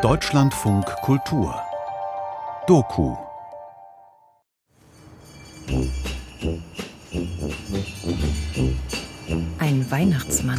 Deutschlandfunk 0.00 0.86
Kultur 1.02 1.54
Doku 2.66 3.14
Ein 9.58 9.90
Weihnachtsmann. 9.90 10.58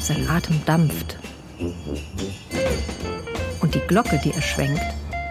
Sein 0.00 0.26
Atem 0.30 0.64
dampft. 0.64 1.18
Und 3.60 3.74
die 3.74 3.80
Glocke, 3.80 4.18
die 4.24 4.32
er 4.32 4.40
schwenkt, 4.40 4.80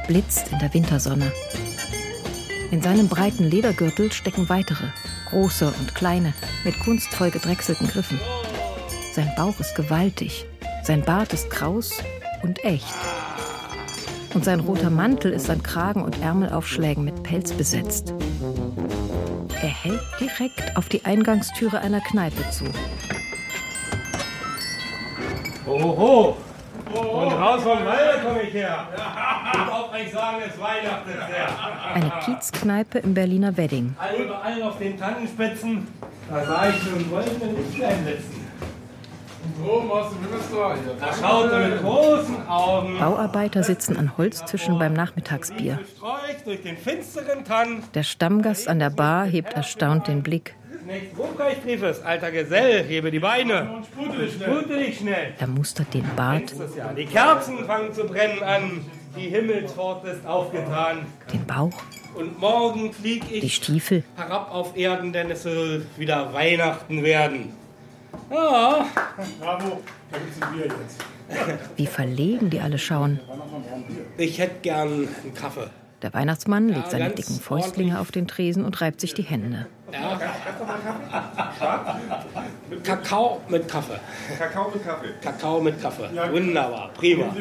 blitzt 0.05 0.52
in 0.52 0.59
der 0.59 0.71
Wintersonne. 0.75 1.31
In 2.70 2.83
seinem 2.83 3.07
breiten 3.07 3.45
Ledergürtel 3.45 4.11
stecken 4.11 4.47
weitere, 4.47 4.89
große 5.29 5.73
und 5.79 5.95
kleine, 5.95 6.36
mit 6.63 6.79
kunstvoll 6.79 7.31
gedrechselten 7.31 7.88
Griffen. 7.88 8.20
Sein 9.16 9.32
Bauch 9.38 9.57
ist 9.61 9.75
gewaltig, 9.75 10.45
sein 10.84 11.02
Bart 11.02 11.31
ist 11.31 11.49
kraus 11.49 12.03
und 12.44 12.62
echt. 12.66 12.94
Und 14.34 14.44
sein 14.44 14.59
roter 14.59 14.89
Mantel 14.89 15.31
ist 15.31 15.49
an 15.49 15.63
Kragen 15.63 16.03
und 16.03 16.22
Ärmelaufschlägen 16.22 17.05
mit 17.05 17.23
Pelz 17.23 17.53
besetzt. 17.53 18.13
Er 19.62 19.70
hält 19.70 20.02
direkt 20.20 20.75
auf 20.75 20.89
die 20.89 21.05
Eingangstüre 21.05 21.80
einer 21.80 22.02
Kneipe 22.02 22.44
zu. 22.49 22.66
Oho! 25.66 26.36
Und 26.94 27.31
raus 27.31 27.63
vom 27.63 27.86
Walde 27.86 28.22
komme 28.22 28.41
ich 28.41 28.53
her. 28.53 28.86
Und 29.53 29.72
auch 29.72 29.94
euch 29.94 30.11
sagen, 30.11 30.39
es 30.45 30.59
weihnachtet 30.59 31.16
sehr. 31.30 31.94
Eine 31.94 32.11
Kiezkneipe 32.25 33.00
im 33.00 33.13
Berliner 33.13 33.55
Wedding. 33.55 33.95
All 33.97 34.16
überall 34.16 34.61
auf 34.63 34.77
den 34.77 35.00
Tannenspitzen, 35.00 35.88
da 36.30 36.45
sah 36.45 36.67
ich 36.67 36.84
schon 36.84 37.09
goldene 37.09 37.53
Lichtlein 37.53 38.03
blitzen. 38.03 38.34
Oben 39.64 39.91
aus 39.91 40.09
dem 40.09 40.22
Himmelstor 40.23 40.76
hier. 40.76 40.94
Da 41.00 41.14
schaut 41.14 41.52
er 41.52 41.70
mit 41.70 41.82
großen 41.82 42.48
Augen. 42.48 43.00
Bauarbeiter 43.00 43.64
sitzen 43.64 43.97
an 43.97 44.17
Holztischen 44.17 44.78
beim 44.80 44.94
Nachmittagsbier. 44.94 45.80
Streucht 45.95 46.45
durch 46.45 46.62
den 46.64 46.78
finsteren 46.78 47.45
Tann. 47.45 47.84
Der 47.94 48.03
Stammgast 48.03 48.67
an 48.67 48.80
der 48.80 48.89
Bar 48.89 49.25
hebt 49.25 49.53
erstaunt 49.53 50.08
den 50.08 50.23
Blick. 50.23 50.56
Ruprecht 51.17 51.66
rief 51.66 51.81
es, 51.81 52.02
alter 52.03 52.31
Gesell, 52.31 52.84
hebe 52.84 53.09
die 53.09 53.20
Beine. 53.20 53.81
Spute 53.92 54.78
dich 54.78 54.97
schnell. 55.00 55.34
Er 55.39 55.47
mustert 55.47 55.94
den 55.94 56.06
Bart. 56.16 56.53
Die 56.97 57.06
Kerzen 57.06 57.66
fangen 57.66 57.92
zu 57.94 58.03
brennen 58.03 58.44
an. 58.44 58.86
Die 59.17 59.30
Himmelspforte 59.30 60.09
ist 60.09 60.25
aufgetan. 60.28 61.06
den 61.31 61.45
Bauch, 61.45 61.72
Und 62.16 62.38
morgen 62.40 62.92
flieg 62.94 63.28
die 63.30 63.36
ich 63.45 63.56
Stiefel. 63.56 64.03
herab 64.17 64.53
auf 64.53 64.75
Erden, 64.78 65.14
denn 65.14 65.31
es 65.31 65.44
soll 65.44 65.86
wieder 65.97 66.34
Weihnachten 66.34 67.02
werden. 67.02 67.53
Ja, 68.31 68.86
Bravo, 69.40 69.81
da 70.12 70.18
gibt's 70.18 70.42
ein 70.42 70.54
Bier 70.54 70.66
jetzt. 70.66 71.04
Wie 71.76 71.86
verlegen 71.88 72.50
die 72.50 72.59
alle 72.59 72.78
schauen. 72.78 73.20
ich 74.18 74.40
hätte 74.40 74.56
gern 74.62 75.08
einen 75.23 75.34
Kaffee. 75.34 75.68
Der 76.02 76.14
Weihnachtsmann 76.14 76.70
legt 76.70 76.92
seine 76.92 77.09
dicken 77.09 77.40
Fäustlinge 77.40 78.00
auf 78.00 78.12
den 78.12 78.28
Tresen 78.28 78.64
und 78.66 78.80
reibt 78.81 79.00
sich 79.02 79.14
die 79.14 79.23
Hände. 79.23 79.66
Ja. 79.92 80.20
Kakao 82.84 83.42
mit 83.48 83.68
Kaffee. 83.68 84.00
Kakao 84.38 84.70
mit 84.72 84.84
Kaffee. 84.84 85.08
Kakao 85.22 85.62
mit 85.62 85.81
Kaffee. 85.81 86.09
Wunderbar, 86.31 86.90
prima. 86.94 87.34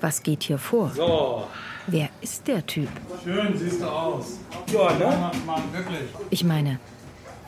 Was 0.00 0.22
geht 0.22 0.44
hier 0.44 0.58
vor? 0.58 0.90
So, 0.94 1.46
Wer 1.86 2.08
ist 2.22 2.48
der 2.48 2.64
Typ? 2.66 2.88
Schön 3.22 3.56
siehst 3.58 3.82
du 3.82 3.86
aus. 3.86 4.38
ja, 4.72 4.92
ne? 4.94 5.04
Mann, 5.04 5.46
Mann, 5.46 5.62
wirklich. 5.72 6.08
Ich 6.30 6.42
meine, 6.42 6.78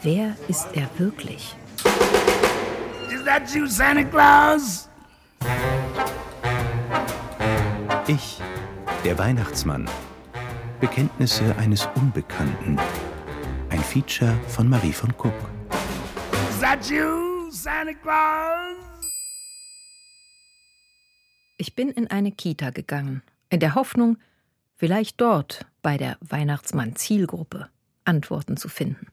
wer 0.02 0.36
ist 0.48 0.68
er 0.74 0.88
wirklich? 0.98 1.56
That 3.26 3.52
you, 3.52 3.66
Santa 3.66 4.04
Claus? 4.04 4.88
Ich, 8.06 8.40
der 9.04 9.18
Weihnachtsmann. 9.18 9.90
Bekenntnisse 10.78 11.56
eines 11.56 11.88
Unbekannten. 11.96 12.78
Ein 13.68 13.80
Feature 13.80 14.32
von 14.46 14.68
Marie 14.68 14.92
von 14.92 15.16
Kuck. 15.16 15.34
Is 16.50 16.60
that 16.60 16.88
you, 16.88 17.50
Santa 17.50 17.94
Claus? 17.94 18.76
Ich 21.56 21.74
bin 21.74 21.90
in 21.90 22.08
eine 22.08 22.30
Kita 22.30 22.70
gegangen, 22.70 23.22
in 23.50 23.58
der 23.58 23.74
Hoffnung, 23.74 24.18
vielleicht 24.76 25.20
dort 25.20 25.66
bei 25.82 25.96
der 25.96 26.16
Weihnachtsmann-Zielgruppe 26.20 27.70
Antworten 28.04 28.56
zu 28.56 28.68
finden. 28.68 29.08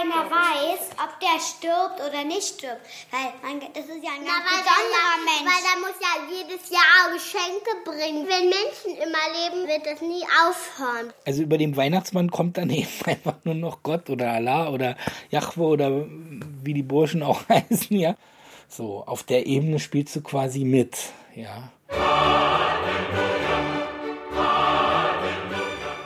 Keiner 0.00 0.30
weiß, 0.30 0.80
ob 0.96 1.20
der 1.20 1.38
stirbt 1.40 2.00
oder 2.00 2.24
nicht 2.24 2.56
stirbt. 2.56 2.80
Weil 3.10 3.32
man, 3.42 3.60
das 3.60 3.84
ist 3.84 4.02
ja 4.02 4.12
ein 4.16 4.24
ganz 4.24 4.44
besonderer 4.48 5.16
Mensch. 5.26 5.44
Weil 5.44 5.62
der 5.68 5.78
muss 5.80 5.96
ja 6.00 6.12
jedes 6.30 6.70
Jahr 6.70 7.12
Geschenke 7.12 7.70
bringen. 7.84 8.26
Wenn 8.26 8.48
Menschen 8.48 8.96
immer 8.96 9.24
leben, 9.36 9.68
wird 9.68 9.84
das 9.84 10.00
nie 10.00 10.24
aufhören. 10.48 11.12
Also 11.26 11.42
über 11.42 11.58
dem 11.58 11.76
Weihnachtsmann 11.76 12.30
kommt 12.30 12.56
dann 12.56 12.70
eben 12.70 12.88
einfach 13.04 13.36
nur 13.44 13.54
noch 13.54 13.82
Gott 13.82 14.08
oder 14.08 14.32
Allah 14.32 14.70
oder 14.70 14.96
Jahwe 15.30 15.62
oder 15.62 16.06
wie 16.62 16.72
die 16.72 16.82
Burschen 16.82 17.22
auch 17.22 17.42
heißen, 17.48 17.98
ja. 17.98 18.16
So, 18.68 19.04
auf 19.04 19.24
der 19.24 19.46
Ebene 19.46 19.80
spielst 19.80 20.16
du 20.16 20.22
quasi 20.22 20.64
mit, 20.64 20.96
ja. 21.34 21.70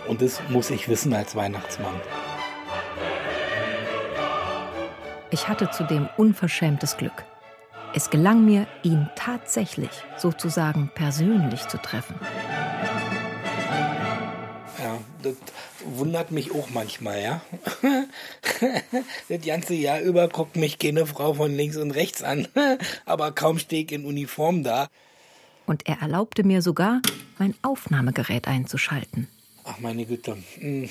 Und 0.08 0.20
das 0.20 0.40
muss 0.48 0.70
ich 0.70 0.88
wissen 0.88 1.12
als 1.14 1.36
Weihnachtsmann. 1.36 2.00
Ich 5.34 5.48
hatte 5.48 5.68
zudem 5.68 6.08
unverschämtes 6.16 6.96
Glück. 6.96 7.24
Es 7.92 8.08
gelang 8.08 8.44
mir, 8.44 8.68
ihn 8.84 9.08
tatsächlich, 9.16 9.90
sozusagen 10.16 10.92
persönlich 10.94 11.66
zu 11.66 11.76
treffen. 11.78 12.14
Ja, 14.78 14.96
das 15.24 15.34
wundert 15.84 16.30
mich 16.30 16.54
auch 16.54 16.70
manchmal, 16.70 17.20
ja. 17.20 17.40
das 19.28 19.44
ganze 19.44 19.74
Jahr 19.74 19.98
über 20.02 20.28
guckt 20.28 20.54
mich 20.54 20.78
keine 20.78 21.04
Frau 21.04 21.34
von 21.34 21.52
links 21.52 21.78
und 21.78 21.90
rechts 21.90 22.22
an. 22.22 22.46
Aber 23.04 23.32
kaum 23.32 23.58
stehe 23.58 23.82
ich 23.82 23.90
in 23.90 24.04
Uniform 24.04 24.62
da. 24.62 24.86
Und 25.66 25.88
er 25.88 26.00
erlaubte 26.00 26.44
mir 26.44 26.62
sogar, 26.62 27.02
mein 27.38 27.56
Aufnahmegerät 27.62 28.46
einzuschalten. 28.46 29.26
Ach 29.64 29.80
meine 29.80 30.06
Güte. 30.06 30.36
Hm, 30.60 30.88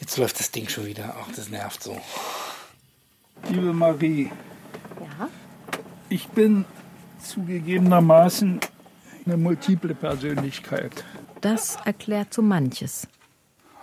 Jetzt 0.00 0.16
läuft 0.18 0.38
das 0.40 0.50
Ding 0.50 0.68
schon 0.68 0.86
wieder. 0.86 1.14
Ach, 1.20 1.30
das 1.34 1.48
nervt 1.48 1.82
so. 1.82 2.00
Liebe 3.48 3.72
Marie, 3.72 4.30
Ja? 5.00 5.28
ich 6.08 6.28
bin 6.28 6.64
zugegebenermaßen 7.22 8.60
eine 9.24 9.36
multiple 9.36 9.94
Persönlichkeit. 9.94 11.04
Das 11.40 11.76
erklärt 11.84 12.32
so 12.34 12.42
manches. 12.42 13.08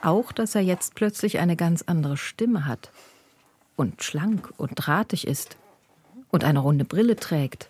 Auch, 0.01 0.31
dass 0.31 0.55
er 0.55 0.61
jetzt 0.61 0.95
plötzlich 0.95 1.39
eine 1.39 1.55
ganz 1.55 1.81
andere 1.83 2.17
Stimme 2.17 2.65
hat. 2.65 2.91
Und 3.75 4.03
schlank 4.03 4.51
und 4.57 4.71
drahtig 4.75 5.25
ist. 5.27 5.57
Und 6.29 6.43
eine 6.43 6.59
runde 6.59 6.85
Brille 6.85 7.15
trägt. 7.15 7.69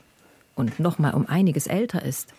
Und 0.56 0.80
noch 0.80 1.00
mal 1.00 1.14
um 1.14 1.28
einiges 1.28 1.68
älter 1.68 2.04
ist. 2.04 2.34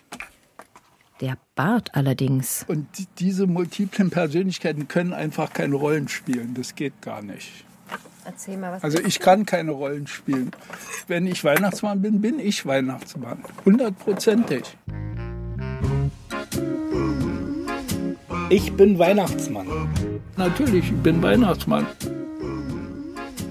Der 1.21 1.37
Bart 1.55 1.95
allerdings. 1.95 2.65
Und 2.67 2.87
die- 2.97 3.07
diese 3.19 3.47
multiplen 3.47 4.09
Persönlichkeiten 4.09 4.87
können 4.87 5.13
einfach 5.13 5.53
keine 5.53 5.75
Rollen 5.75 6.07
spielen. 6.09 6.53
Das 6.55 6.75
geht 6.75 7.01
gar 7.01 7.21
nicht. 7.21 7.64
Erzähl 8.25 8.57
mal 8.57 8.73
was. 8.73 8.83
Also 8.83 8.99
ich 8.99 9.19
kann 9.19 9.45
keine 9.45 9.71
Rollen 9.71 10.07
spielen. 10.07 10.51
Wenn 11.07 11.27
ich 11.27 11.43
Weihnachtsmann 11.43 12.01
bin, 12.01 12.21
bin 12.21 12.39
ich 12.39 12.65
Weihnachtsmann. 12.65 13.37
Hundertprozentig. 13.63 14.77
Ich 18.49 18.73
bin 18.73 18.97
Weihnachtsmann. 18.97 19.67
Natürlich, 20.37 20.85
ich 20.85 20.97
bin 20.97 21.21
Weihnachtsmann. 21.21 21.85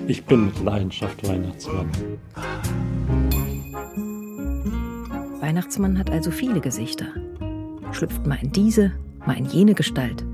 Ich 0.06 0.24
bin 0.24 0.46
mit 0.46 0.62
Leidenschaft 0.62 1.26
Weihnachtsmann. 1.26 1.90
Weihnachtsmann 5.40 5.98
hat 5.98 6.10
also 6.10 6.30
viele 6.30 6.60
Gesichter. 6.60 7.06
Schlüpft 7.92 8.26
mal 8.26 8.38
in 8.42 8.50
diese, 8.50 8.92
mal 9.24 9.36
in 9.36 9.46
jene 9.46 9.74
Gestalt. 9.74 10.24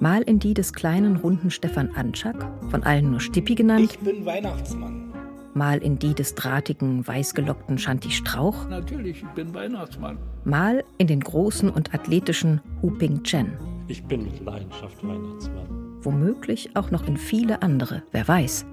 Mal 0.00 0.22
in 0.22 0.38
die 0.38 0.54
des 0.54 0.72
kleinen, 0.72 1.16
runden 1.16 1.50
Stefan 1.50 1.90
Anschak, 1.94 2.48
von 2.70 2.82
allen 2.82 3.10
nur 3.10 3.20
Stippi 3.20 3.54
genannt, 3.54 3.90
Ich 3.92 3.98
bin 3.98 4.24
Weihnachtsmann. 4.24 5.12
mal 5.52 5.78
in 5.78 5.98
die 5.98 6.14
des 6.14 6.34
drahtigen, 6.34 7.06
weißgelockten 7.06 7.76
Shanti 7.78 8.10
Strauch, 8.10 8.68
Natürlich, 8.68 9.18
ich 9.22 9.28
bin 9.30 9.52
Weihnachtsmann. 9.52 10.16
mal 10.44 10.84
in 10.98 11.06
den 11.06 11.20
großen 11.20 11.68
und 11.68 11.92
athletischen 11.94 12.60
Hu 12.80 12.90
Ping 12.92 13.22
Chen. 13.24 13.52
Ich 13.88 14.02
bin 14.04 14.24
mit 14.24 14.42
Leidenschaft 14.44 15.06
Weihnachtsmann. 15.06 15.98
Womöglich 16.02 16.70
auch 16.76 16.90
noch 16.90 17.06
in 17.06 17.18
viele 17.18 17.60
andere, 17.60 18.02
wer 18.12 18.26
weiß. 18.26 18.64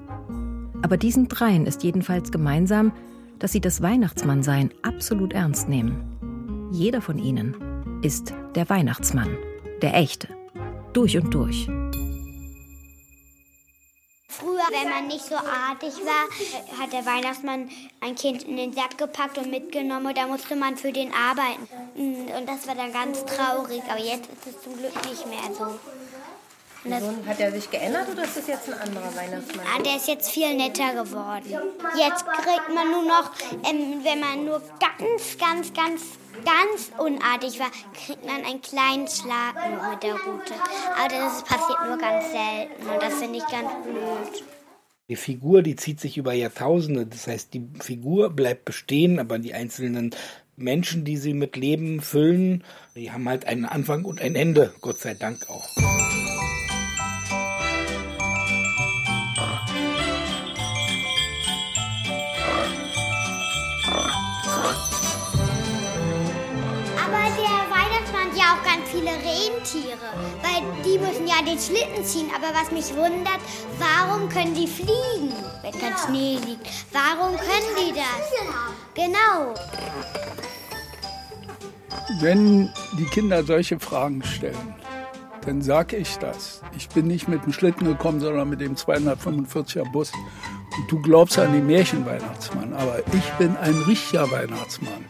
Aber 0.82 0.96
diesen 0.96 1.28
dreien 1.28 1.66
ist 1.66 1.84
jedenfalls 1.84 2.32
gemeinsam, 2.32 2.94
dass 3.40 3.52
sie 3.52 3.60
das 3.62 3.82
Weihnachtsmannsein 3.82 4.70
absolut 4.84 5.34
ernst 5.34 5.68
nehmen. 5.68 6.70
Jeder 6.72 7.02
von 7.02 7.18
ihnen 7.20 7.56
ist 8.02 8.34
der 8.56 8.70
Weihnachtsmann, 8.70 9.30
der 9.82 9.96
echte, 9.98 10.30
durch 10.98 11.16
und 11.16 11.32
durch. 11.32 11.68
Früher 14.28 14.68
wenn 14.72 14.90
man 14.90 15.06
nicht 15.06 15.24
so 15.24 15.36
artig 15.36 15.94
war, 16.04 16.80
hat 16.80 16.92
der 16.92 17.06
Weihnachtsmann 17.06 17.70
ein 18.02 18.16
Kind 18.16 18.44
in 18.44 18.58
den 18.58 18.74
Sack 18.74 18.98
gepackt 18.98 19.38
und 19.38 19.52
mitgenommen 19.52 20.08
und 20.08 20.18
da 20.18 20.26
musste 20.26 20.56
man 20.56 20.76
für 20.76 20.92
den 20.92 21.12
arbeiten. 21.14 21.68
Und 21.96 22.50
das 22.50 22.68
war 22.68 22.74
dann 22.74 22.92
ganz 22.92 23.24
traurig, 23.26 23.84
aber 23.88 24.00
jetzt 24.00 24.28
ist 24.32 24.48
es 24.48 24.64
zum 24.64 24.76
Glück 24.76 24.96
nicht 25.08 25.28
mehr 25.28 25.54
so. 25.56 25.68
hat 27.30 27.40
er 27.40 27.52
sich 27.52 27.70
geändert 27.70 28.10
oder 28.12 28.24
ist 28.24 28.38
das 28.38 28.48
jetzt 28.48 28.68
ein 28.68 28.80
anderer 28.80 29.16
Weihnachtsmann? 29.16 29.66
Ah, 29.76 29.82
der 29.84 29.98
ist 29.98 30.08
jetzt 30.08 30.32
viel 30.32 30.56
netter 30.56 30.94
geworden. 30.96 31.46
Jetzt 31.96 32.26
kriegt 32.26 32.74
man 32.74 32.90
nur 32.90 33.04
noch, 33.04 33.32
ähm, 33.70 34.04
wenn 34.04 34.20
man 34.20 34.46
nur 34.46 34.64
ganz, 34.80 35.38
ganz, 35.38 35.72
ganz, 35.74 36.02
ganz 36.46 36.92
unartig 36.98 37.60
war, 37.60 37.72
kriegt 37.94 38.26
man 38.26 38.44
einen 38.44 38.62
kleinen 38.62 39.08
Schlag 39.08 39.56
nur 39.70 39.90
mit 39.90 40.04
der 40.04 40.14
Rute. 40.14 40.54
Aber 40.98 41.10
das 41.10 41.44
passiert 41.44 41.80
nur 41.88 41.98
ganz 41.98 42.32
selten 42.32 42.88
und 42.88 43.02
das 43.02 43.14
finde 43.16 43.40
ich 43.40 43.48
ganz 43.48 43.70
blöd. 43.84 44.44
Die 45.10 45.16
Figur, 45.16 45.62
die 45.62 45.78
zieht 45.78 46.02
sich 46.02 46.18
über 46.18 46.34
Jahrtausende. 46.34 47.06
Das 47.06 47.28
heißt, 47.28 47.54
die 47.54 47.66
Figur 47.80 48.30
bleibt 48.30 48.66
bestehen, 48.66 49.20
aber 49.20 49.40
die 49.40 49.54
einzelnen 49.54 50.14
Menschen, 50.58 51.06
die 51.06 51.18
sie 51.18 51.34
mit 51.34 51.56
Leben 51.56 52.02
füllen, 52.02 52.64
die 52.96 53.12
haben 53.12 53.30
halt 53.30 53.46
einen 53.46 53.66
Anfang 53.66 54.04
und 54.04 54.20
ein 54.20 54.36
Ende, 54.36 54.74
Gott 54.82 55.00
sei 55.00 55.14
Dank 55.14 55.50
auch. 55.50 55.70
Rentiere, 69.68 69.98
weil 70.42 70.84
die 70.84 70.98
müssen 70.98 71.28
ja 71.28 71.42
den 71.46 71.60
Schlitten 71.60 72.04
ziehen. 72.06 72.30
Aber 72.36 72.58
was 72.58 72.72
mich 72.72 72.96
wundert, 72.96 73.40
warum 73.80 74.30
können 74.30 74.54
die 74.54 74.68
fliegen, 74.68 75.34
wenn 75.62 75.72
kein 75.74 75.94
Schnee 75.98 76.38
liegt? 76.46 76.68
Warum 76.92 77.36
können 77.38 77.76
die 77.78 77.94
das? 77.94 78.32
Genau. 78.94 79.54
Wenn 82.22 82.72
die 82.98 83.06
Kinder 83.06 83.44
solche 83.44 83.80
Fragen 83.80 84.24
stellen, 84.24 84.76
dann 85.46 85.62
sage 85.62 85.98
ich 85.98 86.18
das. 86.18 86.62
Ich 86.76 86.90
bin 86.90 87.08
nicht 87.08 87.28
mit 87.28 87.44
dem 87.44 87.54
Schlitten 87.54 87.86
gekommen, 87.86 88.20
sondern 88.20 88.50
mit 88.50 88.62
dem 88.62 88.76
245er 88.76 89.92
Bus. 89.92 90.12
Und 90.78 90.92
du 90.92 91.02
glaubst 91.02 91.40
an 91.40 91.54
den 91.54 91.66
Märchenweihnachtsmann, 91.68 92.74
aber 92.74 93.00
ich 93.14 93.30
bin 93.38 93.58
ein 93.58 93.76
richtiger 93.84 94.30
Weihnachtsmann. 94.32 95.06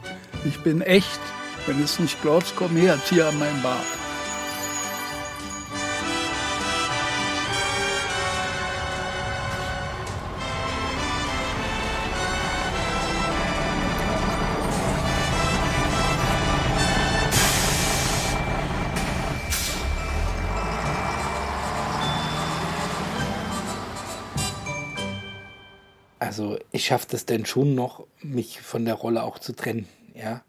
Ich 0.45 0.61
bin 0.63 0.81
echt. 0.81 1.19
Wenn 1.65 1.79
du 1.79 1.83
es 1.83 1.99
nicht 1.99 2.21
glaubst, 2.21 2.55
komm 2.55 2.77
her, 2.77 2.97
zieh 3.05 3.21
an 3.21 3.37
meinen 3.37 3.61
Bart. 3.61 3.83
Ich 26.77 26.85
schaffe 26.85 27.07
das 27.09 27.25
denn 27.25 27.47
schon 27.47 27.73
noch, 27.73 28.05
mich 28.21 28.61
von 28.61 28.85
der 28.85 28.93
Rolle 28.93 29.23
auch 29.23 29.39
zu 29.39 29.53
trennen, 29.53 29.87
ja. 30.13 30.43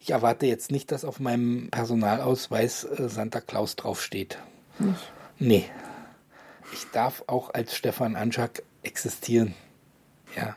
Ich 0.00 0.10
erwarte 0.10 0.46
jetzt 0.46 0.72
nicht, 0.72 0.90
dass 0.90 1.04
auf 1.04 1.20
meinem 1.20 1.68
Personalausweis 1.70 2.82
äh, 2.82 3.08
Santa 3.08 3.40
Claus 3.40 3.76
draufsteht. 3.76 4.36
Nicht? 4.80 5.12
Nee. 5.38 5.64
Ich 6.72 6.86
darf 6.92 7.22
auch 7.28 7.54
als 7.54 7.76
Stefan 7.76 8.16
Anschak 8.16 8.64
existieren. 8.82 9.54
Ja. 10.36 10.56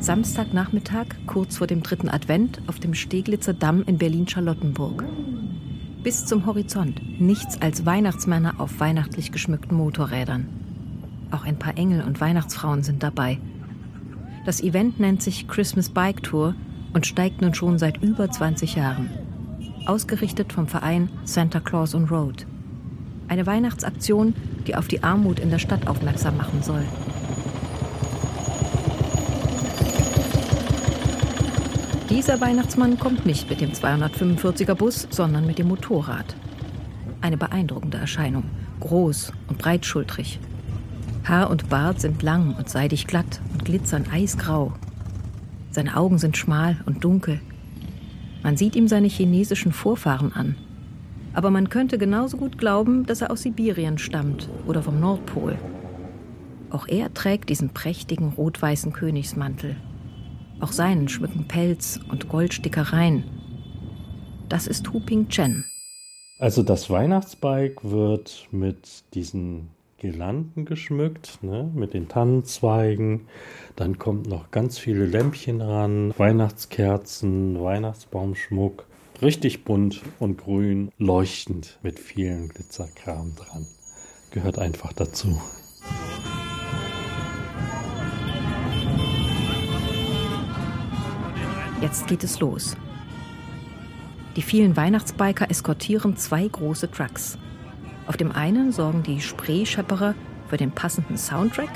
Samstagnachmittag, 0.00 1.06
kurz 1.26 1.56
vor 1.56 1.66
dem 1.66 1.82
dritten 1.82 2.10
Advent, 2.10 2.60
auf 2.66 2.78
dem 2.78 2.92
Steglitzer 2.92 3.54
Damm 3.54 3.82
in 3.84 3.96
Berlin-Charlottenburg. 3.96 5.02
Bis 6.04 6.26
zum 6.26 6.44
Horizont 6.44 7.00
nichts 7.18 7.62
als 7.62 7.86
Weihnachtsmänner 7.86 8.60
auf 8.60 8.78
weihnachtlich 8.78 9.32
geschmückten 9.32 9.74
Motorrädern. 9.74 10.46
Auch 11.30 11.46
ein 11.46 11.58
paar 11.58 11.78
Engel 11.78 12.02
und 12.02 12.20
Weihnachtsfrauen 12.20 12.82
sind 12.82 13.02
dabei. 13.02 13.38
Das 14.44 14.60
Event 14.60 15.00
nennt 15.00 15.22
sich 15.22 15.48
Christmas 15.48 15.88
Bike 15.88 16.22
Tour 16.22 16.54
und 16.92 17.06
steigt 17.06 17.40
nun 17.40 17.54
schon 17.54 17.78
seit 17.78 18.02
über 18.02 18.30
20 18.30 18.74
Jahren. 18.74 19.08
Ausgerichtet 19.86 20.52
vom 20.52 20.66
Verein 20.66 21.08
Santa 21.24 21.58
Claus 21.58 21.94
on 21.94 22.04
Road. 22.04 22.46
Eine 23.28 23.46
Weihnachtsaktion, 23.46 24.34
die 24.66 24.76
auf 24.76 24.88
die 24.88 25.02
Armut 25.02 25.38
in 25.38 25.48
der 25.48 25.58
Stadt 25.58 25.86
aufmerksam 25.86 26.36
machen 26.36 26.62
soll. 26.62 26.84
Dieser 32.14 32.40
Weihnachtsmann 32.40 32.96
kommt 32.96 33.26
nicht 33.26 33.50
mit 33.50 33.60
dem 33.60 33.72
245er 33.72 34.76
Bus, 34.76 35.08
sondern 35.10 35.48
mit 35.48 35.58
dem 35.58 35.66
Motorrad. 35.66 36.36
Eine 37.20 37.36
beeindruckende 37.36 37.98
Erscheinung, 37.98 38.44
groß 38.78 39.32
und 39.48 39.58
breitschultrig. 39.58 40.38
Haar 41.24 41.50
und 41.50 41.68
Bart 41.70 42.00
sind 42.00 42.22
lang 42.22 42.54
und 42.54 42.68
seidig 42.68 43.08
glatt 43.08 43.40
und 43.52 43.64
glitzern 43.64 44.04
eisgrau. 44.12 44.74
Seine 45.72 45.96
Augen 45.96 46.18
sind 46.18 46.36
schmal 46.36 46.76
und 46.86 47.02
dunkel. 47.02 47.40
Man 48.44 48.56
sieht 48.56 48.76
ihm 48.76 48.86
seine 48.86 49.08
chinesischen 49.08 49.72
Vorfahren 49.72 50.32
an. 50.32 50.54
Aber 51.32 51.50
man 51.50 51.68
könnte 51.68 51.98
genauso 51.98 52.36
gut 52.36 52.58
glauben, 52.58 53.06
dass 53.06 53.22
er 53.22 53.32
aus 53.32 53.42
Sibirien 53.42 53.98
stammt 53.98 54.48
oder 54.68 54.84
vom 54.84 55.00
Nordpol. 55.00 55.58
Auch 56.70 56.86
er 56.86 57.12
trägt 57.12 57.48
diesen 57.48 57.70
prächtigen 57.70 58.28
rot-weißen 58.28 58.92
Königsmantel. 58.92 59.74
Auch 60.64 60.72
seinen 60.72 61.08
schmücken 61.08 61.46
Pelz 61.46 62.00
und 62.08 62.30
Goldstickereien. 62.30 63.24
Das 64.48 64.66
ist 64.66 64.90
Hu 64.90 65.00
Ping 65.00 65.28
Chen. 65.28 65.66
Also 66.38 66.62
das 66.62 66.88
Weihnachtsbike 66.88 67.84
wird 67.84 68.48
mit 68.50 69.04
diesen 69.12 69.68
Girlanden 69.98 70.64
geschmückt, 70.64 71.40
ne, 71.42 71.70
mit 71.74 71.92
den 71.92 72.08
Tannenzweigen. 72.08 73.28
Dann 73.76 73.98
kommt 73.98 74.26
noch 74.26 74.52
ganz 74.52 74.78
viele 74.78 75.04
Lämpchen 75.04 75.60
ran, 75.60 76.14
Weihnachtskerzen, 76.16 77.60
Weihnachtsbaumschmuck. 77.60 78.86
Richtig 79.20 79.64
bunt 79.64 80.00
und 80.18 80.38
grün, 80.38 80.90
leuchtend 80.96 81.78
mit 81.82 81.98
vielen 81.98 82.48
Glitzerkram 82.48 83.34
dran. 83.36 83.66
Gehört 84.30 84.58
einfach 84.58 84.94
dazu. 84.94 85.38
Jetzt 91.84 92.06
geht 92.06 92.24
es 92.24 92.40
los. 92.40 92.78
Die 94.36 94.40
vielen 94.40 94.74
Weihnachtsbiker 94.74 95.50
eskortieren 95.50 96.16
zwei 96.16 96.48
große 96.48 96.90
Trucks. 96.90 97.36
Auf 98.06 98.16
dem 98.16 98.32
einen 98.32 98.72
sorgen 98.72 99.02
die 99.02 99.20
Spreeschepperer 99.20 100.14
für 100.48 100.56
den 100.56 100.70
passenden 100.70 101.18
Soundtrack, 101.18 101.68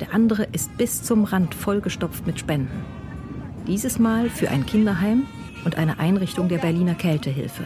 der 0.00 0.14
andere 0.14 0.44
ist 0.52 0.74
bis 0.78 1.02
zum 1.02 1.24
Rand 1.24 1.54
vollgestopft 1.54 2.26
mit 2.26 2.40
Spenden. 2.40 2.82
Dieses 3.66 3.98
Mal 3.98 4.30
für 4.30 4.48
ein 4.48 4.64
Kinderheim 4.64 5.26
und 5.66 5.76
eine 5.76 5.98
Einrichtung 5.98 6.48
der 6.48 6.58
Berliner 6.58 6.94
Kältehilfe. 6.94 7.64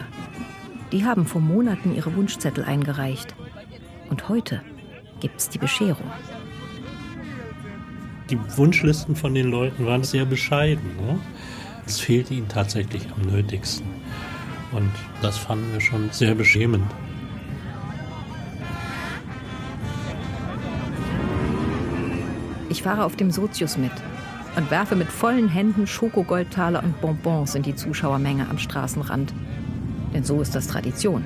Die 0.91 1.05
haben 1.05 1.25
vor 1.25 1.39
Monaten 1.39 1.95
ihre 1.95 2.13
Wunschzettel 2.17 2.65
eingereicht. 2.65 3.33
Und 4.09 4.27
heute 4.27 4.61
gibt's 5.21 5.47
die 5.47 5.57
Bescherung. 5.57 6.11
Die 8.29 8.39
Wunschlisten 8.57 9.15
von 9.15 9.33
den 9.33 9.49
Leuten 9.49 9.85
waren 9.85 10.03
sehr 10.03 10.25
bescheiden. 10.25 10.97
Ne? 10.97 11.17
Es 11.91 11.99
fehlte 11.99 12.33
ihnen 12.33 12.47
tatsächlich 12.47 13.05
am 13.11 13.29
nötigsten. 13.29 13.85
Und 14.71 14.89
das 15.21 15.37
fanden 15.37 15.73
wir 15.73 15.81
schon 15.81 16.09
sehr 16.11 16.35
beschämend. 16.35 16.89
Ich 22.69 22.81
fahre 22.81 23.03
auf 23.03 23.17
dem 23.17 23.29
Sozius 23.29 23.75
mit 23.75 23.91
und 24.55 24.71
werfe 24.71 24.95
mit 24.95 25.09
vollen 25.09 25.49
Händen 25.49 25.85
Schokogoldtaler 25.85 26.81
und 26.81 27.01
Bonbons 27.01 27.55
in 27.55 27.63
die 27.63 27.75
Zuschauermenge 27.75 28.47
am 28.49 28.57
Straßenrand. 28.57 29.33
Denn 30.13 30.23
so 30.23 30.39
ist 30.39 30.55
das 30.55 30.67
Tradition. 30.67 31.25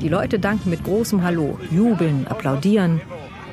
Die 0.00 0.08
Leute 0.08 0.40
danken 0.40 0.70
mit 0.70 0.82
großem 0.82 1.22
Hallo, 1.22 1.56
jubeln, 1.70 2.26
applaudieren 2.26 3.00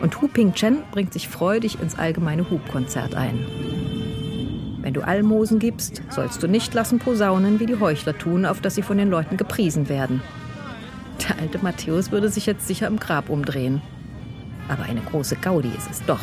und 0.02 0.20
Hu 0.20 0.28
Ping 0.28 0.56
Chen 0.56 0.80
bringt 0.92 1.14
sich 1.14 1.28
freudig 1.28 1.80
ins 1.80 1.94
allgemeine 1.94 2.50
Hubkonzert 2.50 3.14
ein. 3.14 3.46
Wenn 4.86 4.94
du 4.94 5.02
Almosen 5.02 5.58
gibst, 5.58 6.04
sollst 6.12 6.44
du 6.44 6.48
nicht 6.48 6.76
lassen 6.76 7.00
posaunen, 7.00 7.60
wie 7.60 7.66
die 7.66 7.80
Heuchler 7.80 8.16
tun, 8.16 8.46
auf 8.46 8.62
dass 8.62 8.76
sie 8.76 8.84
von 8.84 9.00
den 9.00 9.10
Leuten 9.10 9.36
gepriesen 9.36 9.90
werden. 9.90 10.22
Der 11.28 11.40
alte 11.40 11.58
Matthäus 11.58 12.12
würde 12.12 12.30
sich 12.30 12.46
jetzt 12.46 12.68
sicher 12.68 12.86
im 12.86 13.00
Grab 13.00 13.32
umdrehen. 13.32 13.82
Aber 14.70 14.84
eine 14.84 15.02
große 15.02 15.38
Gaudi 15.38 15.72
ist 15.76 15.90
es 15.90 16.06
doch. 16.06 16.20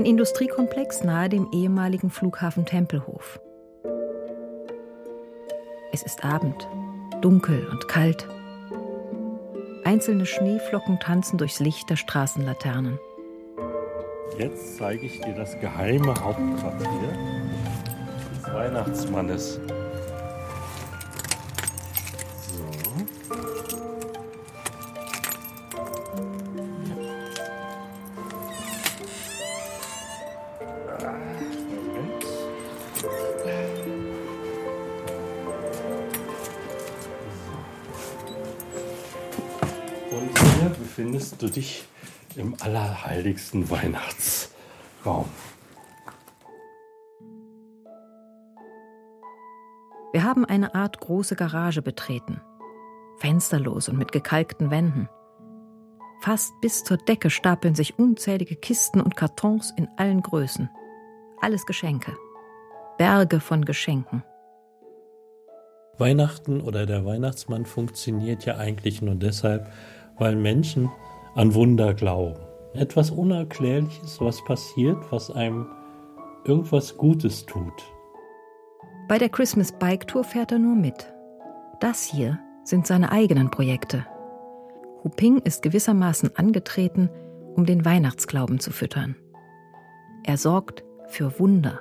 Ein 0.00 0.06
Industriekomplex 0.06 1.04
nahe 1.04 1.28
dem 1.28 1.48
ehemaligen 1.52 2.08
Flughafen 2.08 2.64
Tempelhof. 2.64 3.38
Es 5.92 6.02
ist 6.02 6.24
Abend, 6.24 6.66
dunkel 7.20 7.68
und 7.70 7.86
kalt. 7.86 8.26
Einzelne 9.84 10.24
Schneeflocken 10.24 11.00
tanzen 11.00 11.36
durchs 11.36 11.60
Licht 11.60 11.90
der 11.90 11.96
Straßenlaternen. 11.96 12.98
Jetzt 14.38 14.78
zeige 14.78 15.04
ich 15.04 15.20
dir 15.20 15.34
das 15.34 15.60
geheime 15.60 16.14
Hauptquartier 16.18 17.12
des 18.32 18.54
Weihnachtsmannes. 18.54 19.60
Allerheiligsten 42.90 43.70
Weihnachtsraum. 43.70 45.26
Wir 50.12 50.24
haben 50.24 50.44
eine 50.44 50.74
Art 50.74 50.98
große 51.00 51.36
Garage 51.36 51.82
betreten. 51.82 52.40
Fensterlos 53.18 53.88
und 53.88 53.96
mit 53.96 54.10
gekalkten 54.10 54.70
Wänden. 54.70 55.08
Fast 56.20 56.52
bis 56.60 56.82
zur 56.82 56.96
Decke 56.96 57.30
stapeln 57.30 57.74
sich 57.74 57.98
unzählige 57.98 58.56
Kisten 58.56 59.00
und 59.00 59.16
Kartons 59.16 59.72
in 59.76 59.88
allen 59.96 60.22
Größen. 60.22 60.68
Alles 61.40 61.64
Geschenke. 61.66 62.16
Berge 62.98 63.40
von 63.40 63.64
Geschenken. 63.64 64.24
Weihnachten 65.96 66.60
oder 66.60 66.86
der 66.86 67.04
Weihnachtsmann 67.04 67.66
funktioniert 67.66 68.44
ja 68.46 68.56
eigentlich 68.56 69.00
nur 69.00 69.14
deshalb, 69.14 69.70
weil 70.18 70.34
Menschen 70.34 70.90
an 71.34 71.54
Wunder 71.54 71.94
glauben. 71.94 72.49
Etwas 72.74 73.10
Unerklärliches, 73.10 74.20
was 74.20 74.44
passiert, 74.44 74.98
was 75.10 75.30
einem 75.30 75.66
irgendwas 76.44 76.96
Gutes 76.96 77.44
tut. 77.44 77.72
Bei 79.08 79.18
der 79.18 79.28
Christmas 79.28 79.72
Bike 79.72 80.06
Tour 80.06 80.22
fährt 80.22 80.52
er 80.52 80.60
nur 80.60 80.76
mit. 80.76 81.12
Das 81.80 82.04
hier 82.04 82.38
sind 82.62 82.86
seine 82.86 83.10
eigenen 83.10 83.50
Projekte. 83.50 84.06
Huping 85.02 85.38
ist 85.38 85.62
gewissermaßen 85.62 86.36
angetreten, 86.36 87.10
um 87.56 87.66
den 87.66 87.84
Weihnachtsglauben 87.84 88.60
zu 88.60 88.70
füttern. 88.70 89.16
Er 90.22 90.36
sorgt 90.36 90.84
für 91.08 91.40
Wunder. 91.40 91.80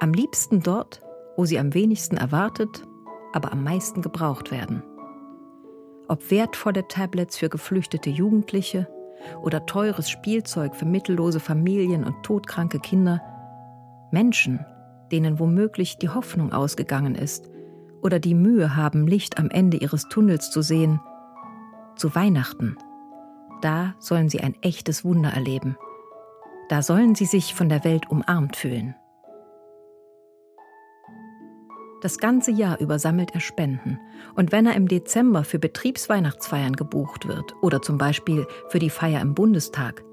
Am 0.00 0.14
liebsten 0.14 0.62
dort, 0.62 1.02
wo 1.36 1.44
sie 1.44 1.58
am 1.58 1.74
wenigsten 1.74 2.16
erwartet, 2.16 2.82
aber 3.34 3.52
am 3.52 3.62
meisten 3.62 4.00
gebraucht 4.00 4.50
werden. 4.50 4.82
Ob 6.08 6.30
wertvolle 6.30 6.88
Tablets 6.88 7.36
für 7.36 7.50
geflüchtete 7.50 8.08
Jugendliche 8.08 8.88
oder 9.42 9.66
teures 9.66 10.10
Spielzeug 10.10 10.74
für 10.74 10.86
mittellose 10.86 11.40
Familien 11.40 12.04
und 12.04 12.22
todkranke 12.22 12.78
Kinder, 12.80 13.22
Menschen, 14.10 14.64
denen 15.12 15.38
womöglich 15.38 15.98
die 15.98 16.08
Hoffnung 16.08 16.52
ausgegangen 16.52 17.14
ist 17.14 17.50
oder 18.02 18.18
die 18.18 18.34
Mühe 18.34 18.76
haben, 18.76 19.06
Licht 19.06 19.38
am 19.38 19.50
Ende 19.50 19.76
ihres 19.76 20.08
Tunnels 20.08 20.50
zu 20.50 20.62
sehen, 20.62 21.00
zu 21.96 22.14
Weihnachten. 22.14 22.76
Da 23.60 23.94
sollen 23.98 24.28
sie 24.28 24.40
ein 24.40 24.54
echtes 24.62 25.04
Wunder 25.04 25.30
erleben. 25.30 25.76
Da 26.68 26.82
sollen 26.82 27.14
sie 27.14 27.24
sich 27.24 27.54
von 27.54 27.68
der 27.68 27.84
Welt 27.84 28.10
umarmt 28.10 28.56
fühlen. 28.56 28.94
Das 32.00 32.18
ganze 32.18 32.52
Jahr 32.52 32.78
über 32.78 32.98
sammelt 33.00 33.32
er 33.34 33.40
Spenden. 33.40 33.98
Und 34.36 34.52
wenn 34.52 34.66
er 34.66 34.76
im 34.76 34.86
Dezember 34.86 35.42
für 35.42 35.58
Betriebsweihnachtsfeiern 35.58 36.76
gebucht 36.76 37.26
wird 37.26 37.54
oder 37.60 37.82
zum 37.82 37.98
Beispiel 37.98 38.46
für 38.68 38.78
die 38.78 38.90
Feier 38.90 39.20
im 39.20 39.34
Bundestag, 39.34 40.04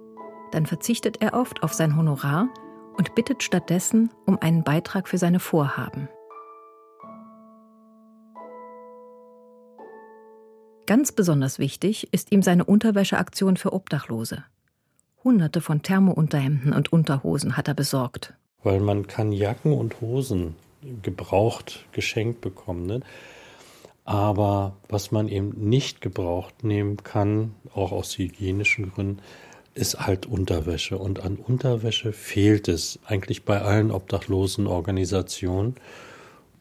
dann 0.51 0.65
verzichtet 0.65 1.21
er 1.21 1.33
oft 1.35 1.61
auf 1.61 1.73
sein 1.73 1.95
Honorar 1.95 2.49
und 2.97 3.13
bittet 3.13 3.43
stattdessen 3.43 4.09
um 4.25 4.39
einen 4.39 4.63
Beitrag 4.63 5.07
für 5.07 5.19
seine 5.19 5.39
Vorhaben. 5.39 6.09
Ganz 10.87 11.11
besonders 11.11 11.59
wichtig 11.59 12.13
ist 12.13 12.31
ihm 12.31 12.41
seine 12.41 12.63
Unterwäscheaktion 12.63 13.57
für 13.57 13.73
Obdachlose. 13.73 14.43
Hunderte 15.23 15.61
von 15.61 15.81
Thermounterhemden 15.81 16.73
und 16.73 16.93
Unterhosen 16.93 17.57
hat 17.57 17.67
er 17.67 17.73
besorgt. 17.73 18.35
Weil 18.63 18.79
man 18.79 19.07
kann 19.07 19.31
Jacken 19.31 19.73
und 19.73 19.99
Hosen 20.01 20.55
gebraucht 21.01 21.85
geschenkt 21.91 22.41
bekommen. 22.41 22.85
Ne? 22.85 22.99
Aber 24.05 24.77
was 24.87 25.11
man 25.11 25.27
eben 25.27 25.69
nicht 25.69 26.01
gebraucht 26.01 26.63
nehmen 26.63 26.97
kann, 26.97 27.55
auch 27.73 27.91
aus 27.91 28.17
hygienischen 28.17 28.91
Gründen, 28.91 29.21
ist 29.73 29.99
halt 29.99 30.25
Unterwäsche. 30.25 30.97
Und 30.97 31.19
an 31.21 31.35
Unterwäsche 31.35 32.13
fehlt 32.13 32.67
es 32.67 32.99
eigentlich 33.05 33.43
bei 33.43 33.61
allen 33.61 33.91
obdachlosen 33.91 34.67
Organisationen. 34.67 35.75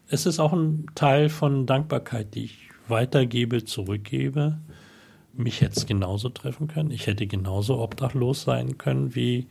Es 0.09 0.25
ist 0.25 0.39
auch 0.39 0.53
ein 0.53 0.87
Teil 0.95 1.29
von 1.29 1.65
Dankbarkeit, 1.65 2.35
die 2.35 2.45
ich 2.45 2.57
weitergebe, 2.87 3.63
zurückgebe. 3.63 4.59
Mich 5.33 5.61
hätte 5.61 5.77
es 5.77 5.85
genauso 5.85 6.29
treffen 6.29 6.67
können. 6.67 6.91
Ich 6.91 7.07
hätte 7.07 7.27
genauso 7.27 7.79
obdachlos 7.79 8.43
sein 8.43 8.77
können 8.77 9.15
wie 9.15 9.47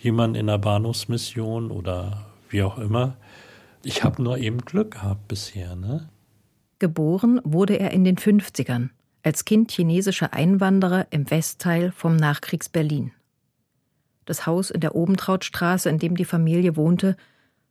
jemand 0.00 0.36
in 0.36 0.46
der 0.46 0.58
Bahnhofsmission 0.58 1.70
oder 1.70 2.26
wie 2.50 2.62
auch 2.62 2.78
immer. 2.78 3.16
Ich 3.82 4.04
habe 4.04 4.22
nur 4.22 4.38
eben 4.38 4.58
Glück 4.58 4.92
gehabt 4.92 5.28
bisher, 5.28 5.76
ne? 5.76 6.08
Geboren 6.78 7.40
wurde 7.44 7.78
er 7.78 7.90
in 7.90 8.04
den 8.04 8.16
50ern, 8.16 8.90
als 9.22 9.44
Kind 9.44 9.72
chinesischer 9.72 10.32
Einwanderer 10.32 11.06
im 11.10 11.30
Westteil 11.30 11.92
vom 11.92 12.16
Nachkriegs-Berlin. 12.16 13.12
Das 14.24 14.46
Haus 14.46 14.70
in 14.70 14.80
der 14.80 14.94
Obentrautstraße, 14.94 15.88
in 15.88 15.98
dem 15.98 16.16
die 16.16 16.24
Familie 16.24 16.76
wohnte, 16.76 17.16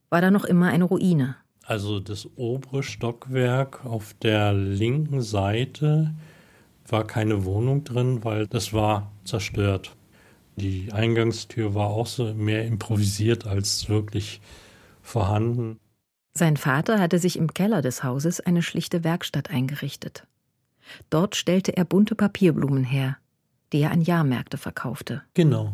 war 0.09 0.21
da 0.21 0.31
noch 0.31 0.45
immer 0.45 0.69
eine 0.69 0.85
Ruine. 0.85 1.35
Also 1.63 1.99
das 1.99 2.27
obere 2.37 2.81
Stockwerk 2.81 3.85
auf 3.85 4.13
der 4.21 4.53
linken 4.53 5.21
Seite 5.21 6.13
war 6.87 7.05
keine 7.05 7.45
Wohnung 7.45 7.83
drin, 7.83 8.23
weil 8.23 8.47
das 8.47 8.73
war 8.73 9.11
zerstört. 9.25 9.95
Die 10.55 10.91
Eingangstür 10.91 11.75
war 11.75 11.89
auch 11.89 12.07
so 12.07 12.33
mehr 12.33 12.65
improvisiert 12.65 13.45
als 13.45 13.89
wirklich 13.89 14.41
vorhanden. 15.01 15.77
Sein 16.37 16.55
Vater 16.55 16.99
hatte 16.99 17.17
sich 17.17 17.35
im 17.35 17.51
Keller 17.51 17.81
des 17.81 18.03
Hauses 18.03 18.39
eine 18.39 18.61
schlichte 18.61 19.03
Werkstatt 19.03 19.49
eingerichtet. 19.49 20.27
Dort 21.09 21.35
stellte 21.35 21.75
er 21.75 21.83
bunte 21.83 22.13
Papierblumen 22.13 22.83
her, 22.83 23.17
die 23.73 23.79
er 23.79 23.89
an 23.89 24.03
Jahrmärkte 24.03 24.59
verkaufte. 24.59 25.23
Genau. 25.33 25.73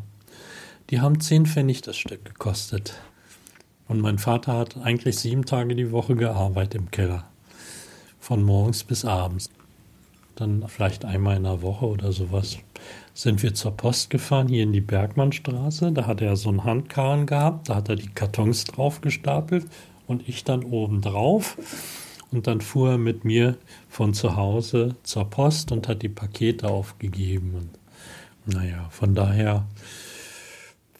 Die 0.90 1.02
haben 1.02 1.20
zehn 1.20 1.46
Pfennig 1.46 1.82
das 1.82 1.98
Stück 1.98 2.24
gekostet. 2.24 2.94
Und 3.90 4.00
mein 4.00 4.20
Vater 4.20 4.54
hat 4.54 4.78
eigentlich 4.78 5.20
sieben 5.20 5.44
Tage 5.44 5.76
die 5.76 5.92
Woche 5.92 6.16
gearbeitet 6.16 6.76
im 6.76 6.92
Keller. 6.92 7.26
Von 8.22 8.42
morgens 8.42 8.86
bis 8.86 9.04
abends. 9.04 9.50
Dann 10.36 10.66
vielleicht 10.70 11.04
einmal 11.04 11.36
in 11.36 11.44
der 11.44 11.62
Woche 11.62 11.88
oder 11.88 12.14
sowas 12.14 12.58
sind 13.14 13.44
wir 13.44 13.54
zur 13.54 13.76
Post 13.76 14.10
gefahren, 14.10 14.48
hier 14.48 14.64
in 14.64 14.72
die 14.72 14.80
Bergmannstraße. 14.80 15.92
Da 15.92 16.08
hat 16.08 16.22
er 16.22 16.38
so 16.38 16.48
einen 16.48 16.64
Handkarren 16.64 17.26
gehabt, 17.26 17.68
da 17.68 17.76
hat 17.76 17.90
er 17.90 17.98
die 17.98 18.08
Kartons 18.08 18.64
drauf 18.64 19.02
gestapelt 19.02 19.66
und 20.08 20.28
ich 20.28 20.44
dann 20.44 20.64
oben 20.64 21.02
drauf. 21.02 21.58
Und 22.32 22.48
dann 22.48 22.62
fuhr 22.62 22.92
er 22.92 22.98
mit 22.98 23.26
mir 23.26 23.58
von 23.90 24.14
zu 24.14 24.36
Hause 24.36 24.96
zur 25.04 25.30
Post 25.30 25.72
und 25.72 25.88
hat 25.88 26.02
die 26.02 26.10
Pakete 26.10 26.68
aufgegeben. 26.68 27.54
Und 27.56 28.54
naja, 28.56 28.88
von 28.90 29.14
daher 29.14 29.68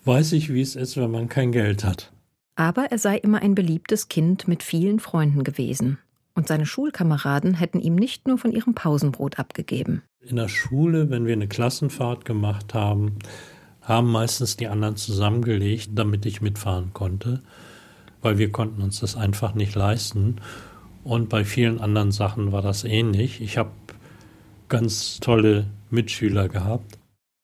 weiß 0.06 0.34
ich, 0.34 0.54
wie 0.54 0.62
es 0.62 0.76
ist, 0.76 0.96
wenn 0.96 1.10
man 1.10 1.30
kein 1.30 1.52
Geld 1.52 1.84
hat. 1.84 2.12
Aber 2.56 2.92
er 2.92 3.00
sei 3.00 3.18
immer 3.18 3.42
ein 3.42 3.56
beliebtes 3.56 4.10
Kind 4.10 4.48
mit 4.48 4.62
vielen 4.62 5.00
Freunden 5.00 5.44
gewesen. 5.44 5.98
Und 6.36 6.48
seine 6.48 6.68
Schulkameraden 6.68 7.56
hätten 7.56 7.80
ihm 7.80 7.96
nicht 7.96 8.28
nur 8.28 8.38
von 8.38 8.52
ihrem 8.52 8.76
Pausenbrot 8.76 9.40
abgegeben. 9.40 10.04
In 10.22 10.36
der 10.36 10.48
Schule, 10.48 11.10
wenn 11.10 11.26
wir 11.26 11.34
eine 11.34 11.48
Klassenfahrt 11.48 12.26
gemacht 12.26 12.76
haben, 12.76 13.18
haben 13.82 14.12
meistens 14.12 14.56
die 14.56 14.68
anderen 14.68 14.96
zusammengelegt, 14.96 15.90
damit 15.94 16.26
ich 16.28 16.42
mitfahren 16.42 16.94
konnte 16.94 17.42
weil 18.24 18.38
wir 18.38 18.52
konnten 18.52 18.82
uns 18.82 19.00
das 19.00 19.16
einfach 19.16 19.54
nicht 19.54 19.76
leisten. 19.76 20.38
Und 21.04 21.30
bei 21.30 21.46
vielen 21.46 21.80
anderen 21.80 22.12
Sachen 22.12 22.52
war 22.52 22.62
das 22.62 22.84
ähnlich. 22.84 23.42
Ich 23.42 23.58
habe 23.58 23.72
ganz 24.70 25.20
tolle 25.20 25.68
Mitschüler 25.90 26.50
gehabt. 26.50 26.98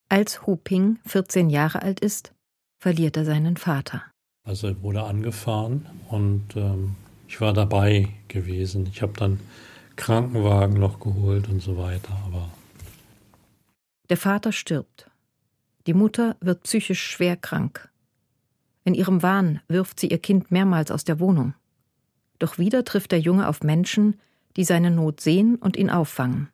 Als 0.08 0.46
Hu 0.46 0.56
Ping 0.56 0.98
14 1.06 1.50
Jahre 1.50 1.82
alt 1.82 2.00
ist, 2.00 2.32
verliert 2.78 3.16
er 3.16 3.24
seinen 3.24 3.56
Vater. 3.56 4.02
Also 4.42 4.68
er 4.68 4.82
wurde 4.82 5.04
angefahren 5.04 5.86
und 6.08 6.56
ähm, 6.56 6.96
ich 7.28 7.40
war 7.40 7.52
dabei 7.52 8.08
gewesen. 8.26 8.88
Ich 8.90 9.02
habe 9.02 9.12
dann 9.16 9.38
Krankenwagen 9.96 10.80
noch 10.80 10.98
geholt 10.98 11.48
und 11.48 11.60
so 11.60 11.76
weiter. 11.76 12.16
Aber 12.26 12.48
der 14.08 14.16
Vater 14.16 14.50
stirbt. 14.50 15.08
Die 15.86 15.94
Mutter 15.94 16.36
wird 16.40 16.64
psychisch 16.64 17.02
schwer 17.02 17.36
krank. 17.36 17.89
In 18.84 18.94
ihrem 18.94 19.22
Wahn 19.22 19.60
wirft 19.68 20.00
sie 20.00 20.08
ihr 20.08 20.18
Kind 20.18 20.50
mehrmals 20.50 20.90
aus 20.90 21.04
der 21.04 21.20
Wohnung. 21.20 21.54
Doch 22.38 22.58
wieder 22.58 22.84
trifft 22.84 23.12
der 23.12 23.20
Junge 23.20 23.48
auf 23.48 23.62
Menschen, 23.62 24.16
die 24.56 24.64
seine 24.64 24.90
Not 24.90 25.20
sehen 25.20 25.56
und 25.56 25.76
ihn 25.76 25.90
auffangen. 25.90 26.48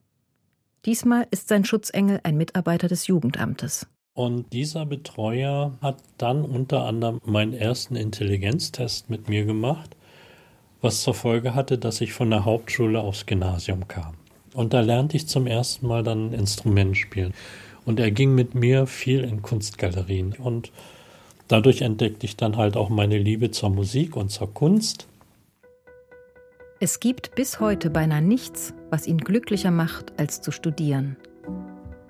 Diesmal 0.85 1.27
ist 1.31 1.49
sein 1.49 1.65
Schutzengel 1.65 2.21
ein 2.23 2.37
Mitarbeiter 2.37 2.89
des 2.89 3.07
Jugendamtes. 3.07 3.87
Und 4.15 4.53
dieser 4.53 4.87
Betreuer 4.87 5.73
hat 5.83 5.99
dann 6.17 6.43
unter 6.43 6.85
anderem 6.85 7.21
meinen 7.25 7.53
ersten 7.53 7.97
Intelligenztest 7.97 9.11
mit 9.11 9.29
mir 9.29 9.45
gemacht, 9.45 9.97
was 10.81 11.03
zur 11.03 11.15
Folge 11.15 11.55
hatte, 11.55 11.77
dass 11.77 12.01
ich 12.01 12.13
von 12.13 12.31
der 12.31 12.45
Hauptschule 12.45 13.01
aufs 13.01 13.27
Gymnasium 13.27 13.89
kam. 13.89 14.15
Und 14.55 14.73
da 14.73 14.81
lernte 14.81 15.17
ich 15.17 15.29
zum 15.29 15.47
ersten 15.47 15.87
Mal 15.87 16.03
dann 16.03 16.31
ein 16.31 16.33
Instrument 16.33 16.97
spielen. 16.97 17.35
Und 17.85 18.01
er 18.01 18.11
ging 18.11 18.35
mit 18.35 18.55
mir 18.55 18.87
viel 18.87 19.23
in 19.23 19.43
Kunstgalerien. 19.43 20.33
Und 20.33 20.73
dadurch 21.49 21.83
entdeckte 21.83 22.27
ich 22.27 22.37
dann 22.37 22.57
halt 22.57 22.77
auch 22.77 22.89
meine 22.89 23.19
Liebe 23.19 23.51
zur 23.51 23.71
Musik 23.71 24.17
und 24.17 24.31
zur 24.31 24.53
Kunst. 24.53 25.07
Es 26.79 27.01
gibt 27.01 27.35
bis 27.35 27.59
heute 27.59 27.89
beinahe 27.89 28.21
nichts, 28.21 28.75
was 28.91 29.07
ihn 29.07 29.19
glücklicher 29.19 29.71
macht, 29.71 30.13
als 30.19 30.43
zu 30.43 30.51
studieren. 30.51 31.17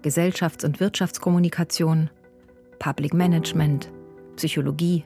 Gesellschafts- 0.02 0.64
und 0.64 0.80
Wirtschaftskommunikation, 0.80 2.10
Public 2.78 3.14
Management, 3.14 3.90
Psychologie. 4.36 5.04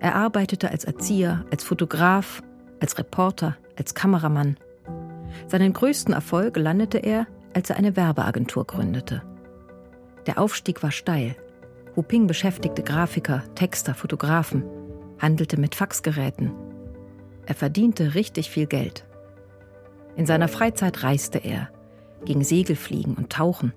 Er 0.00 0.14
arbeitete 0.14 0.70
als 0.70 0.84
Erzieher, 0.84 1.44
als 1.50 1.64
Fotograf, 1.64 2.42
als 2.80 2.98
Reporter, 2.98 3.56
als 3.76 3.94
Kameramann. 3.94 4.56
Seinen 5.48 5.72
größten 5.72 6.14
Erfolg 6.14 6.56
landete 6.56 6.98
er, 6.98 7.26
als 7.54 7.70
er 7.70 7.76
eine 7.76 7.96
Werbeagentur 7.96 8.66
gründete. 8.66 9.22
Der 10.26 10.38
Aufstieg 10.38 10.82
war 10.82 10.92
steil. 10.92 11.36
Huping 11.96 12.26
beschäftigte 12.26 12.82
Grafiker, 12.82 13.42
Texter, 13.54 13.94
Fotografen, 13.94 14.62
handelte 15.18 15.58
mit 15.58 15.74
Faxgeräten, 15.74 16.52
er 17.46 17.54
verdiente 17.54 18.14
richtig 18.14 18.50
viel 18.50 18.66
Geld. 18.66 19.06
In 20.16 20.26
seiner 20.26 20.48
Freizeit 20.48 21.04
reiste 21.04 21.38
er, 21.38 21.70
ging 22.24 22.42
Segelfliegen 22.42 23.14
und 23.14 23.30
Tauchen. 23.30 23.72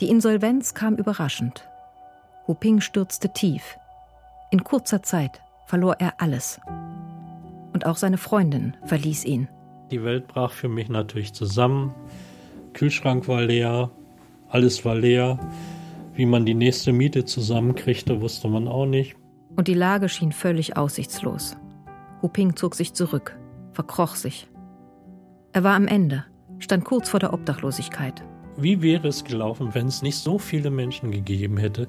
Die 0.00 0.08
Insolvenz 0.08 0.74
kam 0.74 0.94
überraschend. 0.96 1.68
Huping 2.46 2.80
stürzte 2.80 3.32
tief. 3.32 3.76
In 4.50 4.64
kurzer 4.64 5.02
Zeit 5.02 5.42
verlor 5.66 5.96
er 5.98 6.14
alles. 6.18 6.60
Und 7.74 7.84
auch 7.84 7.96
seine 7.96 8.16
Freundin 8.16 8.76
verließ 8.86 9.24
ihn. 9.24 9.48
Die 9.90 10.02
Welt 10.02 10.26
brach 10.26 10.52
für 10.52 10.68
mich 10.68 10.88
natürlich 10.88 11.34
zusammen. 11.34 11.94
Kühlschrank 12.72 13.28
war 13.28 13.42
leer, 13.42 13.90
alles 14.48 14.84
war 14.84 14.94
leer. 14.94 15.38
Wie 16.18 16.26
man 16.26 16.44
die 16.44 16.52
nächste 16.52 16.92
Miete 16.92 17.24
zusammenkriegte, 17.24 18.20
wusste 18.20 18.48
man 18.48 18.68
auch 18.68 18.84
nicht 18.84 19.16
und 19.58 19.68
die 19.68 19.74
Lage 19.74 20.08
schien 20.08 20.30
völlig 20.32 20.76
aussichtslos. 20.76 21.56
Huping 22.22 22.54
zog 22.54 22.76
sich 22.76 22.94
zurück, 22.94 23.36
verkroch 23.72 24.14
sich. 24.14 24.48
Er 25.52 25.64
war 25.64 25.74
am 25.74 25.88
Ende, 25.88 26.24
stand 26.60 26.84
kurz 26.84 27.08
vor 27.08 27.20
der 27.20 27.32
Obdachlosigkeit. 27.32 28.22
Wie 28.56 28.82
wäre 28.82 29.08
es 29.08 29.24
gelaufen, 29.24 29.74
wenn 29.74 29.86
es 29.86 30.02
nicht 30.02 30.16
so 30.16 30.38
viele 30.38 30.70
Menschen 30.70 31.10
gegeben 31.10 31.56
hätte, 31.56 31.88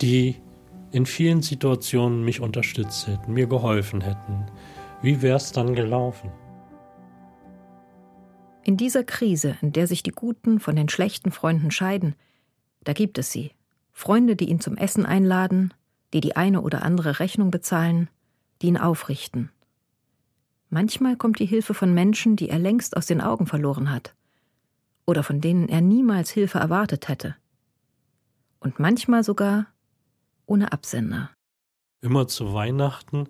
die 0.00 0.36
in 0.90 1.04
vielen 1.04 1.42
Situationen 1.42 2.24
mich 2.24 2.40
unterstützt 2.40 3.06
hätten, 3.06 3.34
mir 3.34 3.46
geholfen 3.46 4.00
hätten? 4.00 4.46
Wie 5.02 5.20
wäre 5.20 5.36
es 5.36 5.52
dann 5.52 5.74
gelaufen? 5.74 6.30
In 8.64 8.76
dieser 8.76 9.04
Krise, 9.04 9.56
in 9.60 9.72
der 9.72 9.86
sich 9.86 10.02
die 10.02 10.12
guten 10.12 10.60
von 10.60 10.76
den 10.76 10.88
schlechten 10.88 11.30
Freunden 11.30 11.70
scheiden, 11.70 12.14
da 12.86 12.92
gibt 12.92 13.18
es 13.18 13.32
sie. 13.32 13.50
Freunde, 13.92 14.36
die 14.36 14.48
ihn 14.48 14.60
zum 14.60 14.76
Essen 14.76 15.04
einladen, 15.04 15.74
die 16.12 16.20
die 16.20 16.36
eine 16.36 16.60
oder 16.60 16.82
andere 16.82 17.18
Rechnung 17.18 17.50
bezahlen, 17.50 18.08
die 18.62 18.68
ihn 18.68 18.78
aufrichten. 18.78 19.50
Manchmal 20.70 21.16
kommt 21.16 21.38
die 21.40 21.46
Hilfe 21.46 21.74
von 21.74 21.92
Menschen, 21.92 22.36
die 22.36 22.48
er 22.48 22.58
längst 22.58 22.96
aus 22.96 23.06
den 23.06 23.20
Augen 23.20 23.46
verloren 23.46 23.90
hat 23.90 24.14
oder 25.04 25.22
von 25.22 25.40
denen 25.40 25.68
er 25.68 25.80
niemals 25.80 26.30
Hilfe 26.30 26.58
erwartet 26.58 27.08
hätte. 27.08 27.36
Und 28.58 28.78
manchmal 28.78 29.24
sogar 29.24 29.66
ohne 30.46 30.72
Absender. 30.72 31.30
Immer 32.02 32.28
zu 32.28 32.52
Weihnachten 32.52 33.28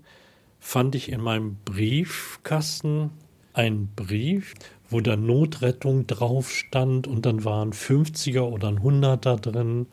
fand 0.58 0.94
ich 0.94 1.10
in 1.10 1.20
meinem 1.20 1.56
Briefkasten 1.64 3.10
einen 3.52 3.88
Brief, 3.94 4.54
wo 4.90 5.00
da 5.00 5.16
Notrettung 5.16 6.06
drauf 6.06 6.50
stand 6.50 7.06
und 7.06 7.26
dann 7.26 7.44
waren 7.44 7.72
50er 7.72 8.42
oder 8.42 8.68
ein 8.68 8.80
100er 8.80 9.40
drin 9.40 9.86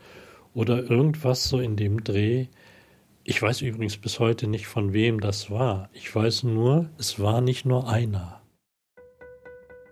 oder 0.54 0.90
irgendwas 0.90 1.50
so 1.50 1.60
in 1.60 1.76
dem 1.76 2.04
Dreh. 2.04 2.48
Ich 3.24 3.42
weiß 3.42 3.62
übrigens 3.62 3.98
bis 3.98 4.20
heute 4.20 4.48
nicht, 4.48 4.68
von 4.68 4.94
wem 4.94 5.20
das 5.20 5.50
war. 5.50 5.90
Ich 5.94 6.14
weiß 6.14 6.44
nur, 6.44 6.90
es 6.98 7.20
war 7.20 7.42
nicht 7.42 7.66
nur 7.66 7.90
einer. 7.90 8.42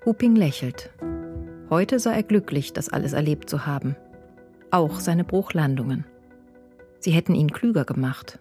Huping 0.05 0.35
lächelt. 0.35 0.89
Heute 1.69 1.99
sei 1.99 2.15
er 2.15 2.23
glücklich, 2.23 2.73
das 2.73 2.89
alles 2.89 3.13
erlebt 3.13 3.49
zu 3.49 3.65
haben. 3.65 3.95
Auch 4.71 4.99
seine 4.99 5.23
Bruchlandungen. 5.23 6.05
Sie 6.99 7.11
hätten 7.11 7.33
ihn 7.33 7.51
klüger 7.51 7.85
gemacht. 7.85 8.39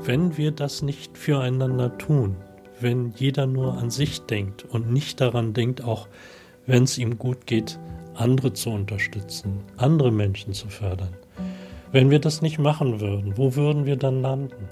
Wenn 0.00 0.36
wir 0.36 0.50
das 0.50 0.82
nicht 0.82 1.16
füreinander 1.16 1.96
tun, 1.96 2.36
wenn 2.80 3.12
jeder 3.16 3.46
nur 3.46 3.78
an 3.78 3.90
sich 3.90 4.22
denkt 4.22 4.64
und 4.64 4.92
nicht 4.92 5.20
daran 5.20 5.52
denkt, 5.52 5.82
auch 5.82 6.08
wenn 6.66 6.84
es 6.84 6.98
ihm 6.98 7.18
gut 7.18 7.46
geht, 7.46 7.78
andere 8.14 8.52
zu 8.52 8.70
unterstützen, 8.70 9.60
andere 9.76 10.10
Menschen 10.10 10.52
zu 10.54 10.68
fördern, 10.68 11.14
wenn 11.92 12.10
wir 12.10 12.18
das 12.18 12.42
nicht 12.42 12.58
machen 12.58 13.00
würden, 13.00 13.36
wo 13.36 13.54
würden 13.54 13.86
wir 13.86 13.96
dann 13.96 14.22
landen? 14.22 14.68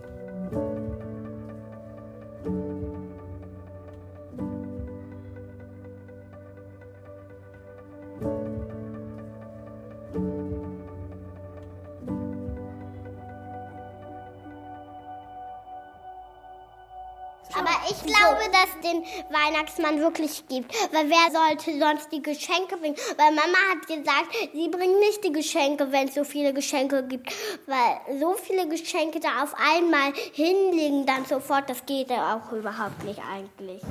Den 18.82 19.02
Weihnachtsmann 19.30 20.00
wirklich 20.00 20.46
gibt. 20.48 20.74
Weil 20.92 21.08
wer 21.08 21.30
sollte 21.32 21.78
sonst 21.78 22.12
die 22.12 22.22
Geschenke 22.22 22.76
bringen? 22.76 22.96
Weil 23.16 23.32
Mama 23.32 23.58
hat 23.70 23.86
gesagt, 23.86 24.34
sie 24.52 24.68
bringt 24.68 24.98
nicht 25.00 25.24
die 25.24 25.32
Geschenke, 25.32 25.90
wenn 25.90 26.08
es 26.08 26.14
so 26.14 26.24
viele 26.24 26.52
Geschenke 26.52 27.02
gibt. 27.04 27.32
Weil 27.66 28.18
so 28.18 28.34
viele 28.34 28.68
Geschenke 28.68 29.20
da 29.20 29.42
auf 29.42 29.54
einmal 29.54 30.12
hinlegen 30.32 31.06
dann 31.06 31.24
sofort, 31.24 31.70
das 31.70 31.84
geht 31.86 32.10
ja 32.10 32.36
auch 32.36 32.52
überhaupt 32.52 33.02
nicht 33.04 33.20
eigentlich. 33.20 33.82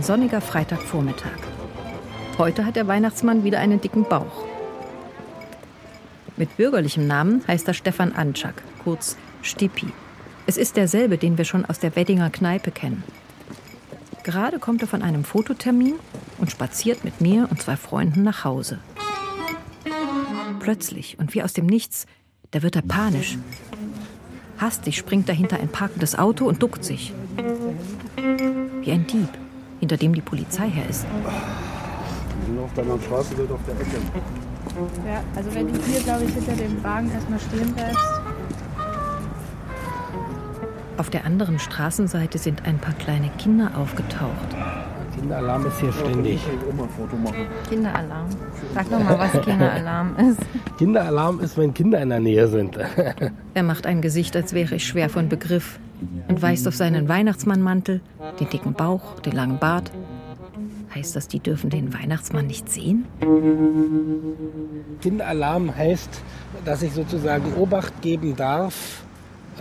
Ein 0.00 0.04
sonniger 0.04 0.40
Freitagvormittag. 0.40 1.36
Heute 2.38 2.64
hat 2.64 2.74
der 2.74 2.86
Weihnachtsmann 2.86 3.44
wieder 3.44 3.58
einen 3.58 3.82
dicken 3.82 4.04
Bauch. 4.04 4.46
Mit 6.38 6.56
bürgerlichem 6.56 7.06
Namen 7.06 7.44
heißt 7.46 7.68
er 7.68 7.74
Stefan 7.74 8.14
Anczak, 8.14 8.62
kurz 8.82 9.18
Stipi. 9.42 9.88
Es 10.46 10.56
ist 10.56 10.78
derselbe, 10.78 11.18
den 11.18 11.36
wir 11.36 11.44
schon 11.44 11.66
aus 11.66 11.80
der 11.80 11.96
Weddinger 11.96 12.30
Kneipe 12.30 12.70
kennen. 12.70 13.04
Gerade 14.22 14.58
kommt 14.58 14.80
er 14.80 14.88
von 14.88 15.02
einem 15.02 15.22
Fototermin 15.22 15.96
und 16.38 16.50
spaziert 16.50 17.04
mit 17.04 17.20
mir 17.20 17.46
und 17.50 17.60
zwei 17.60 17.76
Freunden 17.76 18.22
nach 18.22 18.42
Hause. 18.42 18.78
Plötzlich 20.60 21.18
und 21.18 21.34
wie 21.34 21.42
aus 21.42 21.52
dem 21.52 21.66
Nichts, 21.66 22.06
da 22.52 22.62
wird 22.62 22.74
er 22.74 22.82
panisch. 22.82 23.36
Hastig 24.56 24.96
springt 24.96 25.28
er 25.28 25.34
hinter 25.34 25.60
ein 25.60 25.68
parkendes 25.68 26.18
Auto 26.18 26.46
und 26.46 26.62
duckt 26.62 26.86
sich. 26.86 27.12
Wie 28.16 28.92
ein 28.92 29.06
Dieb, 29.06 29.28
hinter 29.80 29.96
dem 29.96 30.14
die 30.14 30.20
Polizei 30.20 30.68
her 30.68 30.88
ist. 30.88 31.04
Die 31.04 32.46
sind 32.46 32.58
auf 32.58 32.72
deiner 32.74 32.98
Straße, 33.00 33.34
dort 33.36 33.50
auf 33.52 33.60
der 33.66 33.74
Ecke. 33.74 33.96
Ja, 35.06 35.22
also 35.34 35.54
wenn 35.54 35.72
du 35.72 35.80
hier, 35.82 36.00
glaube 36.00 36.24
ich, 36.24 36.34
hinter 36.34 36.52
dem 36.52 36.82
Wagen 36.84 37.10
erstmal 37.10 37.40
stehen 37.40 37.74
bleibst. 37.74 38.20
Auf 40.96 41.10
der 41.10 41.24
anderen 41.24 41.58
Straßenseite 41.58 42.38
sind 42.38 42.66
ein 42.66 42.78
paar 42.78 42.94
kleine 42.94 43.30
Kinder 43.38 43.72
aufgetaucht. 43.76 44.54
Kinderalarm 45.20 45.66
ist 45.66 45.80
hier 45.80 45.92
ständig. 45.92 46.40
Kinderalarm. 47.68 48.26
Sag 48.74 48.88
doch 48.88 49.04
mal, 49.04 49.18
was 49.18 49.32
Kinderalarm 49.42 50.16
ist. 50.16 50.40
Kinderalarm 50.78 51.40
ist, 51.40 51.58
wenn 51.58 51.74
Kinder 51.74 52.00
in 52.00 52.08
der 52.08 52.20
Nähe 52.20 52.48
sind. 52.48 52.78
er 53.54 53.62
macht 53.62 53.86
ein 53.86 54.00
Gesicht, 54.00 54.34
als 54.34 54.54
wäre 54.54 54.76
ich 54.76 54.86
schwer 54.86 55.10
von 55.10 55.28
Begriff 55.28 55.78
und 56.28 56.40
weist 56.40 56.66
auf 56.66 56.74
seinen 56.74 57.08
Weihnachtsmannmantel, 57.08 58.00
den 58.40 58.48
dicken 58.48 58.72
Bauch, 58.72 59.20
den 59.20 59.32
langen 59.32 59.58
Bart. 59.58 59.90
Heißt 60.94 61.14
das, 61.14 61.28
die 61.28 61.40
dürfen 61.40 61.68
den 61.68 61.92
Weihnachtsmann 61.92 62.46
nicht 62.46 62.70
sehen? 62.70 63.04
Kinderalarm 65.02 65.76
heißt, 65.76 66.22
dass 66.64 66.82
ich 66.82 66.92
sozusagen 66.92 67.54
Obacht 67.54 68.00
geben 68.00 68.36
darf, 68.36 69.04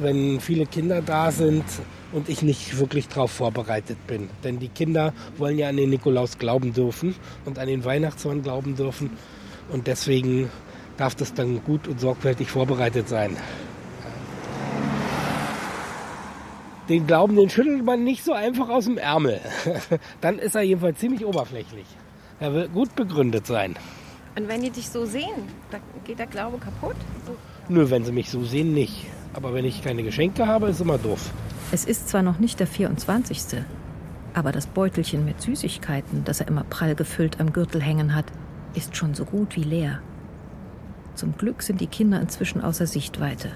wenn 0.02 0.40
viele 0.40 0.66
Kinder 0.66 1.02
da 1.02 1.32
sind 1.32 1.64
und 2.12 2.30
ich 2.30 2.42
nicht 2.42 2.78
wirklich 2.80 3.08
darauf 3.08 3.32
vorbereitet 3.32 3.98
bin. 4.08 4.30
Denn 4.44 4.60
die 4.60 4.70
Kinder 4.70 5.14
wollen 5.38 5.58
ja 5.58 5.70
an 5.70 5.78
den 5.78 5.90
Nikolaus 5.90 6.38
glauben 6.38 6.74
dürfen 6.74 7.16
und 7.46 7.60
an 7.60 7.68
den 7.68 7.86
Weihnachtsmann 7.86 8.42
glauben 8.42 8.76
dürfen. 8.76 9.12
Und 9.72 9.88
deswegen 9.88 10.50
darf 10.98 11.16
das 11.16 11.34
dann 11.34 11.64
gut 11.64 11.88
und 11.88 12.00
sorgfältig 12.00 12.50
vorbereitet 12.50 13.08
sein. 13.08 13.38
Den 16.90 17.06
Glauben, 17.06 17.36
den 17.36 17.50
schüttelt 17.50 17.86
man 17.86 18.04
nicht 18.04 18.26
so 18.26 18.34
einfach 18.34 18.68
aus 18.70 18.86
dem 18.86 18.98
Ärmel. 18.98 19.40
Dann 20.22 20.40
ist 20.40 20.56
er 20.56 20.64
jedenfalls 20.64 20.98
ziemlich 20.98 21.24
oberflächlich. 21.24 21.86
Er 22.40 22.52
will 22.52 22.68
gut 22.68 22.96
begründet 22.96 23.46
sein. 23.46 23.76
Und 24.36 24.48
wenn 24.48 24.62
die 24.62 24.72
dich 24.72 24.90
so 24.90 25.06
sehen, 25.06 25.50
dann 25.70 25.82
geht 26.06 26.18
der 26.18 26.26
Glaube 26.26 26.58
kaputt? 26.58 26.96
Nö, 27.68 27.90
wenn 27.92 28.06
sie 28.06 28.12
mich 28.12 28.30
so 28.30 28.44
sehen, 28.44 28.74
nicht. 28.74 29.06
Aber 29.34 29.54
wenn 29.54 29.66
ich 29.66 29.84
keine 29.84 30.04
Geschenke 30.04 30.48
habe, 30.48 30.70
ist 30.70 30.82
immer 30.82 30.98
doof. 30.98 31.32
Es 31.72 31.86
ist 31.86 32.10
zwar 32.10 32.24
noch 32.24 32.40
nicht 32.40 32.60
der 32.60 32.68
24. 32.68 33.64
Aber 34.34 34.52
das 34.52 34.68
Beutelchen 34.68 35.26
mit 35.26 35.42
Süßigkeiten, 35.42 36.24
das 36.24 36.40
er 36.40 36.48
immer 36.48 36.64
prall 36.64 36.96
gefüllt 36.96 37.40
am 37.40 37.54
Gürtel 37.54 37.82
hängen 37.82 38.16
hat, 38.16 38.26
ist 38.74 38.96
schon 38.96 39.14
so 39.14 39.26
gut 39.26 39.56
wie 39.56 39.64
leer. 39.64 40.00
Zum 41.16 41.38
Glück 41.38 41.64
sind 41.64 41.82
die 41.82 41.88
Kinder 41.88 42.22
inzwischen 42.22 42.62
außer 42.62 42.88
Sichtweite. 42.88 43.52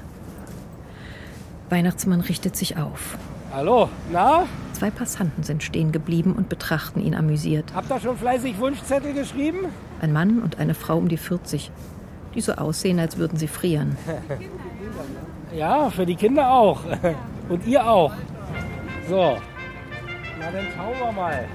Weihnachtsmann 1.70 2.22
richtet 2.22 2.56
sich 2.56 2.78
auf. 2.78 3.18
Hallo, 3.52 3.90
na? 4.12 4.46
Zwei 4.74 4.90
Passanten 4.92 5.44
sind 5.44 5.64
stehen 5.64 5.92
geblieben 5.92 6.34
und 6.34 6.50
betrachten 6.50 7.00
ihn 7.00 7.16
amüsiert. 7.16 7.66
Habt 7.74 7.92
ihr 7.92 8.00
schon 8.00 8.18
fleißig 8.18 8.60
Wunschzettel 8.60 9.14
geschrieben? 9.14 9.68
Ein 10.02 10.12
Mann 10.12 10.40
und 10.40 10.60
eine 10.60 10.74
Frau 10.74 10.98
um 10.98 11.08
die 11.08 11.18
40, 11.18 11.72
die 12.36 12.42
so 12.42 12.54
aussehen, 12.54 13.00
als 13.00 13.18
würden 13.18 13.38
sie 13.38 13.48
frieren. 13.48 13.96
Ja, 15.56 15.92
für 15.92 16.06
die 16.06 16.16
Kinder 16.16 16.52
auch. 16.52 16.80
Und 17.50 17.66
ihr 17.68 17.88
auch. 17.88 18.14
So. 19.08 19.38
Na, 20.40 20.52
dann 20.52 20.66
schauen 20.76 21.00
wir 21.00 21.12
mal. 21.12 21.48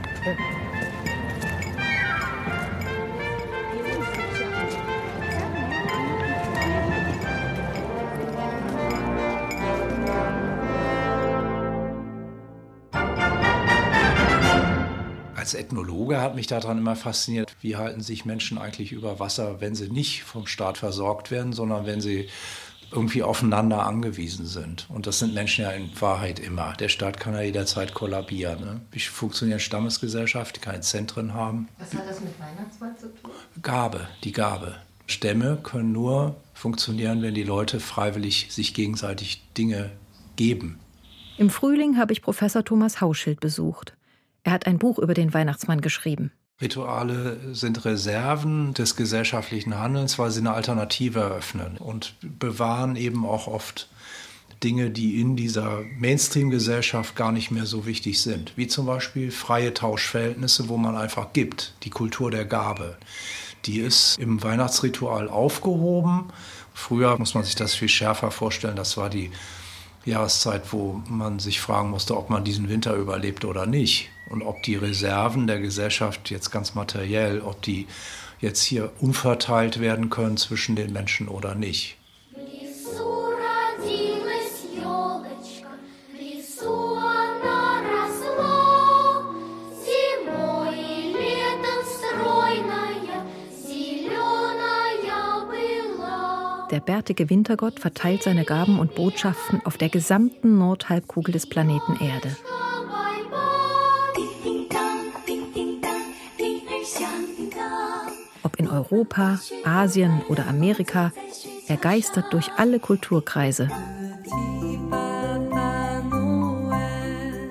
Als 15.34 15.54
Ethnologe 15.54 16.20
hat 16.20 16.36
mich 16.36 16.46
daran 16.46 16.78
immer 16.78 16.94
fasziniert, 16.94 17.56
wie 17.62 17.76
halten 17.76 18.02
sich 18.02 18.26
Menschen 18.26 18.58
eigentlich 18.58 18.92
über 18.92 19.18
Wasser, 19.18 19.60
wenn 19.60 19.74
sie 19.74 19.88
nicht 19.88 20.22
vom 20.22 20.46
Staat 20.46 20.78
versorgt 20.78 21.30
werden, 21.30 21.52
sondern 21.52 21.86
wenn 21.86 22.00
sie 22.02 22.28
irgendwie 22.90 23.22
aufeinander 23.22 23.86
angewiesen 23.86 24.46
sind. 24.46 24.86
Und 24.88 25.06
das 25.06 25.18
sind 25.18 25.34
Menschen 25.34 25.64
ja 25.64 25.70
in 25.70 25.90
Wahrheit 26.00 26.38
immer. 26.38 26.72
Der 26.74 26.88
Staat 26.88 27.20
kann 27.20 27.34
ja 27.34 27.42
jederzeit 27.42 27.94
kollabieren. 27.94 28.60
Ne? 28.60 28.80
Wie 28.90 29.00
funktionieren 29.00 29.60
Stammesgesellschaften, 29.60 30.60
die 30.60 30.64
keine 30.64 30.80
Zentren 30.80 31.34
haben? 31.34 31.68
Was 31.78 31.94
hat 31.94 32.08
das 32.08 32.20
mit 32.20 32.38
Weihnachtsmann 32.38 32.96
zu 32.96 33.08
tun? 33.08 33.30
Gabe, 33.62 34.08
die 34.24 34.32
Gabe. 34.32 34.76
Stämme 35.06 35.58
können 35.62 35.92
nur 35.92 36.36
funktionieren, 36.54 37.22
wenn 37.22 37.34
die 37.34 37.42
Leute 37.42 37.80
freiwillig 37.80 38.48
sich 38.50 38.74
gegenseitig 38.74 39.42
Dinge 39.56 39.90
geben. 40.36 40.78
Im 41.38 41.50
Frühling 41.50 41.96
habe 41.96 42.12
ich 42.12 42.22
Professor 42.22 42.64
Thomas 42.64 43.00
Hauschild 43.00 43.40
besucht. 43.40 43.94
Er 44.44 44.52
hat 44.52 44.66
ein 44.66 44.78
Buch 44.78 44.98
über 44.98 45.14
den 45.14 45.32
Weihnachtsmann 45.32 45.80
geschrieben. 45.80 46.32
Rituale 46.60 47.54
sind 47.54 47.84
Reserven 47.84 48.74
des 48.74 48.96
gesellschaftlichen 48.96 49.78
Handelns, 49.78 50.18
weil 50.18 50.32
sie 50.32 50.40
eine 50.40 50.54
Alternative 50.54 51.20
eröffnen 51.20 51.76
und 51.78 52.16
bewahren 52.20 52.96
eben 52.96 53.24
auch 53.24 53.46
oft 53.46 53.88
Dinge, 54.64 54.90
die 54.90 55.20
in 55.20 55.36
dieser 55.36 55.82
Mainstream-Gesellschaft 55.98 57.14
gar 57.14 57.30
nicht 57.30 57.52
mehr 57.52 57.64
so 57.64 57.86
wichtig 57.86 58.20
sind, 58.20 58.54
wie 58.56 58.66
zum 58.66 58.86
Beispiel 58.86 59.30
freie 59.30 59.72
Tauschverhältnisse, 59.72 60.68
wo 60.68 60.76
man 60.76 60.96
einfach 60.96 61.32
gibt, 61.32 61.74
die 61.84 61.90
Kultur 61.90 62.32
der 62.32 62.44
Gabe. 62.44 62.96
Die 63.66 63.78
ist 63.78 64.18
im 64.18 64.42
Weihnachtsritual 64.42 65.28
aufgehoben. 65.28 66.32
Früher 66.74 67.16
muss 67.18 67.34
man 67.34 67.44
sich 67.44 67.54
das 67.54 67.74
viel 67.74 67.88
schärfer 67.88 68.32
vorstellen, 68.32 68.76
das 68.76 68.96
war 68.96 69.10
die 69.10 69.30
Jahreszeit, 70.04 70.72
wo 70.72 71.02
man 71.08 71.38
sich 71.38 71.60
fragen 71.60 71.90
musste, 71.90 72.16
ob 72.16 72.30
man 72.30 72.42
diesen 72.42 72.68
Winter 72.68 72.94
überlebt 72.94 73.44
oder 73.44 73.66
nicht. 73.66 74.10
Und 74.30 74.42
ob 74.42 74.62
die 74.62 74.76
Reserven 74.76 75.46
der 75.46 75.60
Gesellschaft 75.60 76.30
jetzt 76.30 76.50
ganz 76.50 76.74
materiell, 76.74 77.40
ob 77.40 77.62
die 77.62 77.86
jetzt 78.40 78.62
hier 78.62 78.92
umverteilt 79.00 79.80
werden 79.80 80.10
können 80.10 80.36
zwischen 80.36 80.76
den 80.76 80.92
Menschen 80.92 81.28
oder 81.28 81.54
nicht. 81.54 81.96
Der 96.70 96.80
bärtige 96.80 97.30
Wintergott 97.30 97.80
verteilt 97.80 98.22
seine 98.22 98.44
Gaben 98.44 98.78
und 98.78 98.94
Botschaften 98.94 99.62
auf 99.64 99.78
der 99.78 99.88
gesamten 99.88 100.58
Nordhalbkugel 100.58 101.32
des 101.32 101.48
Planeten 101.48 101.96
Erde. 102.00 102.36
In 108.58 108.68
Europa, 108.68 109.38
Asien 109.64 110.20
oder 110.28 110.48
Amerika, 110.48 111.12
er 111.68 111.76
geistert 111.76 112.32
durch 112.32 112.50
alle 112.56 112.80
Kulturkreise. 112.80 113.68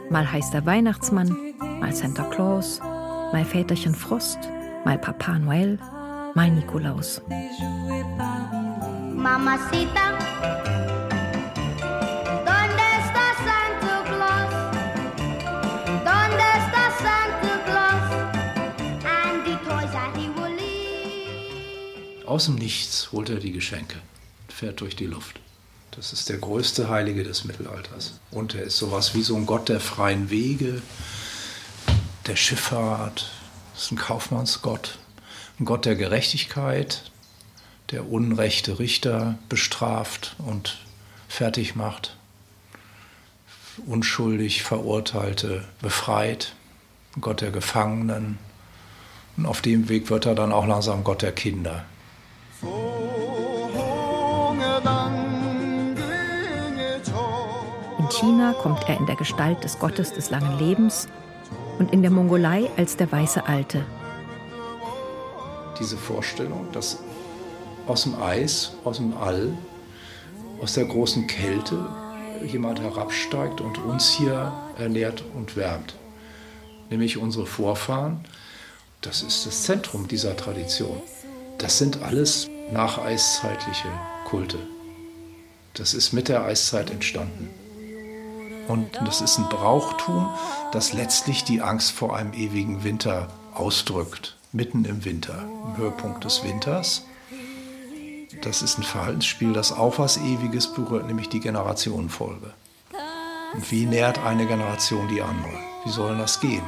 Mal 0.10 0.32
heißt 0.32 0.54
er 0.54 0.66
Weihnachtsmann, 0.66 1.36
mal 1.80 1.94
Santa 1.94 2.24
Claus, 2.24 2.80
mal 3.32 3.46
Väterchen 3.46 3.96
Frost, 3.96 4.40
mal 4.84 4.98
Papa 4.98 5.40
Noel, 5.40 5.80
mal 6.36 6.52
Nikolaus. 6.52 7.22
Mamacita. 9.16 10.77
Aus 22.38 22.46
dem 22.46 22.54
Nichts 22.54 23.12
holt 23.12 23.32
er 23.32 23.38
die 23.40 23.52
Geschenke, 23.52 23.98
fährt 24.48 24.82
durch 24.82 24.96
die 24.96 25.08
Luft. 25.08 25.40
Das 25.90 26.14
ist 26.14 26.30
der 26.30 26.38
größte 26.38 26.88
Heilige 26.88 27.24
des 27.24 27.46
Mittelalters. 27.46 28.20
Und 28.30 28.54
er 28.54 28.62
ist 28.62 28.78
sowas 28.78 29.16
wie 29.16 29.24
so 29.24 29.36
ein 29.36 29.48
Gott 29.48 29.70
der 29.70 29.80
freien 29.80 30.30
Wege, 30.30 30.84
der 32.28 32.36
Schifffahrt, 32.36 33.32
ist 33.76 33.92
ein 33.92 33.98
Kaufmannsgott, 33.98 35.00
ein 35.60 35.66
Gott 35.66 35.86
der 35.86 35.96
Gerechtigkeit, 35.96 37.10
der 37.90 38.08
unrechte 38.08 38.78
Richter 38.78 39.40
bestraft 39.50 40.36
und 40.38 40.78
fertig 41.28 41.76
macht, 41.76 42.18
unschuldig 43.88 44.62
Verurteilte 44.62 45.68
befreit, 45.82 46.54
Gott 47.20 47.42
der 47.42 47.50
Gefangenen. 47.50 48.38
Und 49.38 49.48
auf 49.48 49.64
dem 49.64 49.90
Weg 49.90 50.12
wird 50.12 50.28
er 50.28 50.36
dann 50.36 50.52
auch 50.52 50.68
langsam 50.68 51.04
Gott 51.04 51.24
der 51.24 51.32
Kinder. 51.32 51.84
In 52.62 52.70
China 58.10 58.54
kommt 58.54 58.88
er 58.90 58.98
in 58.98 59.06
der 59.06 59.16
Gestalt 59.16 59.64
des 59.64 59.78
Gottes 59.78 60.14
des 60.14 60.32
langen 60.32 60.58
Lebens 60.58 61.08
und 61.78 61.94
in 61.94 62.02
der 62.02 62.10
Mongolei 62.10 62.70
als 62.78 62.98
der 62.98 63.12
weiße 63.12 63.46
Alte. 63.46 63.86
Diese 65.80 65.98
Vorstellung, 65.98 66.68
dass 66.72 66.98
aus 67.86 68.04
dem 68.04 68.20
Eis, 68.22 68.74
aus 68.84 68.98
dem 68.98 69.16
All, 69.18 69.56
aus 70.60 70.74
der 70.74 70.86
großen 70.86 71.28
Kälte 71.28 71.86
jemand 72.44 72.82
herabsteigt 72.82 73.62
und 73.62 73.78
uns 73.78 74.10
hier 74.10 74.52
ernährt 74.80 75.24
und 75.36 75.56
wärmt. 75.56 75.96
Nämlich 76.90 77.18
unsere 77.18 77.46
Vorfahren. 77.46 78.22
Das 79.02 79.22
ist 79.22 79.46
das 79.46 79.64
Zentrum 79.64 80.08
dieser 80.08 80.36
Tradition. 80.36 81.02
Das 81.58 81.78
sind 81.80 82.04
alles 82.04 82.50
nacheiszeitliche 82.72 83.90
Kulte. 84.26 84.60
Das 85.74 85.94
ist 85.94 86.14
mit 86.14 86.28
der 86.28 86.44
Eiszeit 86.44 86.92
entstanden. 86.92 87.50
Und 88.68 89.00
das 89.06 89.22
ist 89.22 89.38
ein 89.38 89.50
Brauchtum, 89.50 90.30
das 90.72 90.94
letztlich 90.94 91.44
die 91.44 91.62
Angst 91.62 91.92
vor 91.92 92.16
einem 92.16 92.34
ewigen 92.34 92.84
Winter 92.84 93.30
ausdrückt. 93.54 94.36
Mitten 94.52 94.86
im 94.86 95.04
Winter, 95.06 95.46
im 95.66 95.78
Höhepunkt 95.78 96.24
des 96.24 96.44
Winters. 96.44 97.04
Das 98.42 98.62
ist 98.62 98.78
ein 98.78 98.84
Verhaltensspiel, 98.84 99.54
das 99.54 99.72
auch 99.72 100.00
was 100.00 100.18
Ewiges 100.18 100.74
berührt, 100.74 101.08
nämlich 101.08 101.30
die 101.30 101.40
Generationenfolge. 101.40 102.54
Und 103.54 103.72
wie 103.72 103.86
nährt 103.86 104.20
eine 104.20 104.46
Generation 104.46 105.08
die 105.08 105.22
andere? 105.22 105.60
Wie 105.86 105.90
soll 105.90 106.18
das 106.18 106.40
gehen? 106.40 106.64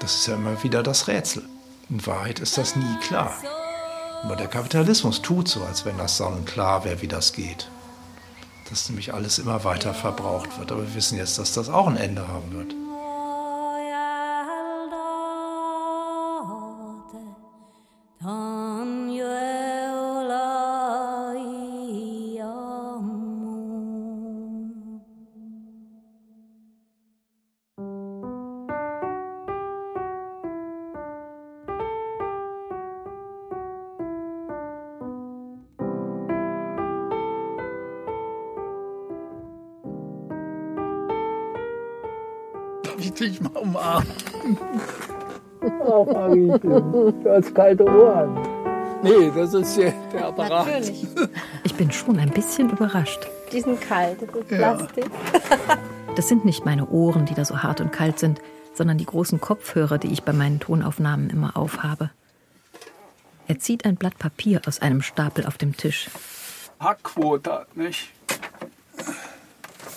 Das 0.00 0.14
ist 0.14 0.26
ja 0.26 0.34
immer 0.34 0.62
wieder 0.62 0.82
das 0.82 1.08
Rätsel. 1.08 1.44
In 1.88 2.06
Wahrheit 2.06 2.40
ist 2.40 2.58
das 2.58 2.76
nie 2.76 2.96
klar. 3.06 3.34
Aber 4.22 4.36
der 4.36 4.48
Kapitalismus 4.48 5.20
tut 5.20 5.48
so, 5.48 5.62
als 5.64 5.84
wenn 5.84 5.98
das 5.98 6.16
sonnenklar 6.16 6.84
wäre, 6.84 7.02
wie 7.02 7.08
das 7.08 7.32
geht. 7.32 7.68
Dass 8.70 8.88
nämlich 8.88 9.12
alles 9.12 9.38
immer 9.38 9.64
weiter 9.64 9.94
verbraucht 9.94 10.58
wird. 10.58 10.72
Aber 10.72 10.82
wir 10.82 10.94
wissen 10.94 11.18
jetzt, 11.18 11.38
dass 11.38 11.52
das 11.52 11.68
auch 11.68 11.88
ein 11.88 11.96
Ende 11.96 12.28
haben 12.28 12.52
wird. 12.52 12.74
Oh, 45.84 46.04
Mariechen, 46.04 46.60
du 46.60 47.24
hast 47.26 47.54
kalte 47.54 47.84
Ohren. 47.84 48.38
Nee, 49.02 49.32
das 49.34 49.52
ist 49.54 49.76
der, 49.76 49.92
der 50.12 50.26
Apparat. 50.26 50.66
Natürlich. 50.66 51.06
Ich 51.64 51.74
bin 51.74 51.90
schon 51.90 52.18
ein 52.20 52.30
bisschen 52.30 52.70
überrascht. 52.70 53.26
Die 53.50 53.60
sind 53.60 53.80
kalt, 53.80 54.22
das 54.22 54.28
ist 54.28 54.48
Plastik. 54.48 55.04
Ja. 55.04 55.78
Das 56.14 56.28
sind 56.28 56.44
nicht 56.44 56.64
meine 56.64 56.88
Ohren, 56.88 57.26
die 57.26 57.34
da 57.34 57.44
so 57.44 57.62
hart 57.62 57.80
und 57.80 57.90
kalt 57.90 58.18
sind, 58.18 58.40
sondern 58.74 58.98
die 58.98 59.06
großen 59.06 59.40
Kopfhörer, 59.40 59.98
die 59.98 60.12
ich 60.12 60.22
bei 60.22 60.32
meinen 60.32 60.60
Tonaufnahmen 60.60 61.30
immer 61.30 61.56
aufhabe. 61.56 62.10
Er 63.48 63.58
zieht 63.58 63.84
ein 63.84 63.96
Blatt 63.96 64.18
Papier 64.18 64.62
aus 64.66 64.80
einem 64.80 65.02
Stapel 65.02 65.46
auf 65.46 65.58
dem 65.58 65.76
Tisch. 65.76 66.08
Hackquota, 66.78 67.66
nicht? 67.74 68.10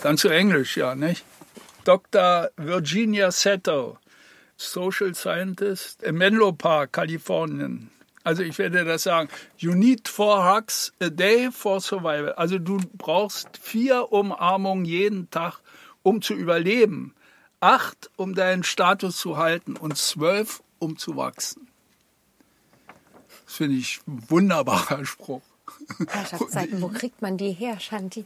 Dann 0.02 0.18
zu 0.18 0.30
Englisch, 0.30 0.78
ja, 0.78 0.96
nicht? 0.96 1.24
Dr. 1.86 2.50
Virginia 2.58 3.32
Seto, 3.32 4.00
Social 4.58 5.14
Scientist 5.14 6.02
in 6.02 6.16
Menlo 6.16 6.52
Park, 6.52 6.94
Kalifornien. 6.94 7.92
Also 8.24 8.42
ich 8.42 8.58
werde 8.58 8.84
das 8.86 9.04
sagen. 9.04 9.30
You 9.58 9.76
need 9.76 10.08
four 10.08 10.44
hugs 10.44 10.92
a 11.00 11.10
day 11.10 11.52
for 11.52 11.80
survival. 11.80 12.34
Also 12.34 12.58
du 12.58 12.80
brauchst 12.98 13.58
vier 13.62 14.12
Umarmungen 14.12 14.84
jeden 14.84 15.30
Tag, 15.30 15.60
um 16.02 16.24
zu 16.24 16.34
überleben. 16.34 17.14
Acht, 17.60 18.10
um 18.16 18.34
deinen 18.34 18.64
Status 18.64 19.18
zu 19.18 19.38
halten 19.38 19.78
und 19.78 19.96
zwölf, 19.96 20.64
um 20.80 20.98
zu 20.98 21.16
wachsen. 21.16 21.68
Das 23.46 23.58
finde 23.58 23.78
ich 23.78 24.00
ein 24.08 24.28
wunderbarer 24.28 25.06
Spruch. 25.06 25.44
Herrschaftszeiten, 26.08 26.82
wo 26.82 26.88
kriegt 26.90 27.22
man 27.22 27.38
die 27.38 27.52
her, 27.52 27.80
Shanti? 27.80 28.26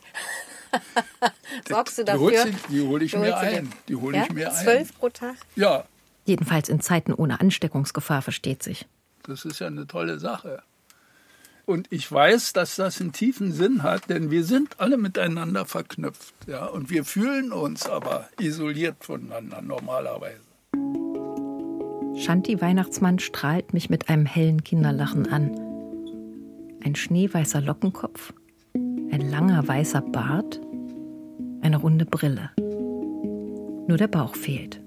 Sorgst 1.67 1.97
du 1.97 2.03
dafür? 2.03 2.45
Die, 2.45 2.73
die 2.73 2.81
hole 2.81 3.05
ich 3.05 3.15
mir 3.15 3.37
ein. 3.37 3.71
Die 3.87 3.95
hole 3.95 4.17
ja? 4.17 4.23
ich 4.23 4.33
mir 4.33 4.49
ein. 4.49 4.63
Zwölf 4.63 4.97
pro 4.97 5.09
Tag? 5.09 5.35
Ja. 5.55 5.85
Jedenfalls 6.25 6.69
in 6.69 6.79
Zeiten 6.79 7.13
ohne 7.13 7.39
Ansteckungsgefahr, 7.39 8.21
versteht 8.21 8.61
sich. 8.61 8.85
Das 9.23 9.45
ist 9.45 9.59
ja 9.59 9.67
eine 9.67 9.87
tolle 9.87 10.19
Sache. 10.19 10.61
Und 11.65 11.87
ich 11.91 12.11
weiß, 12.11 12.53
dass 12.53 12.75
das 12.75 12.99
einen 12.99 13.11
tiefen 13.11 13.51
Sinn 13.51 13.83
hat, 13.83 14.09
denn 14.09 14.31
wir 14.31 14.43
sind 14.43 14.79
alle 14.79 14.97
miteinander 14.97 15.65
verknüpft. 15.65 16.33
Ja? 16.47 16.65
Und 16.65 16.89
wir 16.89 17.05
fühlen 17.05 17.51
uns 17.51 17.87
aber 17.87 18.27
isoliert 18.39 19.03
voneinander 19.03 19.61
normalerweise. 19.61 20.41
Shanti 22.19 22.59
Weihnachtsmann 22.59 23.19
strahlt 23.19 23.73
mich 23.73 23.89
mit 23.89 24.09
einem 24.09 24.25
hellen 24.25 24.63
Kinderlachen 24.63 25.31
an. 25.31 25.68
Ein 26.81 26.95
schneeweißer 26.95 27.61
Lockenkopf, 27.61 28.33
ein 28.73 29.29
langer 29.29 29.67
weißer 29.67 30.01
Bart, 30.01 30.61
eine 31.61 31.77
runde 31.77 32.05
Brille. 32.05 32.51
Nur 33.87 33.97
der 33.97 34.07
Bauch 34.07 34.35
fehlt. 34.35 34.81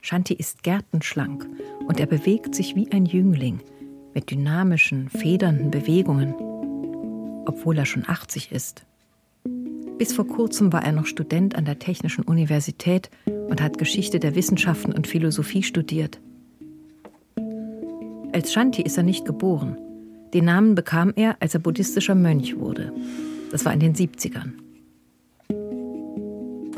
Shanti 0.00 0.34
ist 0.34 0.62
gärtenschlank 0.62 1.46
und 1.86 2.00
er 2.00 2.06
bewegt 2.06 2.54
sich 2.54 2.74
wie 2.74 2.90
ein 2.90 3.06
Jüngling 3.06 3.60
mit 4.14 4.30
dynamischen, 4.30 5.08
federnden 5.08 5.70
Bewegungen, 5.70 6.34
obwohl 7.46 7.78
er 7.78 7.86
schon 7.86 8.08
80 8.08 8.50
ist. 8.50 8.84
Bis 9.98 10.12
vor 10.12 10.26
kurzem 10.26 10.72
war 10.72 10.82
er 10.82 10.92
noch 10.92 11.06
Student 11.06 11.54
an 11.54 11.66
der 11.66 11.78
Technischen 11.78 12.24
Universität 12.24 13.10
und 13.26 13.60
hat 13.60 13.78
Geschichte 13.78 14.18
der 14.18 14.34
Wissenschaften 14.34 14.92
und 14.92 15.06
Philosophie 15.06 15.62
studiert. 15.62 16.20
Als 18.32 18.52
Shanti 18.52 18.82
ist 18.82 18.96
er 18.96 19.02
nicht 19.02 19.24
geboren. 19.24 19.76
Den 20.32 20.44
Namen 20.44 20.74
bekam 20.74 21.12
er, 21.16 21.36
als 21.40 21.54
er 21.54 21.60
buddhistischer 21.60 22.14
Mönch 22.14 22.56
wurde. 22.58 22.92
Das 23.50 23.64
war 23.64 23.72
in 23.72 23.80
den 23.80 23.94
70ern. 23.94 24.52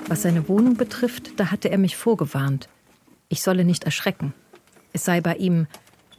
Was 0.08 0.22
seine 0.22 0.48
Wohnung 0.48 0.76
betrifft, 0.76 1.38
da 1.38 1.50
hatte 1.50 1.70
er 1.70 1.78
mich 1.78 1.96
vorgewarnt. 1.96 2.68
Ich 3.28 3.42
solle 3.42 3.64
nicht 3.64 3.84
erschrecken. 3.84 4.34
Es 4.92 5.04
sei 5.04 5.20
bei 5.20 5.36
ihm 5.36 5.66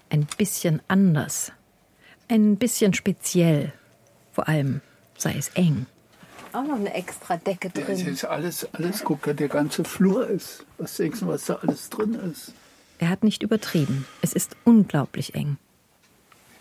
ein 0.10 0.28
bisschen 0.38 0.82
anders. 0.88 1.52
Ein 2.28 2.58
bisschen 2.58 2.93
speziell. 2.93 3.74
Vor 4.32 4.48
allem 4.48 4.82
sei 5.17 5.36
es 5.38 5.50
eng. 5.50 5.86
Auch 6.54 6.63
noch 6.63 6.76
eine 6.76 6.93
extra 6.93 7.38
Decke 7.38 7.69
drin. 7.69 7.86
Das 7.88 8.02
ist 8.02 8.26
alles, 8.26 8.67
alles, 8.74 9.04
guck, 9.04 9.36
der 9.36 9.48
ganze 9.48 9.84
Flur 9.84 10.28
ist. 10.28 10.65
Was 10.78 10.98
denkst 10.98 11.22
du, 11.22 11.28
was 11.28 11.46
da 11.46 11.56
alles 11.56 11.89
drin 11.89 12.13
ist? 12.32 12.54
Er 13.00 13.10
hat 13.10 13.24
nicht 13.24 13.41
übertrieben. 13.41 14.06
Es 14.22 14.34
ist 14.34 14.56
unglaublich 14.63 15.34
eng. 15.34 15.58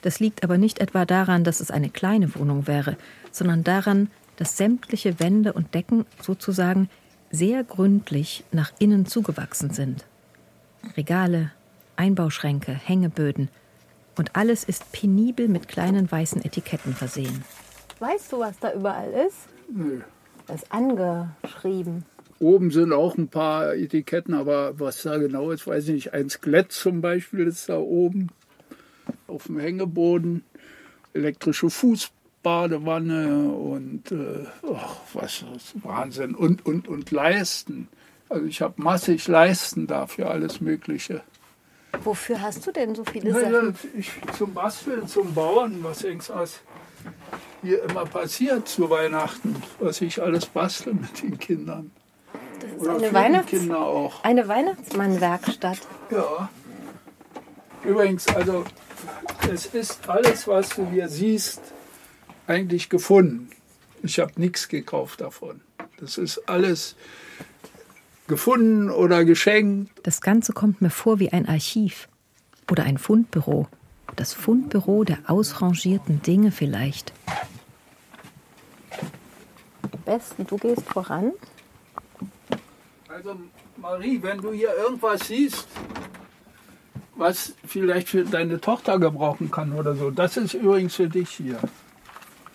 Das 0.03 0.21
liegt 0.21 0.45
aber 0.45 0.59
nicht 0.59 0.81
etwa 0.81 1.05
daran, 1.05 1.45
dass 1.45 1.61
es 1.61 1.71
eine 1.71 1.88
kleine 1.88 2.35
Wohnung 2.35 2.67
wäre, 2.67 2.97
sondern 3.31 3.65
daran, 3.65 4.11
dass 4.37 4.57
sämtliche 4.57 5.21
Wände 5.21 5.53
und 5.53 5.75
Decken 5.75 6.05
sozusagen 6.21 6.91
sehr 7.31 7.65
gründlich 7.65 8.45
nach 8.53 8.73
innen 8.79 9.07
zugewachsen 9.07 9.71
sind. 9.71 10.05
Regale, 10.97 11.53
Einbauschränke, 11.97 12.73
Hängeböden 12.73 13.49
und 14.17 14.37
alles 14.37 14.65
ist 14.65 14.93
penibel 14.93 15.49
mit 15.49 15.69
kleinen 15.69 16.11
weißen 16.11 16.45
Etiketten 16.45 16.95
versehen. 16.95 17.45
Weißt 18.01 18.33
du, 18.33 18.41
was 18.41 18.59
da 18.59 18.73
überall 18.75 19.11
ist? 19.27 19.49
Nö. 19.73 20.01
Das 20.47 20.62
ist 20.62 20.73
angeschrieben. 20.73 22.05
Oben 22.41 22.73
sind 22.73 22.93
auch 22.93 23.17
ein 23.17 23.29
paar 23.29 23.75
Etiketten, 23.75 24.35
aber 24.35 24.79
was 24.81 25.03
da 25.03 25.17
genau 25.19 25.53
ist, 25.53 25.67
weiß 25.67 25.85
ich 25.88 25.95
nicht. 25.95 26.12
Ein 26.12 26.29
Skelett 26.29 26.73
zum 26.73 27.01
Beispiel 27.01 27.47
ist 27.47 27.69
da 27.69 27.79
oben 27.79 28.31
auf 29.33 29.45
dem 29.47 29.59
Hängeboden, 29.59 30.45
elektrische 31.14 31.71
Fußbadewanne 31.71 33.51
und 33.51 34.12
äh, 34.12 34.45
oh, 34.62 34.77
was 35.14 35.45
ist 35.57 35.85
Wahnsinn 35.85 36.35
und 36.35 36.64
und 36.66 36.88
und 36.88 37.11
Leisten. 37.11 37.88
Also 38.29 38.47
ich 38.47 38.62
habe 38.62 38.81
massig 38.81 39.29
Leisten 39.29 39.87
dafür 39.87 40.31
alles 40.31 40.61
Mögliche. 40.61 41.23
Wofür 42.05 42.40
hast 42.40 42.66
du 42.66 42.73
denn 42.73 42.95
so 42.95 43.05
viele 43.05 43.31
Ja, 43.31 43.51
Sachen? 43.51 43.77
ich, 43.97 44.11
zum 44.37 44.55
Basteln, 44.55 45.07
zum 45.07 45.35
Bauen, 45.35 45.79
was 45.83 45.99
denkst 45.99 46.29
du, 46.29 46.35
was 46.35 46.61
hier 47.62 47.83
immer 47.85 48.05
passiert 48.07 48.66
zu 48.68 48.88
Weihnachten, 48.88 49.57
was 49.79 50.01
ich 50.01 50.23
alles 50.23 50.47
bastel 50.47 50.95
mit 50.95 51.23
den 51.23 51.38
Kindern. 51.38 51.90
Das 52.61 52.71
ist 52.71 52.81
Oder 52.81 52.95
eine, 52.97 53.12
Weihnachts 53.12 53.53
eine 54.23 54.49
Weihnachtsmannwerkstatt. 54.49 55.79
Ja. 56.11 56.49
Übrigens, 57.85 58.29
also 58.29 58.64
es 59.53 59.67
ist 59.67 60.09
alles, 60.09 60.47
was 60.47 60.71
du 60.71 60.88
hier 60.91 61.09
siehst, 61.09 61.61
eigentlich 62.47 62.88
gefunden. 62.88 63.51
Ich 64.03 64.19
habe 64.19 64.33
nichts 64.37 64.69
gekauft 64.69 65.21
davon. 65.21 65.61
Das 65.99 66.19
ist 66.19 66.49
alles 66.49 66.97
gefunden 68.27 68.91
oder 68.91 69.25
geschenkt. 69.25 69.93
Das 70.03 70.21
Ganze 70.21 70.53
kommt 70.53 70.81
mir 70.83 70.91
vor 70.91 71.19
wie 71.19 71.33
ein 71.33 71.49
Archiv 71.49 72.09
oder 72.71 72.85
ein 72.85 72.99
Fundbüro. 72.99 73.69
Das 74.17 74.35
Fundbüro 74.35 75.05
der 75.05 75.19
ausrangierten 75.27 76.23
Dinge 76.23 76.51
vielleicht. 76.51 77.12
Besten, 80.05 80.47
du 80.47 80.57
gehst 80.57 80.83
voran. 80.83 81.33
Also 83.09 83.37
Marie, 83.77 84.23
wenn 84.23 84.38
du 84.38 84.53
hier 84.53 84.75
irgendwas 84.77 85.29
siehst, 85.29 85.67
was 87.16 87.55
vielleicht 87.66 88.09
für 88.09 88.25
deine 88.25 88.61
Tochter 88.61 88.98
gebrauchen 88.98 89.51
kann 89.51 89.72
oder 89.72 89.94
so, 89.94 90.11
das 90.11 90.37
ist 90.37 90.55
übrigens 90.55 90.94
für 90.94 91.09
dich 91.09 91.31
hier. 91.31 91.59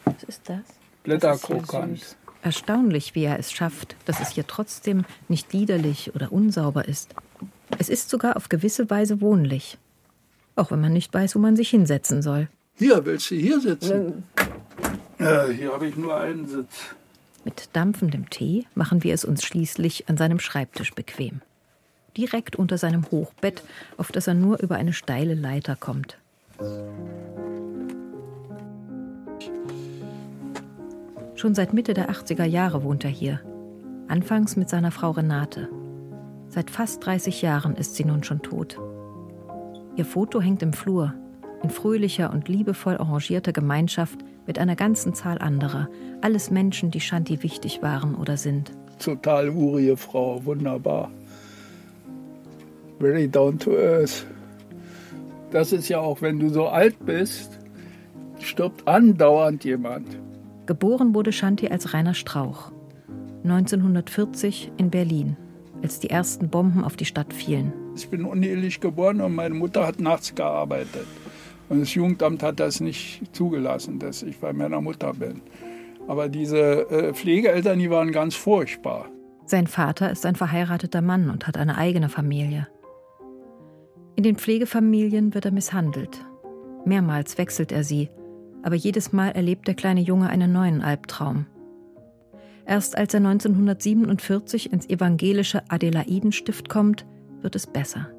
Was 0.06 0.24
ist 0.24 0.42
das? 0.46 0.62
Blätterkrokant. 1.04 2.18
Erstaunlich, 2.42 3.16
wie 3.16 3.24
er 3.24 3.40
es 3.40 3.52
schafft, 3.52 3.96
dass 4.06 4.20
es 4.20 4.30
hier 4.30 4.48
trotzdem 4.48 5.06
nicht 5.28 5.52
liederlich 5.54 6.16
oder 6.16 6.32
unsauber 6.32 6.88
ist. 6.88 7.14
Es 7.78 7.90
ist 7.90 8.10
sogar 8.10 8.38
auf 8.38 8.50
gewisse 8.50 8.90
Weise 8.90 9.22
wohnlich. 9.22 9.78
Auch 10.56 10.72
wenn 10.72 10.82
man 10.82 10.94
nicht 10.94 11.14
weiß, 11.14 11.36
wo 11.36 11.40
man 11.40 11.56
sich 11.56 11.70
hinsetzen 11.70 12.22
soll. 12.22 12.48
Hier, 12.76 13.06
willst 13.06 13.32
du 13.32 13.36
hier 13.36 13.60
sitzen? 13.60 14.24
Ja, 15.20 15.48
hier 15.48 15.74
habe 15.74 15.88
ich 15.88 15.96
nur 15.96 16.16
einen 16.16 16.48
Sitz. 16.48 16.96
Mit 17.44 17.70
dampfendem 17.74 18.30
Tee 18.30 18.66
machen 18.76 19.04
wir 19.04 19.14
es 19.14 19.26
uns 19.26 19.44
schließlich 19.44 20.10
an 20.10 20.18
seinem 20.18 20.40
Schreibtisch 20.40 20.94
bequem. 20.94 21.42
Direkt 22.18 22.56
unter 22.56 22.78
seinem 22.78 23.06
Hochbett, 23.12 23.64
auf 23.98 24.12
das 24.12 24.28
er 24.28 24.34
nur 24.34 24.60
über 24.60 24.76
eine 24.76 24.94
steile 24.94 25.36
Leiter 25.36 25.76
kommt. 25.76 26.18
Schon 31.36 31.54
seit 31.54 31.74
Mitte 31.74 31.94
der 31.94 32.10
80er 32.10 32.46
Jahre 32.46 32.84
wohnt 32.84 33.06
er 33.06 33.12
hier. 33.12 33.40
Anfangs 34.08 34.56
mit 34.56 34.70
seiner 34.70 34.92
Frau 34.92 35.12
Renate. 35.12 35.70
Seit 36.50 36.72
fast 36.72 37.06
30 37.06 37.42
Jahren 37.44 37.76
ist 37.76 37.96
sie 37.96 38.06
nun 38.06 38.24
schon 38.24 38.42
tot. 38.42 38.80
Ihr 39.96 40.06
Foto 40.06 40.42
hängt 40.42 40.64
im 40.64 40.74
Flur, 40.74 41.14
in 41.62 41.70
fröhlicher 41.70 42.32
und 42.32 42.48
liebevoll 42.48 42.98
arrangierter 42.98 43.52
Gemeinschaft 43.52 44.20
mit 44.48 44.58
einer 44.58 44.76
ganzen 44.76 45.14
Zahl 45.14 45.38
anderer. 45.40 45.90
Alles 46.22 46.50
Menschen, 46.50 46.90
die 46.90 47.02
Shanti 47.02 47.44
wichtig 47.44 47.82
waren 47.84 48.16
oder 48.16 48.38
sind. 48.38 48.72
Total 49.00 49.50
urige 49.50 49.98
Frau, 49.98 50.44
wunderbar. 50.46 51.12
Very 53.00 53.28
down 53.28 53.60
to 53.60 53.78
earth. 53.78 54.26
Das 55.52 55.72
ist 55.72 55.88
ja 55.88 56.00
auch, 56.00 56.22
wenn 56.22 56.40
du 56.40 56.50
so 56.50 56.68
alt 56.68 57.06
bist, 57.06 57.60
stirbt 58.40 58.88
andauernd 58.88 59.64
jemand. 59.64 60.20
Geboren 60.66 61.14
wurde 61.14 61.32
Shanti 61.32 61.70
als 61.70 61.94
Rainer 61.94 62.14
Strauch. 62.14 62.72
1940 63.44 64.72
in 64.78 64.90
Berlin, 64.90 65.38
als 65.82 66.00
die 66.00 66.10
ersten 66.10 66.50
Bomben 66.50 66.84
auf 66.84 66.98
die 66.98 67.06
Stadt 67.06 67.34
fielen. 67.34 67.72
Ich 67.96 68.10
bin 68.10 68.26
unehelich 68.26 68.82
geboren 68.82 69.22
und 69.22 69.36
meine 69.36 69.56
Mutter 69.56 69.88
hat 69.88 70.00
nachts 70.00 70.36
gearbeitet. 70.36 71.08
Und 71.70 71.82
das 71.82 71.94
Jugendamt 71.94 72.44
hat 72.44 72.60
das 72.60 72.80
nicht 72.80 73.22
zugelassen, 73.34 74.00
dass 74.00 74.24
ich 74.24 74.40
bei 74.40 74.54
meiner 74.54 74.82
Mutter 74.82 75.14
bin. 75.14 75.42
Aber 76.08 76.30
diese 76.30 76.90
äh, 76.90 77.14
Pflegeeltern, 77.14 77.80
die 77.80 77.90
waren 77.90 78.12
ganz 78.12 78.36
furchtbar. 78.36 79.06
Sein 79.46 79.68
Vater 79.68 80.12
ist 80.12 80.26
ein 80.26 80.36
verheirateter 80.36 81.02
Mann 81.02 81.30
und 81.30 81.48
hat 81.48 81.58
eine 81.58 81.78
eigene 81.78 82.10
Familie. 82.10 82.68
In 84.18 84.24
den 84.24 84.36
Pflegefamilien 84.36 85.36
wird 85.36 85.46
er 85.46 85.52
misshandelt. 85.52 86.26
Mehrmals 86.86 87.38
wechselt 87.38 87.72
er 87.72 87.84
sie, 87.84 88.10
aber 88.64 88.74
jedes 88.74 89.14
Mal 89.14 89.30
erlebt 89.30 89.68
der 89.68 89.76
kleine 89.76 90.02
Junge 90.02 90.30
einen 90.30 90.52
neuen 90.52 90.82
Albtraum. 90.82 91.46
Erst 92.66 92.98
als 92.98 93.14
er 93.14 93.20
1947 93.20 94.74
ins 94.74 94.90
evangelische 94.90 95.62
Adelaidenstift 95.70 96.68
kommt, 96.68 97.06
wird 97.42 97.56
es 97.56 97.68
besser. 97.68 98.10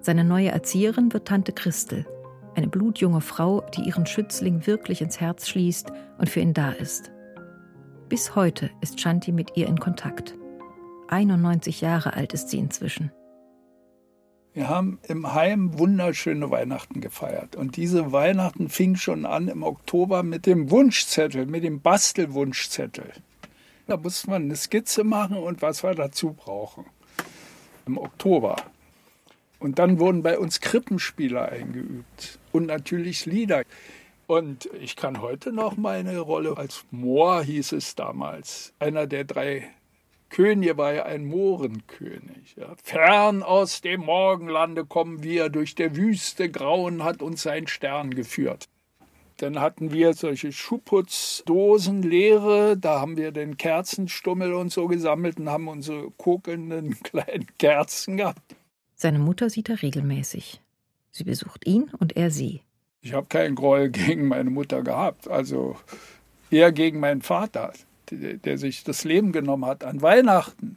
Seine 0.00 0.24
neue 0.24 0.48
Erzieherin 0.48 1.12
wird 1.12 1.28
Tante 1.28 1.52
Christel, 1.52 2.06
eine 2.54 2.68
blutjunge 2.68 3.20
Frau, 3.20 3.60
die 3.76 3.82
ihren 3.82 4.06
Schützling 4.06 4.66
wirklich 4.66 5.02
ins 5.02 5.20
Herz 5.20 5.46
schließt 5.46 5.92
und 6.16 6.30
für 6.30 6.40
ihn 6.40 6.54
da 6.54 6.70
ist. 6.70 7.12
Bis 8.08 8.34
heute 8.34 8.70
ist 8.80 8.98
Shanti 8.98 9.30
mit 9.30 9.58
ihr 9.58 9.66
in 9.66 9.78
Kontakt. 9.78 10.34
91 11.08 11.82
Jahre 11.82 12.14
alt 12.14 12.32
ist 12.32 12.48
sie 12.48 12.58
inzwischen. 12.58 13.12
Wir 14.54 14.68
haben 14.68 14.98
im 15.08 15.32
Heim 15.32 15.78
wunderschöne 15.78 16.50
Weihnachten 16.50 17.00
gefeiert. 17.00 17.56
Und 17.56 17.76
diese 17.76 18.12
Weihnachten 18.12 18.68
fing 18.68 18.96
schon 18.96 19.24
an 19.24 19.48
im 19.48 19.62
Oktober 19.62 20.22
mit 20.22 20.44
dem 20.44 20.70
Wunschzettel, 20.70 21.46
mit 21.46 21.64
dem 21.64 21.80
Bastelwunschzettel. 21.80 23.12
Da 23.86 23.96
musste 23.96 24.28
man 24.28 24.42
eine 24.42 24.56
Skizze 24.56 25.04
machen 25.04 25.38
und 25.38 25.62
was 25.62 25.82
wir 25.82 25.94
dazu 25.94 26.34
brauchen. 26.34 26.84
Im 27.86 27.96
Oktober. 27.96 28.56
Und 29.58 29.78
dann 29.78 29.98
wurden 29.98 30.22
bei 30.22 30.38
uns 30.38 30.60
Krippenspieler 30.60 31.48
eingeübt 31.48 32.38
und 32.52 32.66
natürlich 32.66 33.24
Lieder. 33.24 33.62
Und 34.26 34.68
ich 34.80 34.96
kann 34.96 35.22
heute 35.22 35.50
noch 35.50 35.78
meine 35.78 36.18
Rolle 36.18 36.58
als 36.58 36.84
Moor 36.90 37.42
hieß 37.42 37.72
es 37.72 37.94
damals. 37.94 38.74
Einer 38.78 39.06
der 39.06 39.24
drei 39.24 39.70
Könige 40.32 40.78
war 40.78 40.94
ja 40.94 41.04
ein 41.04 41.26
Mohrenkönig. 41.26 42.56
Ja. 42.56 42.74
Fern 42.82 43.42
aus 43.42 43.82
dem 43.82 44.00
Morgenlande 44.00 44.86
kommen 44.86 45.22
wir, 45.22 45.50
durch 45.50 45.74
der 45.74 45.94
Wüste 45.94 46.50
grauen 46.50 47.04
hat 47.04 47.20
uns 47.20 47.42
sein 47.42 47.66
Stern 47.66 48.14
geführt. 48.14 48.70
Dann 49.36 49.60
hatten 49.60 49.92
wir 49.92 50.14
solche 50.14 50.50
Schuhputzdosen 50.50 52.02
leere, 52.02 52.78
da 52.78 52.98
haben 52.98 53.18
wir 53.18 53.30
den 53.30 53.58
Kerzenstummel 53.58 54.54
und 54.54 54.72
so 54.72 54.86
gesammelt 54.86 55.38
und 55.38 55.50
haben 55.50 55.68
unsere 55.68 56.10
kokelnden 56.12 56.98
kleinen 57.02 57.46
Kerzen 57.58 58.16
gehabt. 58.16 58.56
Seine 58.94 59.18
Mutter 59.18 59.50
sieht 59.50 59.68
er 59.68 59.82
regelmäßig. 59.82 60.62
Sie 61.10 61.24
besucht 61.24 61.66
ihn 61.66 61.90
und 61.98 62.16
er 62.16 62.30
sie. 62.30 62.62
Ich 63.02 63.12
habe 63.12 63.26
keinen 63.26 63.54
Groll 63.54 63.90
gegen 63.90 64.28
meine 64.28 64.48
Mutter 64.48 64.82
gehabt, 64.82 65.28
also 65.28 65.76
eher 66.50 66.72
gegen 66.72 67.00
meinen 67.00 67.20
Vater, 67.20 67.74
der, 68.12 68.58
sich 68.58 68.84
das 68.84 69.04
Leben 69.04 69.32
genommen 69.32 69.66
hat 69.66 69.84
an 69.84 70.02
Weihnachten. 70.02 70.76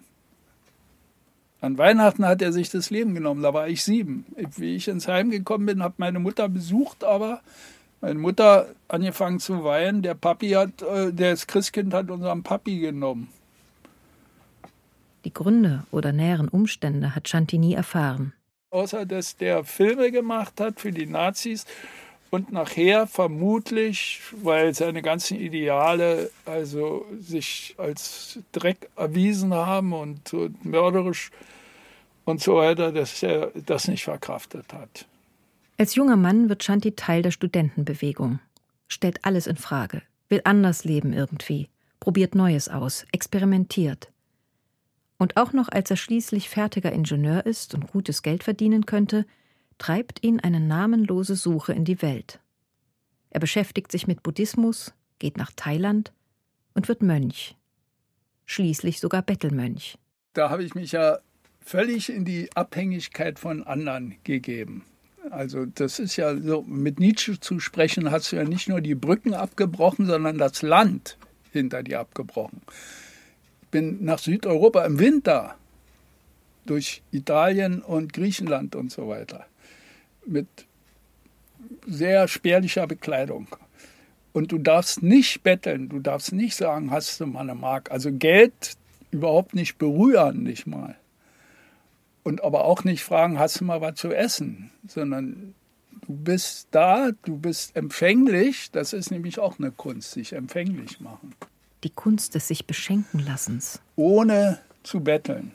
An 1.62 1.78
Weihnachten 1.78 2.26
hat 2.26 2.42
er 2.42 2.54
sich 2.54 2.70
das 2.70 2.90
Leben 2.90 3.16
genommen, 3.16 3.42
da 3.42 3.54
war 3.54 3.68
ich 3.68 3.84
sieben. 3.84 4.26
Wie 4.56 4.76
ich 4.76 4.88
ins 4.88 5.08
Heim 5.08 5.32
gekommen 5.32 5.66
bin, 5.66 5.84
habe 5.84 5.96
meine 5.98 6.20
Mutter 6.20 6.48
besucht, 6.48 7.04
aber 7.04 7.42
meine 8.02 8.20
Mutter 8.20 8.68
angefangen 8.88 9.40
zu 9.40 9.64
weinen. 9.64 10.02
Der 10.02 10.14
Papi 10.14 10.52
hat, 10.52 10.82
äh, 10.82 11.12
das 11.12 11.48
Christkind 11.48 11.94
hat 11.94 12.12
unseren 12.12 12.44
Papi 12.44 12.80
genommen. 12.80 13.30
Die 15.24 15.34
Gründe 15.34 15.84
oder 15.92 16.14
näheren 16.14 16.50
Umstände 16.50 17.16
hat 17.16 17.28
Shanti 17.28 17.58
nie 17.58 17.74
erfahren. 17.74 18.34
Außer 18.70 19.06
dass 19.06 19.38
der 19.38 19.64
Filme 19.64 20.12
gemacht 20.12 20.60
hat 20.60 20.80
für 20.80 20.92
die 20.92 21.08
Nazis 21.08 21.66
und 22.30 22.52
nachher 22.52 23.08
vermutlich, 23.08 24.20
weil 24.44 24.74
seine 24.74 25.02
ganzen 25.02 25.40
Ideale 25.40 26.32
also 26.46 27.06
sich 27.20 27.76
als 27.78 28.40
Dreck 28.52 28.90
erwiesen 28.96 29.54
haben 29.54 29.94
und, 29.94 30.34
und 30.34 30.66
mörderisch 30.66 31.32
und 32.26 32.42
so 32.42 32.58
weiter, 32.58 32.92
dass 32.92 33.24
er 33.24 33.52
das 33.54 33.88
nicht 33.88 34.04
verkraftet 34.04 34.74
hat. 34.74 35.06
Als 35.78 35.96
junger 35.96 36.16
Mann 36.16 36.50
wird 36.50 36.64
Shanti 36.64 36.94
Teil 36.94 37.22
der 37.22 37.32
Studentenbewegung, 37.32 38.40
stellt 38.88 39.24
alles 39.24 39.48
in 39.48 39.58
Frage, 39.58 40.02
will 40.30 40.42
anders 40.44 40.84
leben 40.84 41.14
irgendwie, 41.14 41.70
probiert 42.00 42.34
Neues 42.34 42.70
aus, 42.70 43.06
experimentiert. 43.12 44.10
Und 45.18 45.38
auch 45.38 45.54
noch 45.54 45.70
als 45.70 45.90
er 45.92 45.98
schließlich 45.98 46.50
fertiger 46.50 46.92
Ingenieur 46.92 47.46
ist 47.46 47.74
und 47.74 47.92
gutes 47.92 48.24
Geld 48.24 48.44
verdienen 48.44 48.86
könnte, 48.86 49.26
treibt 49.78 50.24
ihn 50.24 50.40
eine 50.40 50.60
namenlose 50.60 51.36
Suche 51.36 51.74
in 51.74 51.86
die 51.86 52.02
Welt. 52.02 52.40
Er 53.30 53.40
beschäftigt 53.40 53.92
sich 53.92 54.08
mit 54.08 54.24
Buddhismus, 54.24 54.94
geht 55.20 55.38
nach 55.38 55.52
Thailand 55.56 56.14
und 56.74 56.88
wird 56.88 57.02
Mönch. 57.02 57.56
Schließlich 58.46 59.00
sogar 59.00 59.22
Bettelmönch. 59.22 59.98
Da 60.34 60.50
habe 60.50 60.64
ich 60.64 60.76
mich 60.76 60.92
ja 60.92 61.20
völlig 61.60 62.10
in 62.10 62.26
die 62.26 62.50
Abhängigkeit 62.56 63.40
von 63.40 63.64
anderen 63.64 64.16
gegeben. 64.24 64.86
Also 65.32 65.66
das 65.66 66.00
ist 66.00 66.16
ja 66.18 66.38
so, 66.38 66.62
mit 66.62 67.00
Nietzsche 67.00 67.40
zu 67.40 67.60
sprechen, 67.60 68.12
hast 68.12 68.32
du 68.32 68.36
ja 68.36 68.44
nicht 68.44 68.70
nur 68.70 68.82
die 68.82 68.94
Brücken 68.94 69.34
abgebrochen, 69.34 70.06
sondern 70.06 70.38
das 70.38 70.62
Land 70.62 71.18
hinter 71.52 71.82
dir 71.82 72.00
abgebrochen 72.00 72.62
bin 73.76 74.06
nach 74.06 74.20
Südeuropa 74.20 74.86
im 74.86 75.00
Winter 75.00 75.58
durch 76.66 77.02
Italien 77.12 77.82
und 77.82 78.14
Griechenland 78.14 78.74
und 78.74 78.90
so 78.90 79.10
weiter 79.10 79.48
mit 80.28 80.48
sehr 81.88 82.28
spärlicher 82.28 82.88
Bekleidung. 82.88 83.48
Und 84.34 84.52
du 84.52 84.58
darfst 84.58 85.02
nicht 85.02 85.44
betteln, 85.44 85.90
du 85.90 86.00
darfst 86.00 86.34
nicht 86.34 86.56
sagen, 86.56 86.92
hast 86.92 87.20
du 87.20 87.26
mal 87.26 87.42
eine 87.42 87.56
Mark. 87.56 87.92
Also 87.92 88.12
Geld 88.12 88.74
überhaupt 89.12 89.56
nicht 89.56 89.78
berühren, 89.78 90.44
nicht 90.44 90.68
mal. 90.68 90.96
Und 92.24 92.44
aber 92.44 92.66
auch 92.66 92.84
nicht 92.84 93.04
fragen, 93.04 93.40
hast 93.40 93.62
du 93.62 93.66
mal 93.66 93.82
was 93.82 93.96
zu 93.96 94.12
essen, 94.12 94.72
sondern 94.88 95.54
du 96.06 96.14
bist 96.14 96.68
da, 96.72 97.12
du 97.24 97.38
bist 97.38 97.76
empfänglich. 97.76 98.72
Das 98.72 98.94
ist 98.94 99.12
nämlich 99.12 99.40
auch 99.40 99.60
eine 99.60 99.72
Kunst, 99.72 100.12
sich 100.12 100.34
empfänglich 100.34 101.00
machen 101.00 101.34
die 101.86 101.92
Kunst 101.92 102.34
des 102.36 102.48
sich 102.48 102.66
beschenken 102.66 103.20
lassens. 103.20 103.80
Ohne 103.96 104.60
zu 104.84 105.02
betteln, 105.02 105.52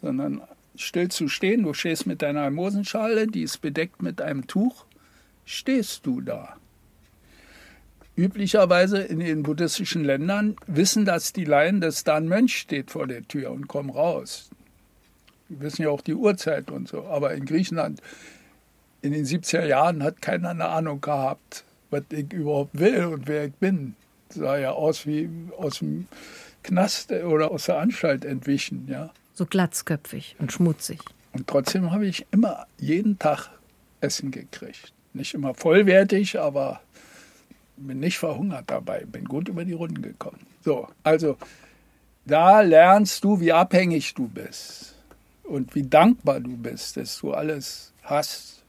sondern 0.00 0.40
still 0.80 1.08
zu 1.08 1.28
stehen. 1.28 1.62
Du 1.62 1.74
stehst 1.74 2.06
mit 2.06 2.22
deiner 2.22 2.42
Almosenschale, 2.42 3.26
die 3.26 3.42
ist 3.42 3.58
bedeckt 3.58 4.02
mit 4.02 4.20
einem 4.20 4.46
Tuch, 4.46 4.84
stehst 5.44 6.06
du 6.06 6.20
da. 6.20 6.56
Üblicherweise 8.16 8.98
in 8.98 9.20
den 9.20 9.42
buddhistischen 9.42 10.04
Ländern 10.04 10.56
wissen 10.66 11.04
das 11.04 11.32
die 11.32 11.44
Laien, 11.44 11.80
dass 11.80 12.04
da 12.04 12.16
ein 12.16 12.28
Mönch 12.28 12.58
steht 12.58 12.90
vor 12.90 13.06
der 13.06 13.26
Tür 13.26 13.50
und 13.50 13.68
kommen 13.68 13.90
raus. 13.90 14.50
Die 15.48 15.60
wissen 15.60 15.82
ja 15.82 15.90
auch 15.90 16.02
die 16.02 16.14
Uhrzeit 16.14 16.70
und 16.70 16.88
so. 16.88 17.04
Aber 17.04 17.32
in 17.34 17.46
Griechenland 17.46 18.00
in 19.02 19.12
den 19.12 19.24
70er 19.24 19.64
Jahren 19.64 20.02
hat 20.02 20.20
keiner 20.20 20.50
eine 20.50 20.68
Ahnung 20.68 21.00
gehabt, 21.00 21.64
was 21.90 22.02
ich 22.10 22.32
überhaupt 22.32 22.78
will 22.78 23.06
und 23.06 23.26
wer 23.26 23.46
ich 23.46 23.54
bin 23.54 23.94
sah 24.32 24.58
ja 24.58 24.72
aus 24.72 25.06
wie 25.06 25.28
aus 25.56 25.78
dem 25.78 26.06
Knast 26.62 27.12
oder 27.12 27.50
aus 27.50 27.66
der 27.66 27.78
Anstalt 27.78 28.24
entwichen, 28.24 28.86
ja. 28.88 29.12
So 29.40 29.46
glatzköpfig 29.46 30.36
und 30.38 30.52
schmutzig. 30.52 31.00
Und 31.32 31.46
trotzdem 31.46 31.92
habe 31.92 32.06
ich 32.06 32.26
immer 32.30 32.66
jeden 32.76 33.18
Tag 33.18 33.48
Essen 34.02 34.32
gekriegt. 34.32 34.92
Nicht 35.14 35.32
immer 35.32 35.54
vollwertig, 35.54 36.38
aber 36.38 36.82
bin 37.78 38.00
nicht 38.00 38.18
verhungert 38.18 38.64
dabei, 38.66 39.06
bin 39.06 39.24
gut 39.24 39.48
über 39.48 39.64
die 39.64 39.72
Runden 39.72 40.02
gekommen. 40.02 40.46
So, 40.62 40.88
also 41.04 41.38
da 42.26 42.60
lernst 42.60 43.24
du, 43.24 43.40
wie 43.40 43.50
abhängig 43.50 44.12
du 44.12 44.28
bist 44.28 44.94
und 45.44 45.74
wie 45.74 45.84
dankbar 45.84 46.40
du 46.40 46.54
bist, 46.58 46.98
dass 46.98 47.18
du 47.20 47.32
alles 47.32 47.94
hast. 48.02 48.62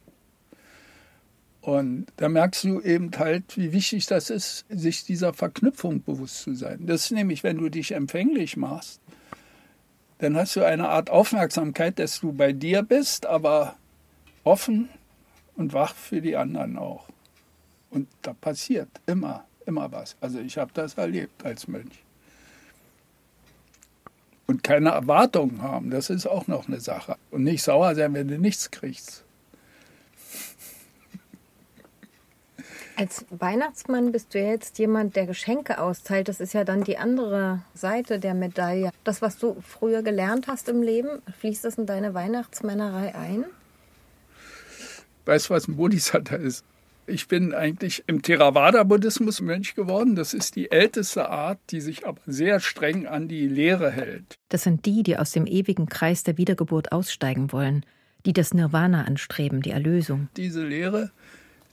Und 1.60 2.06
da 2.16 2.30
merkst 2.30 2.64
du 2.64 2.80
eben 2.80 3.12
halt, 3.18 3.58
wie 3.58 3.74
wichtig 3.74 4.06
das 4.06 4.30
ist, 4.30 4.64
sich 4.70 5.04
dieser 5.04 5.34
Verknüpfung 5.34 6.02
bewusst 6.02 6.44
zu 6.44 6.56
sein. 6.56 6.86
Das 6.86 7.04
ist 7.04 7.12
nämlich, 7.12 7.44
wenn 7.44 7.58
du 7.58 7.68
dich 7.68 7.92
empfänglich 7.92 8.56
machst, 8.56 9.01
dann 10.22 10.38
hast 10.38 10.56
du 10.56 10.64
eine 10.64 10.88
Art 10.88 11.10
Aufmerksamkeit, 11.10 11.98
dass 11.98 12.20
du 12.20 12.32
bei 12.32 12.54
dir 12.54 12.84
bist, 12.84 13.26
aber 13.26 13.76
offen 14.44 14.88
und 15.56 15.74
wach 15.74 15.96
für 15.96 16.22
die 16.22 16.38
anderen 16.38 16.78
auch. 16.78 17.06
Und 17.90 18.08
da 18.22 18.34
passiert 18.34 18.88
immer, 19.08 19.46
immer 19.66 19.92
was. 19.92 20.16
Also 20.22 20.40
ich 20.40 20.60
habe 20.60 20.70
das 20.76 20.94
erlebt 20.94 21.44
als 21.44 21.68
Mönch. 21.68 22.04
Und 24.46 24.64
keine 24.64 24.90
Erwartungen 24.90 25.64
haben, 25.64 25.90
das 25.90 26.12
ist 26.12 26.28
auch 26.28 26.46
noch 26.46 26.68
eine 26.68 26.80
Sache. 26.80 27.18
Und 27.32 27.44
nicht 27.44 27.64
sauer 27.64 27.96
sein, 27.96 28.14
wenn 28.14 28.28
du 28.28 28.38
nichts 28.38 28.70
kriegst. 28.70 29.24
Als 32.96 33.26
Weihnachtsmann 33.30 34.12
bist 34.12 34.34
du 34.34 34.40
jetzt 34.40 34.78
jemand, 34.80 35.16
der 35.16 35.26
Geschenke 35.26 35.80
austeilt. 35.80 36.28
Das 36.28 36.40
ist 36.40 36.54
ja 36.54 36.64
dann 36.64 36.84
die 36.84 36.98
andere 36.98 37.62
Seite 37.74 38.20
der 38.20 38.34
Medaille. 38.34 38.92
Das, 39.04 39.22
was 39.22 39.38
du 39.38 39.58
früher 39.62 40.04
gelernt 40.04 40.48
hast 40.48 40.70
im 40.70 40.82
Leben, 40.82 41.22
fließt 41.40 41.66
das 41.66 41.78
in 41.78 41.86
deine 41.86 42.14
Weihnachtsmännerei 42.14 43.16
ein? 43.16 43.46
Weißt 45.26 45.50
du, 45.50 45.54
was 45.54 45.68
ein 45.68 45.78
Bodhisattva 45.78 46.36
ist? 46.36 46.66
Ich 47.08 47.28
bin 47.28 47.54
eigentlich 47.54 48.04
im 48.08 48.22
Theravada-Buddhismus 48.22 49.42
Mönch 49.42 49.76
geworden. 49.76 50.16
Das 50.16 50.34
ist 50.34 50.56
die 50.56 50.72
älteste 50.72 51.30
Art, 51.30 51.60
die 51.70 51.82
sich 51.82 52.06
aber 52.08 52.22
sehr 52.26 52.60
streng 52.60 53.08
an 53.08 53.28
die 53.28 53.48
Lehre 53.48 53.92
hält. 53.92 54.36
Das 54.50 54.64
sind 54.64 54.86
die, 54.86 55.04
die 55.04 55.18
aus 55.18 55.32
dem 55.32 55.48
ewigen 55.48 55.88
Kreis 55.88 56.24
der 56.24 56.38
Wiedergeburt 56.38 56.92
aussteigen 56.92 57.52
wollen, 57.52 57.86
die 58.26 58.34
das 58.34 58.54
Nirvana 58.54 59.06
anstreben, 59.06 59.62
die 59.62 59.72
Erlösung. 59.72 60.30
Diese 60.38 60.64
Lehre, 60.64 61.12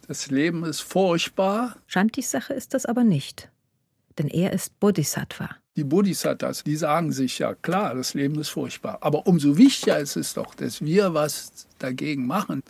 das 0.09 0.31
Leben 0.31 0.65
ist 0.65 0.81
furchtbar. 0.81 1.77
Shantis 1.87 2.33
Sache 2.33 2.55
ist 2.55 2.75
das 2.75 2.85
aber 2.85 3.05
nicht. 3.05 3.49
Denn 4.19 4.27
er 4.27 4.53
ist 4.53 4.81
Bodhisattva. 4.81 5.51
Die 5.77 5.85
Bodhisattvas, 5.85 6.65
die 6.65 6.75
sagen 6.75 7.13
sich 7.13 7.39
ja, 7.39 7.55
klar, 7.55 7.95
das 7.95 8.15
Leben 8.15 8.41
ist 8.41 8.49
furchtbar. 8.49 8.99
Aber 9.03 9.29
umso 9.29 9.57
wichtiger 9.57 10.01
ist 10.01 10.17
es 10.17 10.35
doch, 10.35 10.57
dass 10.57 10.81
wir 10.81 11.15
was 11.15 11.53
dagegen 11.79 12.27
machen 12.27 12.65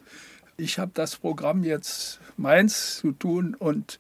ich 0.58 0.78
habe 0.78 0.90
das 0.92 1.16
Programm 1.16 1.62
jetzt 1.64 2.18
meins 2.36 2.98
zu 2.98 3.12
tun 3.12 3.54
und 3.54 3.98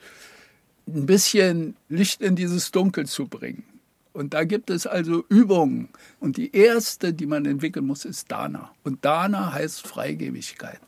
ein 0.86 1.06
bisschen 1.06 1.76
Licht 1.88 2.20
in 2.20 2.36
dieses 2.36 2.70
Dunkel 2.72 3.06
zu 3.06 3.26
bringen. 3.26 3.62
Und 4.12 4.34
da 4.34 4.42
gibt 4.44 4.68
es 4.70 4.86
also 4.86 5.24
Übungen. 5.28 5.88
Und 6.18 6.36
die 6.36 6.54
erste, 6.54 7.12
die 7.14 7.26
man 7.26 7.46
entwickeln 7.46 7.86
muss, 7.86 8.04
ist 8.04 8.30
Dana. 8.32 8.72
Und 8.82 9.04
Dana 9.04 9.52
heißt 9.52 9.86
Freigebigkeit. 9.86 10.80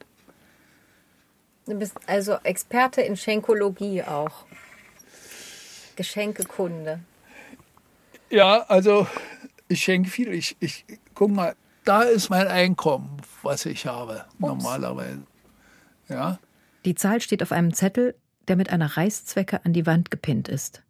Du 1.71 1.79
bist 1.79 1.97
also 2.09 2.33
Experte 2.43 3.01
in 3.01 3.17
Schenkologie 3.17 4.03
auch. 4.03 4.45
Geschenkekunde. 5.95 6.99
Ja, 8.29 8.63
also 8.63 9.07
ich 9.69 9.81
schenke 9.81 10.11
viel. 10.11 10.33
Ich, 10.33 10.57
ich 10.59 10.85
guck 11.15 11.31
mal, 11.31 11.55
da 11.85 12.03
ist 12.03 12.29
mein 12.29 12.49
Einkommen, 12.49 13.19
was 13.45 13.67
ich 13.67 13.87
habe, 13.87 14.25
Ups. 14.41 14.41
normalerweise. 14.41 15.23
Ja? 16.09 16.41
Die 16.85 16.97
Zahl 16.97 17.21
steht 17.21 17.41
auf 17.41 17.53
einem 17.53 17.73
Zettel, 17.73 18.17
der 18.49 18.57
mit 18.57 18.71
einer 18.71 18.97
Reißzwecke 18.97 19.65
an 19.65 19.73
die 19.73 19.87
Wand 19.87 20.11
gepinnt 20.11 20.49
ist. 20.49 20.83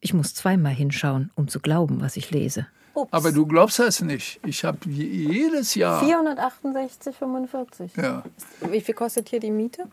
Ich 0.00 0.12
muss 0.12 0.34
zweimal 0.34 0.74
hinschauen, 0.74 1.30
um 1.34 1.48
zu 1.48 1.60
glauben, 1.60 2.02
was 2.02 2.18
ich 2.18 2.30
lese. 2.30 2.66
Ups. 2.98 3.12
Aber 3.12 3.32
du 3.32 3.46
glaubst 3.46 3.78
das 3.78 4.00
nicht. 4.02 4.40
Ich 4.44 4.64
habe 4.64 4.78
jedes 4.88 5.74
Jahr. 5.74 6.02
468,45. 6.02 8.00
Ja. 8.00 8.24
Wie 8.70 8.80
viel 8.80 8.94
kostet 8.94 9.28
hier 9.28 9.40
die 9.40 9.50
Miete? 9.50 9.84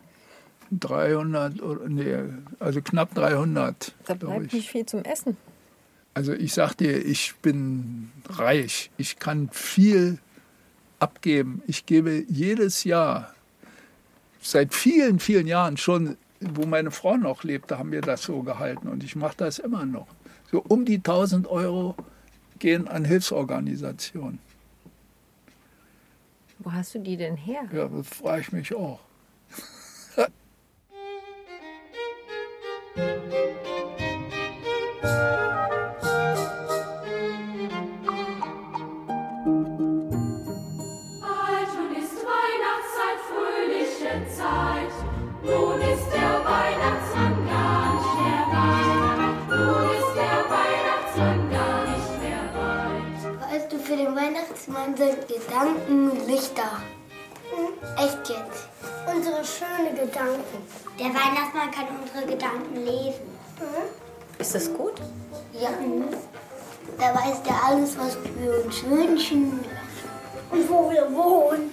300, 0.72 1.54
nee, 1.88 2.16
also 2.58 2.80
knapp 2.82 3.14
300. 3.14 3.94
Da 4.04 4.14
bleibt 4.14 4.52
nicht 4.52 4.68
viel 4.68 4.84
zum 4.84 5.02
Essen. 5.04 5.36
Also 6.14 6.32
ich 6.32 6.54
sag 6.54 6.74
dir, 6.74 7.04
ich 7.04 7.36
bin 7.36 8.10
reich. 8.28 8.90
Ich 8.96 9.18
kann 9.18 9.48
viel 9.52 10.18
abgeben. 10.98 11.62
Ich 11.66 11.86
gebe 11.86 12.24
jedes 12.28 12.84
Jahr 12.84 13.34
seit 14.40 14.74
vielen, 14.74 15.20
vielen 15.20 15.46
Jahren 15.46 15.76
schon, 15.76 16.16
wo 16.40 16.66
meine 16.66 16.90
Frau 16.90 17.16
noch 17.16 17.44
lebte, 17.44 17.78
haben 17.78 17.92
wir 17.92 18.00
das 18.00 18.22
so 18.22 18.42
gehalten 18.42 18.88
und 18.88 19.04
ich 19.04 19.16
mache 19.16 19.36
das 19.36 19.58
immer 19.58 19.84
noch. 19.84 20.06
So 20.50 20.64
um 20.66 20.84
die 20.84 20.96
1000 20.96 21.46
Euro 21.48 21.96
gehen 22.58 22.88
an 22.88 23.04
Hilfsorganisationen. 23.04 24.38
Wo 26.58 26.72
hast 26.72 26.94
du 26.94 26.98
die 27.00 27.16
denn 27.16 27.36
her? 27.36 27.68
Ja, 27.72 27.88
das 27.88 28.08
frage 28.08 28.40
ich 28.40 28.52
mich 28.52 28.74
auch. 28.74 29.00
Weihnachtsmann 54.66 54.96
sind 54.96 55.28
Gedanken 55.28 56.26
Lichter. 56.26 56.80
Echt 57.96 58.28
jetzt? 58.28 58.68
Unsere 59.06 59.44
schönen 59.44 59.94
Gedanken. 59.94 60.66
Der 60.98 61.06
Weihnachtsmann 61.06 61.70
kann 61.70 61.86
unsere 62.02 62.26
Gedanken 62.26 62.84
lesen. 62.84 63.38
Ist 64.38 64.54
das 64.54 64.72
gut? 64.74 64.94
Ja. 65.52 65.70
Mhm. 65.70 66.08
Da 66.98 67.14
weiß 67.14 67.42
der 67.44 67.64
alles, 67.64 67.96
was 67.98 68.16
wir 68.38 68.64
uns 68.64 68.84
wünschen. 68.84 69.64
Und 70.50 70.68
wo 70.68 70.90
wir 70.90 71.12
wohnen. 71.14 71.72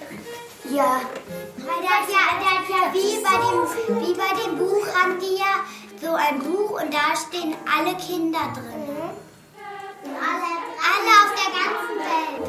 Ja. 0.70 1.00
Weil 1.56 1.82
der 1.82 1.90
hat 1.90 2.08
ja, 2.08 2.38
der 2.38 2.50
hat 2.50 2.68
ja 2.68 2.92
wie, 2.92 3.22
bei 3.22 3.36
dem, 3.40 4.00
wie 4.00 4.14
bei 4.14 4.42
dem 4.42 4.58
Buch 4.58 4.86
haben 4.94 5.18
die 5.18 5.36
ja 5.36 5.64
so 6.00 6.14
ein 6.14 6.38
Buch 6.38 6.80
und 6.80 6.92
da 6.92 7.14
stehen 7.16 7.54
alle 7.66 7.96
Kinder 7.96 8.52
drin. 8.54 8.86
Mhm. 8.86 10.14
Alle, 10.16 10.63
alle 10.84 11.12
auf 11.22 11.32
der 11.40 11.50
ganzen 11.60 11.96
Welt. 12.12 12.44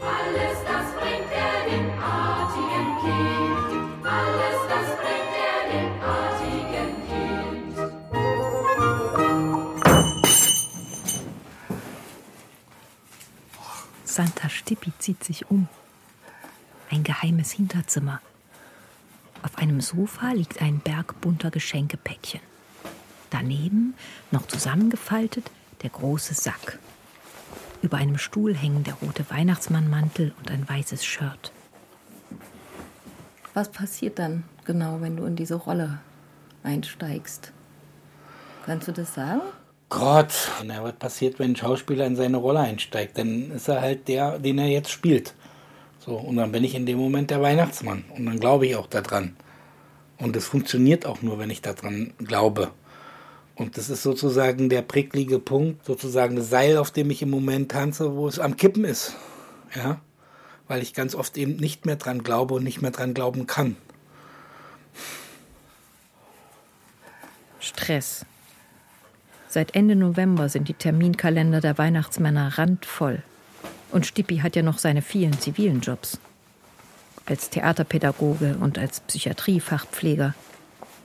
Alles, 0.00 0.56
das 0.64 0.86
bringt 1.00 1.32
er 1.32 1.54
dem 1.70 1.88
artigen 1.98 2.88
Kind. 3.02 3.70
Alles, 4.04 4.58
das 4.68 4.88
bringt 5.00 5.34
er 5.46 5.58
dem 5.72 5.90
artigen 6.02 6.90
Kind. 7.08 7.76
Santa 14.04 14.48
Stippi 14.48 14.92
zieht 14.98 15.24
sich 15.24 15.50
um. 15.50 15.68
Ein 16.90 17.04
geheimes 17.04 17.52
Hinterzimmer. 17.52 18.20
Auf 19.42 19.56
einem 19.58 19.80
Sofa 19.80 20.32
liegt 20.32 20.60
ein 20.60 20.80
Berg 20.80 21.20
bunter 21.20 21.50
Geschenkepäckchen. 21.50 22.40
Daneben, 23.30 23.94
noch 24.30 24.46
zusammengefaltet, 24.46 25.50
der 25.82 25.90
große 25.90 26.34
Sack. 26.34 26.78
Über 27.80 27.96
einem 27.96 28.18
Stuhl 28.18 28.56
hängen 28.56 28.82
der 28.84 28.94
rote 28.94 29.28
Weihnachtsmannmantel 29.30 30.32
und 30.38 30.50
ein 30.50 30.68
weißes 30.68 31.04
Shirt. 31.04 31.52
Was 33.54 33.70
passiert 33.70 34.18
dann 34.18 34.44
genau, 34.64 35.00
wenn 35.00 35.16
du 35.16 35.24
in 35.24 35.36
diese 35.36 35.54
Rolle 35.54 36.00
einsteigst? 36.62 37.52
Kannst 38.66 38.88
du 38.88 38.92
das 38.92 39.14
sagen? 39.14 39.42
Gott, 39.88 40.34
na, 40.64 40.82
was 40.82 40.92
passiert, 40.94 41.38
wenn 41.38 41.52
ein 41.52 41.56
Schauspieler 41.56 42.04
in 42.06 42.16
seine 42.16 42.36
Rolle 42.36 42.60
einsteigt? 42.60 43.16
Dann 43.16 43.52
ist 43.52 43.68
er 43.68 43.80
halt 43.80 44.06
der, 44.08 44.38
den 44.38 44.58
er 44.58 44.66
jetzt 44.66 44.90
spielt. 44.90 45.34
So, 45.98 46.16
und 46.16 46.36
dann 46.36 46.52
bin 46.52 46.64
ich 46.64 46.74
in 46.74 46.84
dem 46.84 46.98
Moment 46.98 47.30
der 47.30 47.40
Weihnachtsmann. 47.40 48.04
Und 48.14 48.26
dann 48.26 48.38
glaube 48.38 48.66
ich 48.66 48.76
auch 48.76 48.86
daran. 48.86 49.36
Und 50.18 50.36
es 50.36 50.46
funktioniert 50.46 51.06
auch 51.06 51.22
nur, 51.22 51.38
wenn 51.38 51.50
ich 51.50 51.62
daran 51.62 52.12
glaube. 52.18 52.72
Und 53.58 53.76
das 53.76 53.90
ist 53.90 54.04
sozusagen 54.04 54.68
der 54.68 54.82
pricklige 54.82 55.40
Punkt, 55.40 55.84
sozusagen 55.84 56.36
das 56.36 56.48
Seil, 56.48 56.76
auf 56.76 56.92
dem 56.92 57.10
ich 57.10 57.22
im 57.22 57.30
Moment 57.30 57.72
tanze, 57.72 58.14
wo 58.14 58.28
es 58.28 58.38
am 58.38 58.56
Kippen 58.56 58.84
ist. 58.84 59.16
Ja, 59.74 60.00
weil 60.68 60.80
ich 60.80 60.94
ganz 60.94 61.14
oft 61.14 61.36
eben 61.36 61.56
nicht 61.56 61.84
mehr 61.84 61.96
dran 61.96 62.22
glaube 62.22 62.54
und 62.54 62.62
nicht 62.62 62.82
mehr 62.82 62.92
dran 62.92 63.14
glauben 63.14 63.46
kann. 63.46 63.76
Stress. 67.58 68.24
Seit 69.48 69.74
Ende 69.74 69.96
November 69.96 70.48
sind 70.48 70.68
die 70.68 70.74
Terminkalender 70.74 71.60
der 71.60 71.78
Weihnachtsmänner 71.78 72.58
randvoll. 72.58 73.22
Und 73.90 74.06
Stippi 74.06 74.38
hat 74.38 74.54
ja 74.54 74.62
noch 74.62 74.78
seine 74.78 75.02
vielen 75.02 75.38
zivilen 75.40 75.80
Jobs. 75.80 76.20
Als 77.26 77.50
Theaterpädagoge 77.50 78.56
und 78.60 78.78
als 78.78 79.00
Psychiatriefachpfleger 79.00 80.34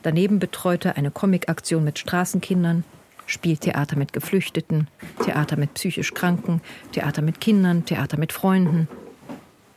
Daneben 0.04 0.40
betreut 0.40 0.86
er 0.86 0.98
eine 0.98 1.12
Comicaktion 1.12 1.84
mit 1.84 1.98
Straßenkindern, 1.98 2.84
spielt 3.26 3.62
Theater 3.62 3.98
mit 3.98 4.12
Geflüchteten, 4.12 4.90
Theater 5.24 5.56
mit 5.56 5.74
psychisch 5.76 6.14
Kranken, 6.14 6.62
Theater 6.92 7.22
mit 7.22 7.40
Kindern, 7.40 7.86
Theater 7.86 8.18
mit 8.18 8.34
Freunden. 8.34 8.90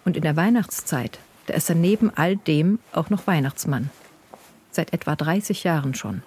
Und 0.04 0.16
in 0.16 0.22
der 0.22 0.36
Weihnachtszeit, 0.36 1.20
da 1.46 1.54
ist 1.54 1.70
er 1.70 1.76
neben 1.76 2.10
all 2.14 2.36
dem 2.36 2.80
auch 2.92 3.08
noch 3.08 3.28
Weihnachtsmann. 3.28 3.90
Seit 4.72 4.92
etwa 4.92 5.14
30 5.14 5.62
Jahren 5.62 5.94
schon. 5.94 6.22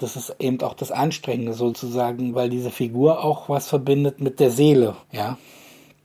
Das 0.00 0.16
ist 0.16 0.34
eben 0.40 0.60
auch 0.62 0.74
das 0.74 0.90
Anstrengende 0.90 1.52
sozusagen, 1.54 2.34
weil 2.34 2.50
diese 2.50 2.70
Figur 2.70 3.22
auch 3.22 3.48
was 3.48 3.68
verbindet 3.68 4.20
mit 4.20 4.40
der 4.40 4.50
Seele, 4.50 4.96
ja. 5.12 5.38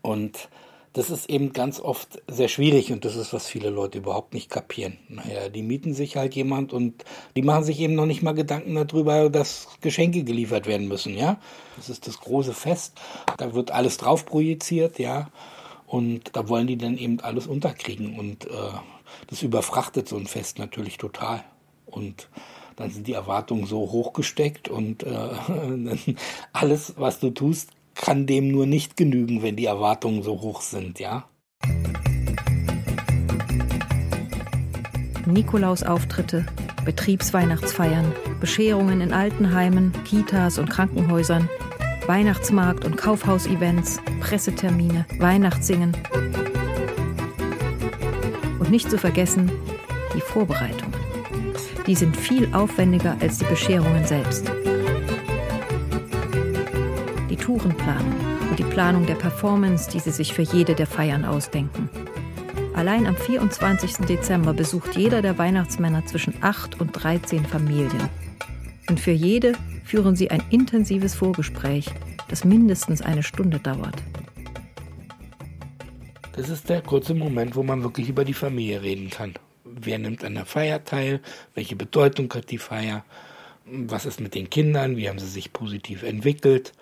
Und 0.01 0.49
das 0.96 1.10
ist 1.10 1.30
eben 1.30 1.52
ganz 1.52 1.82
oft 1.82 2.22
sehr 2.30 2.48
schwierig 2.48 2.93
und 2.93 3.04
das 3.04 3.18
ist, 3.18 3.34
was 3.34 3.48
viele 3.48 3.70
Leute 3.70 3.98
überhaupt 3.98 4.34
nicht 4.34 4.50
kapieren. 4.50 4.98
Naja, 5.10 5.50
die 5.50 5.62
mieten 5.62 5.93
sich 5.93 6.16
halt 6.16 6.36
jemand 6.36 6.72
und 6.72 7.04
die 7.36 7.41
machen 7.41 7.66
sich 7.66 7.82
eben 7.82 7.96
noch 7.96 8.06
nicht 8.06 8.24
mal 8.24 8.32
Gedanken 8.32 8.76
darüber, 8.76 9.30
dass 9.30 9.68
Geschenke 9.82 10.24
geliefert 10.24 10.68
werden 10.68 10.88
müssen, 10.88 11.18
ja. 11.18 11.38
Das 11.76 11.89
ist 11.89 12.08
das 12.08 12.22
große 12.22 12.54
Fest, 12.54 12.93
da 13.38 13.54
wird 13.54 13.72
alles 13.72 13.98
drauf 13.98 14.26
projiziert, 14.26 14.98
ja. 14.98 15.30
Und 15.86 16.34
da 16.34 16.48
wollen 16.48 16.68
die 16.68 16.78
dann 16.78 16.98
eben 16.98 17.20
alles 17.20 17.46
unterkriegen 17.46 18.18
und 18.18 18.46
äh, 18.46 18.50
das 19.28 19.43
überfrachtet 19.43 20.08
so 20.08 20.16
ein 20.16 20.28
Fest 20.28 20.60
natürlich 20.60 20.98
total. 20.98 21.43
Und 21.86 22.30
dann 22.78 22.89
sind 22.89 23.08
die 23.08 23.14
Erwartungen 23.14 23.66
so 23.66 23.80
hochgesteckt 23.80 24.70
und 24.70 25.04
äh, 25.04 26.16
alles, 26.54 26.93
was 26.96 27.20
du 27.20 27.32
tust, 27.32 27.72
kann 27.96 28.28
dem 28.28 28.50
nur 28.50 28.66
nicht 28.66 28.98
genügen, 28.98 29.41
wenn 29.41 29.56
die 29.56 29.66
Erwartungen 29.66 30.22
so 30.22 30.41
hoch 30.41 30.62
sind, 30.62 31.00
ja. 31.00 31.28
Nikolausauftritte, 35.26 36.46
Betriebsweihnachtsfeiern, 36.86 38.14
Bescherungen 38.39 39.02
in 39.02 39.12
Altenheimen, 39.12 39.91
Kitas 40.04 40.60
und 40.60 40.70
Krankenhäusern, 40.70 41.50
Weihnachtsmarkt- 42.06 42.86
und 42.86 42.98
Kaufhausevents, 42.98 44.00
Pressetermine, 44.20 45.06
Weihnachtssingen. 45.18 45.98
Und 48.60 48.70
nicht 48.70 48.91
zu 48.91 49.00
vergessen, 49.00 49.52
die 50.14 50.22
Vorbereitungen. 50.22 50.93
Die 51.88 51.96
sind 51.96 52.16
viel 52.16 52.54
aufwendiger 52.54 53.18
als 53.20 53.39
die 53.39 53.46
Bescherungen 53.46 54.06
selbst. 54.06 54.52
Tourenplanung 57.46 58.16
und 58.50 58.58
die 58.58 58.64
Planung 58.64 59.06
der 59.06 59.14
Performance, 59.14 59.91
die 59.91 60.00
sie 60.00 60.10
sich 60.10 60.34
für 60.34 60.41
jede 60.41 60.74
der 60.74 60.88
Feiern 60.88 61.24
ausdenken. 61.24 61.91
Allein 62.74 63.06
am 63.06 63.16
24. 63.16 64.08
Dezember 64.08 64.52
besucht 64.52 64.96
jeder 64.96 65.22
der 65.22 65.38
Weihnachtsmänner 65.38 66.04
zwischen 66.08 66.34
8 66.41 66.82
und 66.82 66.91
13 66.93 67.46
Familien. 67.46 68.10
Und 68.89 69.00
für 69.00 69.12
jede 69.12 69.54
führen 69.84 70.16
sie 70.16 70.32
ein 70.32 70.41
intensives 70.50 71.14
Vorgespräch, 71.14 71.86
das 72.30 72.46
mindestens 72.46 73.04
eine 73.04 73.22
Stunde 73.22 73.60
dauert. 73.60 74.02
Das 76.32 76.50
ist 76.50 76.68
der 76.68 76.82
kurze 76.82 77.14
Moment, 77.14 77.56
wo 77.56 77.62
man 77.62 77.84
wirklich 77.84 78.10
über 78.10 78.26
die 78.26 78.34
Familie 78.34 78.82
reden 78.82 79.12
kann. 79.12 79.36
Wer 79.64 80.00
nimmt 80.00 80.24
an 80.24 80.34
der 80.34 80.48
Feier 80.48 80.84
teil? 80.84 81.22
Welche 81.54 81.76
Bedeutung 81.76 82.34
hat 82.34 82.50
die 82.50 82.58
Feier? 82.58 83.06
Was 83.66 84.08
ist 84.08 84.20
mit 84.20 84.34
den 84.34 84.50
Kindern? 84.50 84.98
Wie 84.98 85.08
haben 85.08 85.20
sie 85.20 85.28
sich 85.28 85.54
positiv 85.54 86.02
entwickelt? 86.02 86.74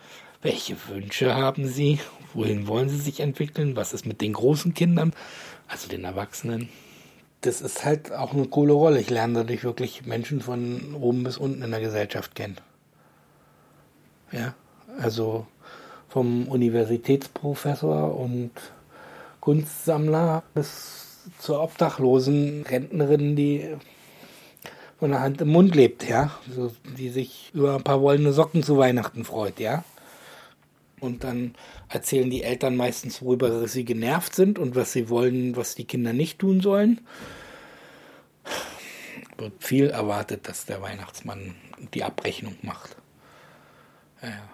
Welche 0.43 0.75
Wünsche 0.89 1.33
haben 1.35 1.67
sie? 1.67 1.99
Wohin 2.33 2.67
wollen 2.67 2.89
sie 2.89 2.99
sich 2.99 3.21
entwickeln? 3.21 3.77
Was 3.77 3.93
ist 3.93 4.05
mit 4.05 4.19
den 4.19 4.33
großen 4.33 4.73
Kindern, 4.73 5.13
also 5.69 5.87
den 5.87 6.03
Erwachsenen? 6.03 6.67
Das 7.41 7.61
ist 7.61 7.85
halt 7.85 8.11
auch 8.11 8.33
eine 8.33 8.47
coole 8.47 8.73
Rolle. 8.73 8.99
Ich 8.99 9.09
lerne 9.09 9.35
dadurch 9.35 9.63
wirklich 9.63 10.05
Menschen 10.05 10.41
von 10.41 10.95
oben 10.95 11.23
bis 11.23 11.37
unten 11.37 11.61
in 11.61 11.71
der 11.71 11.79
Gesellschaft 11.79 12.35
kennen. 12.35 12.57
Ja, 14.33 14.53
also 14.99 15.47
vom 16.09 16.49
Universitätsprofessor 16.49 18.19
und 18.19 18.51
Kunstsammler 19.39 20.43
bis 20.53 21.21
zur 21.39 21.61
obdachlosen 21.61 22.63
Rentnerin, 22.63 23.37
die 23.37 23.77
von 24.99 25.11
der 25.11 25.21
Hand 25.21 25.39
im 25.41 25.49
Mund 25.49 25.73
lebt, 25.73 26.07
ja, 26.07 26.31
also, 26.49 26.71
die 26.97 27.09
sich 27.09 27.51
über 27.53 27.75
ein 27.75 27.83
paar 27.83 28.01
wollene 28.01 28.33
Socken 28.33 28.61
zu 28.63 28.77
Weihnachten 28.77 29.23
freut, 29.23 29.59
ja. 29.59 29.83
Und 31.03 31.25
dann 31.25 31.53
erzählen 31.89 32.29
die 32.29 32.43
Eltern 32.43 32.77
meistens, 32.77 33.21
worüber 33.21 33.67
sie 33.67 33.83
genervt 33.83 34.33
sind 34.33 34.57
und 34.57 34.75
was 34.75 34.93
sie 34.93 35.09
wollen, 35.09 35.57
was 35.57 35.75
die 35.75 35.85
Kinder 35.85 36.13
nicht 36.13 36.39
tun 36.39 36.61
sollen. 36.61 37.01
Wird 39.37 39.61
viel 39.61 39.89
erwartet, 39.89 40.47
dass 40.47 40.65
der 40.65 40.81
Weihnachtsmann 40.81 41.55
die 41.93 42.03
Abrechnung 42.03 42.55
macht. 42.61 42.95
Ja, 44.21 44.29
ja. 44.29 44.49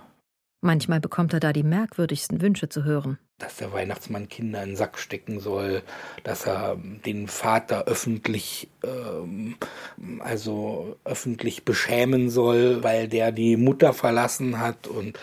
Manchmal 0.62 1.00
bekommt 1.00 1.34
er 1.34 1.40
da 1.40 1.54
die 1.54 1.64
merkwürdigsten 1.64 2.42
Wünsche 2.42 2.68
zu 2.68 2.84
hören. 2.84 3.18
Dass 3.38 3.58
der 3.58 3.72
Weihnachtsmann 3.72 4.28
Kinder 4.28 4.62
in 4.64 4.72
den 4.72 4.76
Sack 4.76 4.98
stecken 5.00 5.40
soll, 5.40 5.84
dass 6.24 6.46
er 6.46 6.76
den 7.06 7.28
Vater 7.28 7.86
öffentlich, 7.86 8.70
ähm, 8.84 9.56
also 10.20 10.98
öffentlich 11.06 11.64
beschämen 11.64 12.30
soll, 12.30 12.84
weil 12.84 13.08
der 13.08 13.32
die 13.32 13.56
Mutter 13.56 13.94
verlassen 13.94 14.60
hat 14.60 14.88
und 14.88 15.18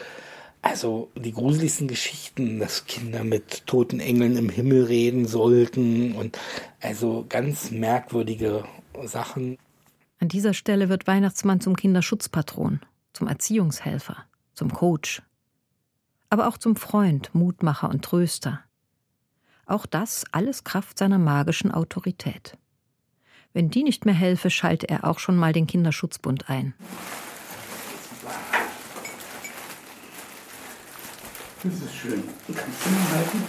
also 0.67 1.11
die 1.15 1.33
gruseligsten 1.33 1.87
Geschichten, 1.87 2.59
dass 2.59 2.87
Kinder 2.87 3.23
mit 3.23 3.67
toten 3.67 4.01
Engeln 4.01 4.37
im 4.37 4.49
Himmel 4.49 4.85
reden 4.85 5.27
sollten 5.27 6.13
und 6.13 6.39
also 6.81 7.25
ganz 7.29 7.71
merkwürdige 7.71 8.65
Sachen. 9.05 9.59
An 10.19 10.29
dieser 10.29 10.55
Stelle 10.55 10.89
wird 10.89 11.07
Weihnachtsmann 11.07 11.61
zum 11.61 11.77
Kinderschutzpatron, 11.77 12.81
zum 13.13 13.29
Erziehungshelfer, 13.29 14.17
zum 14.55 14.73
Coach, 14.73 15.23
aber 16.31 16.49
auch 16.49 16.59
zum 16.59 16.75
Freund, 16.75 17.35
Mutmacher 17.35 17.89
und 17.89 18.05
Tröster. 18.05 18.61
Auch 19.67 19.87
das 19.87 20.25
alles 20.33 20.65
Kraft 20.65 20.99
seiner 20.99 21.19
magischen 21.19 21.71
Autorität. 21.71 22.59
Wenn 23.53 23.71
die 23.71 23.85
nicht 23.85 24.05
mehr 24.05 24.15
helfe, 24.15 24.51
schalte 24.51 24.89
er 24.89 25.05
auch 25.05 25.19
schon 25.19 25.37
mal 25.37 25.53
den 25.53 25.67
Kinderschutzbund 25.67 26.51
ein. 26.51 26.75
Das 31.67 31.75
ist 31.81 31.97
schön. 31.97 32.23
Kannst 32.47 32.87
du 32.87 32.91
mal 32.91 33.11
halten? 33.11 33.43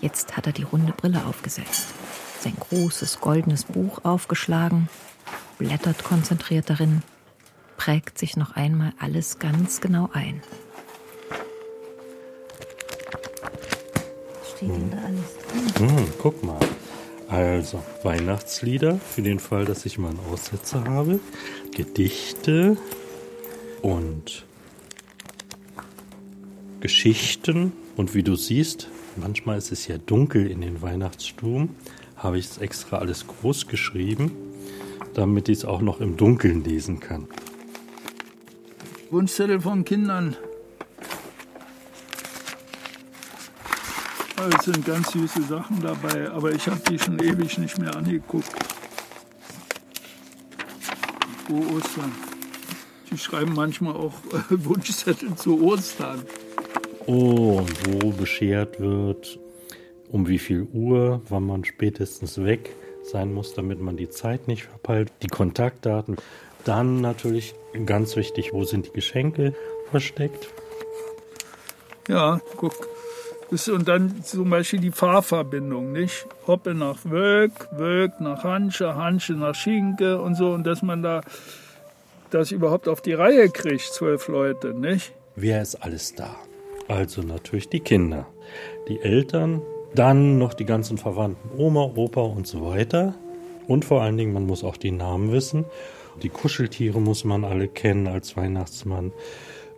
Jetzt 0.00 0.36
hat 0.36 0.46
er 0.46 0.52
die 0.52 0.64
runde 0.64 0.92
Brille 0.92 1.24
aufgesetzt, 1.24 1.86
sein 2.40 2.56
großes 2.58 3.20
goldenes 3.20 3.64
Buch 3.64 4.04
aufgeschlagen, 4.04 4.88
blättert 5.58 6.02
konzentriert 6.02 6.70
darin, 6.70 7.02
prägt 7.76 8.18
sich 8.18 8.36
noch 8.36 8.56
einmal 8.56 8.94
alles 8.98 9.38
ganz 9.38 9.80
genau 9.80 10.10
ein. 10.12 10.42
Steht 14.56 14.70
denn 14.70 14.90
da 14.90 14.98
alles 14.98 15.76
drin? 15.78 15.96
Hm, 15.96 16.06
guck 16.18 16.42
mal. 16.42 16.58
Also, 17.28 17.82
Weihnachtslieder, 18.02 18.98
für 18.98 19.22
den 19.22 19.40
Fall, 19.40 19.64
dass 19.64 19.84
ich 19.84 19.98
mal 19.98 20.10
einen 20.10 20.20
Aussetzer 20.30 20.84
habe. 20.84 21.18
Gedichte 21.74 22.76
und 23.82 24.46
Geschichten. 26.80 27.72
Und 27.96 28.14
wie 28.14 28.22
du 28.22 28.36
siehst, 28.36 28.88
manchmal 29.16 29.58
ist 29.58 29.72
es 29.72 29.88
ja 29.88 29.98
dunkel 29.98 30.50
in 30.50 30.60
den 30.60 30.82
Weihnachtsstuben, 30.82 31.70
habe 32.16 32.38
ich 32.38 32.46
es 32.46 32.58
extra 32.58 32.98
alles 32.98 33.26
groß 33.26 33.66
geschrieben, 33.66 34.32
damit 35.14 35.48
ich 35.48 35.58
es 35.58 35.64
auch 35.64 35.80
noch 35.80 36.00
im 36.00 36.16
Dunkeln 36.16 36.62
lesen 36.62 37.00
kann. 37.00 37.26
Wunschzettel 39.10 39.60
von 39.60 39.84
Kindern. 39.84 40.36
Es 44.48 44.64
sind 44.64 44.84
ganz 44.86 45.10
süße 45.12 45.42
Sachen 45.42 45.80
dabei, 45.82 46.30
aber 46.30 46.52
ich 46.52 46.66
habe 46.68 46.80
die 46.88 46.98
schon 46.98 47.18
ewig 47.18 47.58
nicht 47.58 47.78
mehr 47.78 47.94
angeguckt. 47.96 48.52
Frohe 51.46 51.76
Ostern. 51.76 52.12
Die 53.10 53.18
schreiben 53.18 53.54
manchmal 53.54 53.94
auch 53.94 54.14
äh, 54.32 54.42
Wunschzettel 54.64 55.34
zu 55.34 55.62
Ostern. 55.62 56.22
Oh, 57.06 57.64
wo 57.84 58.10
beschert 58.10 58.80
wird, 58.80 59.38
um 60.10 60.28
wie 60.28 60.38
viel 60.38 60.62
Uhr, 60.72 61.22
wann 61.28 61.46
man 61.46 61.64
spätestens 61.64 62.42
weg 62.42 62.70
sein 63.04 63.32
muss, 63.32 63.54
damit 63.54 63.80
man 63.80 63.96
die 63.96 64.10
Zeit 64.10 64.48
nicht 64.48 64.64
verpeilt, 64.64 65.12
die 65.22 65.28
Kontaktdaten. 65.28 66.16
Dann 66.64 67.00
natürlich 67.00 67.54
ganz 67.84 68.16
wichtig, 68.16 68.52
wo 68.52 68.64
sind 68.64 68.86
die 68.86 68.92
Geschenke 68.92 69.54
versteckt. 69.90 70.48
Ja, 72.08 72.40
guck. 72.56 72.95
Und 73.50 73.86
dann 73.86 74.22
zum 74.24 74.50
Beispiel 74.50 74.80
die 74.80 74.90
Fahrverbindung, 74.90 75.92
nicht? 75.92 76.26
Hoppe 76.46 76.74
nach 76.74 76.98
Wölk, 77.04 77.68
Wölk 77.70 78.20
nach 78.20 78.42
Hansche, 78.42 78.96
Hansche 78.96 79.34
nach 79.34 79.54
Schinke 79.54 80.20
und 80.20 80.34
so. 80.34 80.50
Und 80.50 80.66
dass 80.66 80.82
man 80.82 81.02
da 81.02 81.20
das 82.30 82.50
überhaupt 82.50 82.88
auf 82.88 83.00
die 83.00 83.12
Reihe 83.12 83.48
kriegt, 83.48 83.84
zwölf 83.84 84.26
Leute, 84.28 84.74
nicht? 84.74 85.12
Wer 85.36 85.62
ist 85.62 85.76
alles 85.76 86.14
da? 86.14 86.34
Also 86.88 87.22
natürlich 87.22 87.68
die 87.68 87.80
Kinder. 87.80 88.26
Die 88.88 89.00
Eltern 89.00 89.62
Dann 89.94 90.38
noch 90.38 90.52
die 90.52 90.66
ganzen 90.66 90.98
Verwandten, 90.98 91.58
Oma, 91.58 91.90
Opa 91.94 92.20
und 92.20 92.46
so 92.46 92.66
weiter. 92.66 93.14
Und 93.66 93.84
vor 93.84 94.02
allen 94.02 94.18
Dingen, 94.18 94.34
man 94.34 94.46
muss 94.46 94.62
auch 94.62 94.76
die 94.76 94.90
Namen 94.90 95.32
wissen. 95.32 95.64
Die 96.22 96.28
Kuscheltiere 96.28 97.00
muss 97.00 97.24
man 97.24 97.44
alle 97.44 97.66
kennen 97.68 98.06
als 98.06 98.36
Weihnachtsmann. 98.36 99.12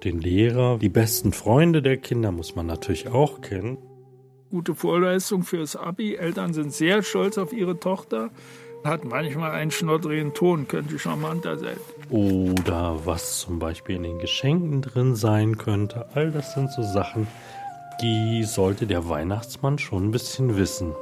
Den 0.05 0.21
Lehrer, 0.21 0.79
die 0.79 0.89
besten 0.89 1.33
Freunde 1.33 1.83
der 1.83 1.97
Kinder 1.97 2.31
muss 2.31 2.55
man 2.55 2.67
natürlich 2.67 3.09
auch 3.09 3.41
kennen. 3.41 3.79
Gute 4.51 4.75
Vorleistung 4.75 5.43
fürs 5.43 5.77
Abi. 5.77 6.15
Eltern 6.15 6.53
sind 6.53 6.73
sehr 6.73 7.03
stolz 7.03 7.37
auf 7.37 7.53
ihre 7.53 7.81
Tochter. 7.81 8.31
Hat 8.85 9.05
manchmal 9.05 9.51
einen 9.51 9.73
schnoddrigen 9.73 10.35
Ton, 10.35 10.69
könnte 10.69 10.99
charmanter 10.99 11.59
sein. 11.59 11.77
Oder 12.11 13.01
was 13.05 13.41
zum 13.41 13.59
Beispiel 13.59 13.97
in 13.97 14.05
den 14.05 14.19
Geschenken 14.21 14.83
drin 14.83 15.17
sein 15.17 15.59
könnte. 15.59 16.07
All 16.15 16.31
das 16.31 16.55
sind 16.55 16.71
so 16.71 16.83
Sachen, 16.83 17.27
die 18.01 18.45
sollte 18.45 18.87
der 18.87 19.09
Weihnachtsmann 19.09 19.79
schon 19.79 20.05
ein 20.05 20.11
bisschen 20.13 20.57
wissen. 20.57 20.95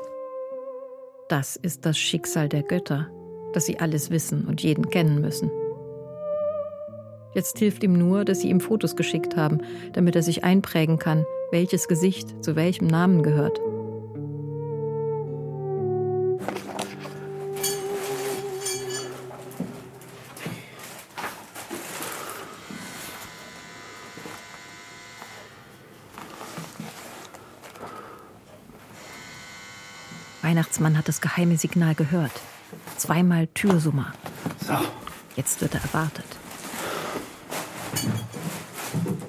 Das 1.28 1.56
ist 1.56 1.84
das 1.84 1.98
Schicksal 1.98 2.48
der 2.48 2.62
Götter, 2.62 3.10
dass 3.52 3.66
sie 3.66 3.78
alles 3.78 4.10
wissen 4.10 4.46
und 4.46 4.62
jeden 4.62 4.88
kennen 4.88 5.20
müssen. 5.20 5.50
Jetzt 7.36 7.58
hilft 7.58 7.82
ihm 7.84 7.92
nur, 7.92 8.24
dass 8.24 8.40
sie 8.40 8.48
ihm 8.48 8.60
Fotos 8.60 8.96
geschickt 8.96 9.36
haben, 9.36 9.60
damit 9.92 10.16
er 10.16 10.22
sich 10.22 10.42
einprägen 10.42 10.98
kann, 10.98 11.26
welches 11.50 11.86
Gesicht 11.86 12.42
zu 12.42 12.56
welchem 12.56 12.86
Namen 12.86 13.22
gehört. 13.22 13.60
Weihnachtsmann 30.40 30.96
hat 30.96 31.06
das 31.06 31.20
geheime 31.20 31.58
Signal 31.58 31.94
gehört. 31.94 32.32
Zweimal 32.96 33.46
Türsummer. 33.48 34.14
So. 34.66 34.72
Jetzt 35.36 35.60
wird 35.60 35.74
er 35.74 35.82
erwartet. 35.82 36.24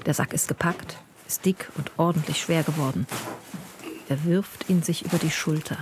Der 0.07 0.13
Sack 0.13 0.31
ist 0.31 0.47
gepackt, 0.47 0.95
ist 1.27 1.43
dick 1.43 1.69
und 1.75 1.91
ordentlich 1.97 2.39
schwer 2.39 2.63
geworden. 2.63 3.05
Er 4.07 4.23
wirft 4.23 4.69
ihn 4.69 4.81
sich 4.81 5.03
über 5.03 5.17
die 5.17 5.29
Schulter. 5.29 5.79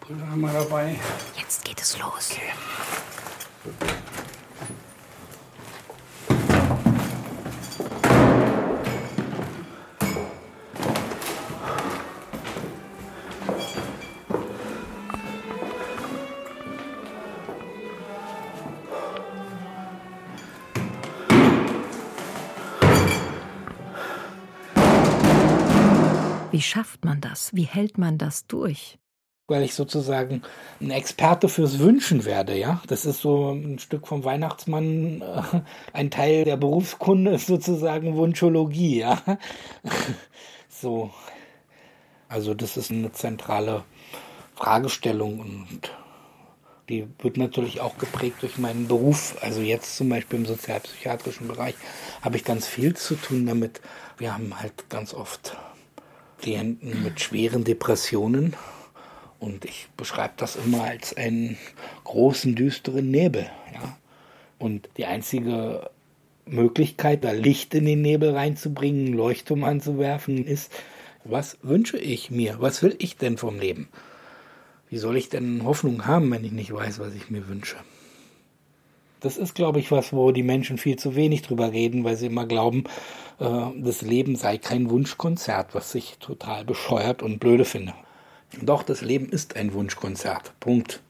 Brille 0.00 0.28
haben 0.28 0.40
wir 0.40 0.52
dabei. 0.52 0.98
Jetzt 1.36 1.64
geht 1.64 1.80
es 1.80 1.96
los. 1.96 2.32
Okay. 2.32 2.50
Das? 27.32 27.54
Wie 27.54 27.64
hält 27.64 27.98
man 27.98 28.18
das 28.18 28.46
durch? 28.46 28.98
Weil 29.48 29.64
ich 29.64 29.74
sozusagen 29.74 30.42
ein 30.80 30.90
Experte 30.90 31.48
fürs 31.48 31.78
Wünschen 31.78 32.24
werde, 32.24 32.56
ja. 32.56 32.80
Das 32.86 33.04
ist 33.04 33.20
so 33.20 33.50
ein 33.50 33.78
Stück 33.78 34.06
vom 34.06 34.24
Weihnachtsmann. 34.24 35.20
Äh, 35.20 35.62
ein 35.92 36.10
Teil 36.10 36.44
der 36.44 36.56
Berufskunde 36.56 37.32
ist 37.32 37.46
sozusagen 37.46 38.16
Wunschologie, 38.16 39.00
ja. 39.00 39.20
So. 40.68 41.10
Also 42.28 42.54
das 42.54 42.76
ist 42.76 42.90
eine 42.90 43.12
zentrale 43.12 43.84
Fragestellung 44.54 45.38
und 45.40 45.92
die 46.88 47.06
wird 47.20 47.36
natürlich 47.36 47.80
auch 47.80 47.98
geprägt 47.98 48.42
durch 48.42 48.58
meinen 48.58 48.88
Beruf. 48.88 49.36
Also 49.42 49.60
jetzt 49.60 49.96
zum 49.96 50.08
Beispiel 50.08 50.40
im 50.40 50.46
sozialpsychiatrischen 50.46 51.46
Bereich 51.46 51.74
habe 52.20 52.36
ich 52.36 52.44
ganz 52.44 52.66
viel 52.66 52.96
zu 52.96 53.16
tun 53.16 53.46
damit. 53.46 53.80
Wir 54.18 54.34
haben 54.34 54.58
halt 54.58 54.88
ganz 54.88 55.14
oft 55.14 55.56
Klienten 56.42 57.02
mit 57.02 57.20
schweren 57.20 57.64
Depressionen. 57.64 58.54
Und 59.38 59.64
ich 59.64 59.88
beschreibe 59.96 60.34
das 60.36 60.56
immer 60.56 60.84
als 60.84 61.16
einen 61.16 61.56
großen, 62.04 62.54
düsteren 62.54 63.10
Nebel. 63.10 63.48
Ja? 63.72 63.96
Und 64.58 64.88
die 64.96 65.06
einzige 65.06 65.90
Möglichkeit, 66.44 67.24
da 67.24 67.30
Licht 67.30 67.74
in 67.74 67.86
den 67.86 68.02
Nebel 68.02 68.34
reinzubringen, 68.34 69.12
Leuchtturm 69.14 69.64
anzuwerfen, 69.64 70.44
ist, 70.44 70.70
was 71.24 71.58
wünsche 71.62 71.98
ich 71.98 72.30
mir? 72.30 72.56
Was 72.60 72.82
will 72.82 72.94
ich 72.98 73.16
denn 73.16 73.38
vom 73.38 73.58
Leben? 73.58 73.88
Wie 74.90 74.98
soll 74.98 75.16
ich 75.16 75.28
denn 75.28 75.64
Hoffnung 75.64 76.06
haben, 76.06 76.30
wenn 76.30 76.44
ich 76.44 76.52
nicht 76.52 76.72
weiß, 76.72 76.98
was 76.98 77.14
ich 77.14 77.30
mir 77.30 77.48
wünsche? 77.48 77.76
Das 79.22 79.36
ist, 79.36 79.54
glaube 79.54 79.78
ich, 79.78 79.92
was, 79.92 80.12
wo 80.12 80.32
die 80.32 80.42
Menschen 80.42 80.78
viel 80.78 80.96
zu 80.96 81.14
wenig 81.14 81.42
drüber 81.42 81.70
reden, 81.70 82.02
weil 82.02 82.16
sie 82.16 82.26
immer 82.26 82.44
glauben, 82.44 82.84
äh, 83.38 83.66
das 83.76 84.02
Leben 84.02 84.34
sei 84.34 84.58
kein 84.58 84.90
Wunschkonzert, 84.90 85.76
was 85.76 85.94
ich 85.94 86.18
total 86.18 86.64
bescheuert 86.64 87.22
und 87.22 87.38
blöde 87.38 87.64
finde. 87.64 87.94
Doch, 88.60 88.82
das 88.82 89.00
Leben 89.00 89.28
ist 89.28 89.54
ein 89.54 89.72
Wunschkonzert. 89.74 90.52
Punkt. 90.58 91.00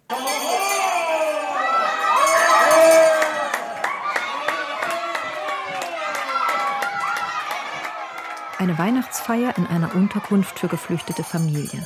Eine 8.58 8.78
Weihnachtsfeier 8.78 9.54
in 9.56 9.66
einer 9.66 9.94
Unterkunft 9.94 10.58
für 10.58 10.68
geflüchtete 10.68 11.24
Familien. 11.24 11.82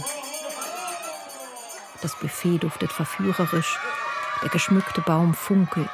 Das 2.02 2.18
Buffet 2.18 2.58
duftet 2.58 2.90
verführerisch, 2.90 3.78
der 4.42 4.50
geschmückte 4.50 5.00
Baum 5.00 5.32
funkelt 5.32 5.88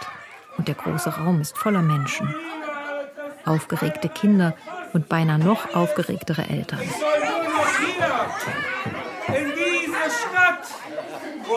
und 0.59 0.69
der 0.69 0.75
große 0.75 1.11
Raum 1.11 1.41
ist 1.41 1.57
voller 1.57 1.83
Menschen. 1.83 2.35
Aufgeregte 3.45 4.09
Kinder 4.09 4.55
und 4.93 5.09
beinahe 5.09 5.39
noch 5.39 5.75
aufgeregtere 5.75 6.43
Eltern. 6.49 6.81
In 9.29 9.53
diese 9.55 10.11
Stadt, 10.11 10.67
wo 11.45 11.57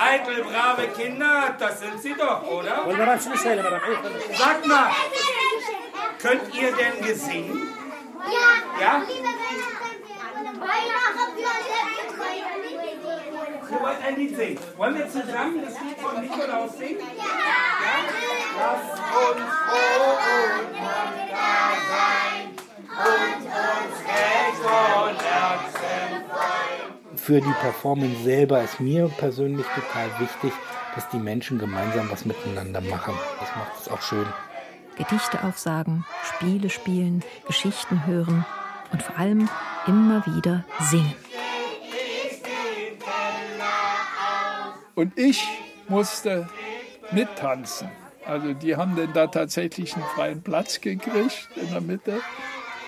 eitel 0.00 0.44
brave 0.44 0.88
Kinder, 0.88 1.54
das 1.58 1.80
sind 1.80 2.00
sie 2.00 2.14
doch, 2.14 2.42
oder? 2.42 2.86
Sagt 4.36 4.66
mal, 4.66 4.90
könnt 6.18 6.54
ihr 6.54 6.72
denn 6.74 7.04
gesingen? 7.04 7.68
Ja. 8.30 8.80
Ja? 8.80 9.02
Ihr 13.70 13.80
wollt 13.80 14.02
ein 14.02 14.16
Lied 14.16 14.36
singen. 14.36 14.58
Wollen 14.76 14.94
wir 14.96 15.08
zusammen 15.08 15.60
das 15.62 15.74
Lied 15.80 15.98
von 15.98 16.20
Nikolaus 16.20 16.78
singen? 16.78 17.00
Ja. 17.16 17.24
Lass 18.58 18.90
uns 18.90 19.48
froh 19.68 20.16
und 20.28 20.72
munter 20.72 21.76
sein 21.90 22.48
und 22.88 23.44
uns 23.44 23.96
recht 24.08 24.64
und 24.64 25.22
Herzen 25.22 26.24
freuen. 26.28 27.16
Für 27.16 27.40
die 27.40 27.54
Performance 27.60 28.22
selber 28.22 28.62
ist 28.62 28.80
mir 28.80 29.08
persönlich 29.08 29.66
total 29.66 30.08
wichtig, 30.18 30.52
dass 30.94 31.08
die 31.10 31.18
Menschen 31.18 31.58
gemeinsam 31.58 32.10
was 32.10 32.24
miteinander 32.24 32.80
machen. 32.80 33.14
Das 33.38 33.54
macht 33.54 33.80
es 33.80 33.88
auch 33.88 34.02
schön. 34.02 34.26
Gedichte 34.96 35.44
aufsagen, 35.44 36.04
Spiele 36.24 36.70
spielen, 36.70 37.22
Geschichten 37.46 38.06
hören 38.06 38.44
und 38.92 39.02
vor 39.02 39.16
allem 39.18 39.48
immer 39.86 40.24
wieder 40.26 40.64
singen. 40.80 41.14
Und 44.98 45.16
ich 45.16 45.46
musste 45.86 46.48
mittanzen. 47.12 47.88
Also 48.26 48.52
die 48.52 48.74
haben 48.74 48.96
denn 48.96 49.12
da 49.12 49.28
tatsächlich 49.28 49.94
einen 49.94 50.02
freien 50.06 50.42
Platz 50.42 50.80
gekriegt 50.80 51.48
in 51.54 51.70
der 51.70 51.80
Mitte 51.80 52.20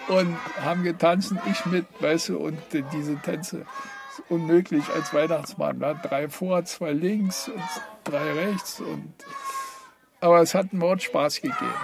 und 0.09 0.37
haben 0.61 0.83
getanzt 0.83 1.33
ich 1.49 1.65
mit, 1.67 1.87
weißt 2.01 2.31
du, 2.31 2.39
und 2.39 2.59
diese 2.93 3.15
Tänze 3.21 3.59
ist 3.59 4.29
unmöglich 4.29 4.83
als 4.93 5.15
Weihnachtsmann. 5.15 5.79
Ne? 5.79 6.01
Drei 6.03 6.29
vor, 6.29 6.65
zwei 6.65 6.91
links 6.91 7.49
und 7.49 7.63
drei 8.03 8.33
rechts. 8.33 8.81
Und 8.81 9.15
aber 10.19 10.41
es 10.41 10.53
hat 10.53 10.73
einen 10.73 10.81
Mord 10.81 11.05
Spaß 11.05 11.37
gegeben. 11.37 11.75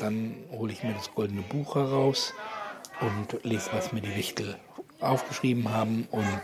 Dann 0.00 0.34
hole 0.50 0.70
ich 0.70 0.82
mir 0.82 0.92
das 0.92 1.14
goldene 1.14 1.40
Buch 1.40 1.76
heraus 1.76 2.34
und 3.00 3.42
lese, 3.42 3.70
was 3.72 3.94
mir 3.94 4.02
die 4.02 4.14
Wichtel 4.14 4.54
aufgeschrieben 5.00 5.72
haben. 5.72 6.06
Und 6.10 6.42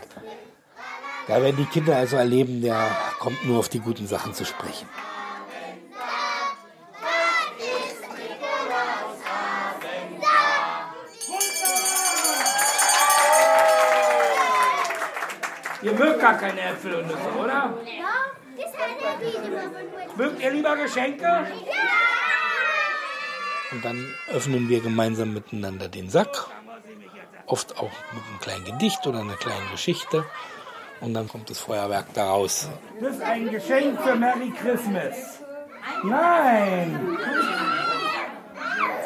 da 1.27 1.41
werden 1.41 1.57
die 1.57 1.65
Kinder 1.65 1.95
also 1.95 2.17
erleben, 2.17 2.61
der 2.61 2.89
kommt 3.19 3.45
nur 3.45 3.59
auf 3.59 3.69
die 3.69 3.79
guten 3.79 4.07
Sachen 4.07 4.33
zu 4.33 4.45
sprechen. 4.45 4.87
Ihr 15.81 15.91
mögt 15.91 16.21
gar 16.21 16.37
keine 16.37 16.61
Äpfel 16.61 16.95
und 16.95 17.07
Nüsse, 17.07 17.29
oder? 17.37 17.73
Ja, 17.85 18.23
er. 18.57 20.15
Mögt 20.15 20.41
ihr 20.41 20.51
lieber 20.51 20.75
Geschenke? 20.77 21.47
Und 23.71 23.83
dann 23.83 24.13
öffnen 24.31 24.69
wir 24.69 24.81
gemeinsam 24.81 25.33
miteinander 25.33 25.89
den 25.89 26.09
Sack. 26.09 26.47
Oft 27.47 27.77
auch 27.77 27.91
mit 28.13 28.23
einem 28.23 28.39
kleinen 28.39 28.65
Gedicht 28.65 29.05
oder 29.05 29.19
einer 29.19 29.35
kleinen 29.35 29.69
Geschichte. 29.71 30.23
Und 31.03 31.13
dann 31.13 31.27
kommt 31.27 31.49
das 31.49 31.59
Feuerwerk 31.59 32.13
da 32.13 32.29
raus. 32.29 32.69
Das 33.01 33.15
ist 33.15 33.21
ein 33.21 33.49
Geschenk 33.49 33.99
für 34.01 34.15
Merry 34.15 34.51
Christmas. 34.51 35.41
Nein! 36.03 37.17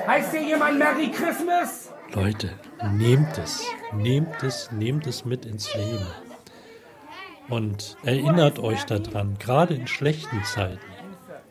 Heißt 0.06 0.32
hier 0.32 0.44
jemand 0.44 0.78
Merry 0.78 1.10
Christmas? 1.10 1.92
Leute, 2.14 2.52
nehmt 2.94 3.38
es, 3.38 3.66
nehmt 3.94 4.44
es, 4.44 4.72
nehmt 4.72 5.08
es 5.08 5.26
mit 5.26 5.46
ins 5.46 5.74
Leben. 5.74 6.06
Und 7.50 7.98
erinnert 8.04 8.60
euch 8.60 8.86
daran, 8.86 9.38
gerade 9.40 9.74
in 9.74 9.88
schlechten 9.88 10.44
Zeiten, 10.44 10.80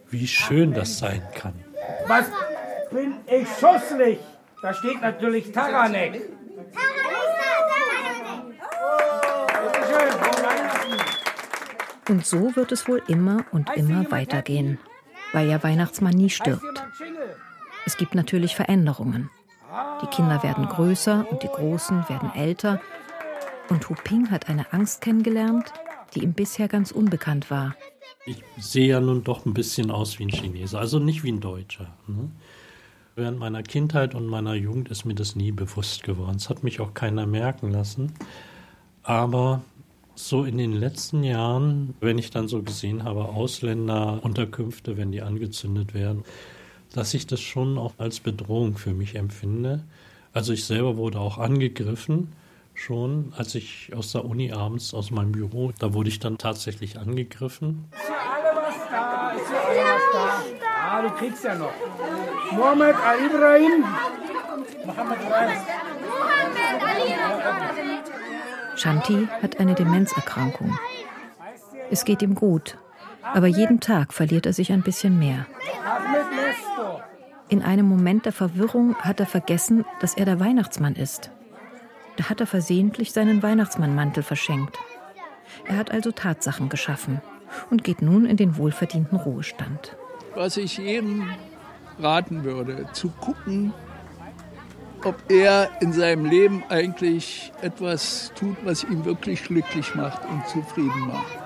wie 0.09 0.29
schön 0.29 0.73
das 0.73 0.99
sein 0.99 1.23
kann. 1.35 1.55
Was 2.07 2.27
bin 2.91 3.17
ich 3.27 3.49
schusslich? 3.59 4.21
Da 4.63 4.73
steht 4.73 5.01
natürlich 5.01 5.51
Taranek. 5.51 6.23
Und 12.09 12.25
so 12.25 12.55
wird 12.55 12.73
es 12.73 12.89
wohl 12.89 13.03
immer 13.09 13.45
und 13.53 13.71
immer 13.77 14.11
weitergehen, 14.11 14.79
weil 15.33 15.49
ja 15.49 15.63
Weihnachtsmann 15.63 16.15
nie 16.15 16.31
stirbt. 16.31 16.63
Es 17.85 17.97
gibt 17.97 18.15
natürlich 18.15 18.55
Veränderungen. 18.55 19.31
Die 20.03 20.07
Kinder 20.07 20.43
werden 20.43 20.67
größer 20.67 21.27
und 21.31 21.43
die 21.43 21.49
Großen 21.49 22.09
werden 22.09 22.31
älter. 22.35 22.81
Und 23.69 23.89
Hu 23.89 23.95
Ping 23.95 24.31
hat 24.31 24.49
eine 24.49 24.73
Angst 24.73 25.01
kennengelernt, 25.01 25.73
die 26.15 26.23
ihm 26.23 26.33
bisher 26.33 26.69
ganz 26.69 26.93
unbekannt 26.93 27.51
war. 27.51 27.75
Ich 28.25 28.43
sehe 28.59 28.89
ja 28.89 29.01
nun 29.01 29.25
doch 29.25 29.47
ein 29.47 29.55
bisschen 29.55 29.91
aus 29.91 30.19
wie 30.19 30.25
ein 30.25 30.31
Chinese, 30.31 30.79
also 30.79 30.99
nicht 30.99 31.25
wie 31.25 31.33
ein 31.33 31.41
Deutscher. 31.41 31.89
Ne? 32.07 32.31
Während 33.15 33.39
meiner 33.39 33.63
Kindheit 33.63 34.15
und 34.15 34.27
meiner 34.27 34.55
Jugend 34.55 34.91
ist 34.91 35.05
mir 35.05 35.15
das 35.15 35.37
nie 35.37 35.53
bewusst 35.53 36.03
geworden. 36.03 36.37
Es 36.37 36.51
hat 36.51 36.63
mich 36.63 36.81
auch 36.81 36.93
keiner 36.93 37.27
merken 37.27 37.71
lassen. 37.71 38.13
Aber 39.03 39.63
so 40.19 40.45
in 40.45 40.59
den 40.59 40.73
letzten 40.73 41.23
Jahren, 41.23 41.95
wenn 42.01 42.19
ich 42.19 42.31
dann 42.31 42.49
so 42.49 42.63
gesehen 42.63 43.05
habe, 43.05 43.27
Ausländerunterkünfte, 43.27 44.97
wenn 44.97 45.13
die 45.13 45.23
angezündet 45.23 45.95
werden, 45.95 46.25
dass 46.93 47.15
ich 47.15 47.27
das 47.27 47.41
schon 47.41 47.79
auch 47.79 47.95
als 47.99 48.21
Bedrohung 48.21 48.79
für 48.79 48.95
mich 48.95 49.15
empfinde. 49.15 49.85
Also 50.33 50.53
ich 50.53 50.65
selber 50.65 50.97
wurde 50.97 51.21
auch 51.21 51.39
angegriffen, 51.39 52.33
schon 52.75 53.33
als 53.37 53.55
ich 53.55 53.93
aus 53.95 54.13
der 54.13 54.25
Uni 54.25 54.53
abends 54.53 54.95
aus 54.95 55.11
meinem 55.11 55.33
Büro, 55.33 55.73
da 55.79 55.93
wurde 55.95 56.09
ich 56.09 56.19
dann 56.19 56.39
tatsächlich 56.39 56.99
angegriffen. 56.99 57.85
Ist 57.93 58.09
ja 58.09 58.15
alle 58.35 58.55
da, 58.55 59.33
ist 59.33 59.51
ja 59.51 59.61
alle 59.69 59.79
da. 59.79 60.67
Ah, 60.89 61.03
du 61.03 61.11
kriegst 61.11 61.45
ja 61.45 61.55
noch. 61.55 61.73
Mohammed 62.53 62.97
Al-Ibrahim. 62.97 63.85
Mohammed 64.87 65.19
Reis. 65.31 65.76
Shanti 68.77 69.27
hat 69.43 69.59
eine 69.59 69.75
Demenzerkrankung. 69.75 70.79
Es 71.91 72.05
geht 72.05 72.23
ihm 72.23 72.35
gut, 72.35 72.77
aber 73.23 73.47
jeden 73.47 73.81
Tag 73.81 74.13
verliert 74.13 74.47
er 74.47 74.53
sich 74.53 74.73
ein 74.73 74.83
bisschen 74.83 75.19
mehr. 75.19 75.47
In 77.49 77.63
einem 77.63 77.87
Moment 77.87 78.27
der 78.27 78.33
Verwirrung 78.33 78.97
hat 78.97 79.21
er 79.21 79.27
vergessen, 79.27 79.85
dass 80.01 80.15
er 80.15 80.25
der 80.25 80.41
Weihnachtsmann 80.41 80.95
ist. 80.95 81.31
Da 82.17 82.29
hat 82.29 82.41
er 82.41 82.47
versehentlich 82.47 83.13
seinen 83.13 83.43
Weihnachtsmannmantel 83.43 84.23
verschenkt. 84.23 84.79
Er 85.65 85.77
hat 85.77 85.91
also 85.91 86.11
Tatsachen 86.11 86.69
geschaffen 86.69 87.21
und 87.71 87.85
geht 87.85 88.03
nun 88.03 88.27
in 88.27 88.37
den 88.37 88.57
wohlverdienten 88.57 89.19
Ruhestand. 89.19 89.97
Was 90.35 90.57
ich 90.57 90.79
jedem 90.79 91.29
raten 91.99 92.45
würde, 92.45 92.89
zu 92.93 93.09
gucken, 93.09 93.73
ob 95.07 95.31
er 95.31 95.71
in 95.81 95.93
seinem 95.93 96.25
Leben 96.25 96.65
eigentlich 96.69 97.53
etwas 97.63 98.33
tut, 98.35 98.57
was 98.65 98.83
ihn 98.83 99.05
wirklich 99.05 99.45
glücklich 99.45 99.95
macht 99.95 100.21
und 100.29 100.47
zufrieden 100.49 101.07
macht. 101.07 101.39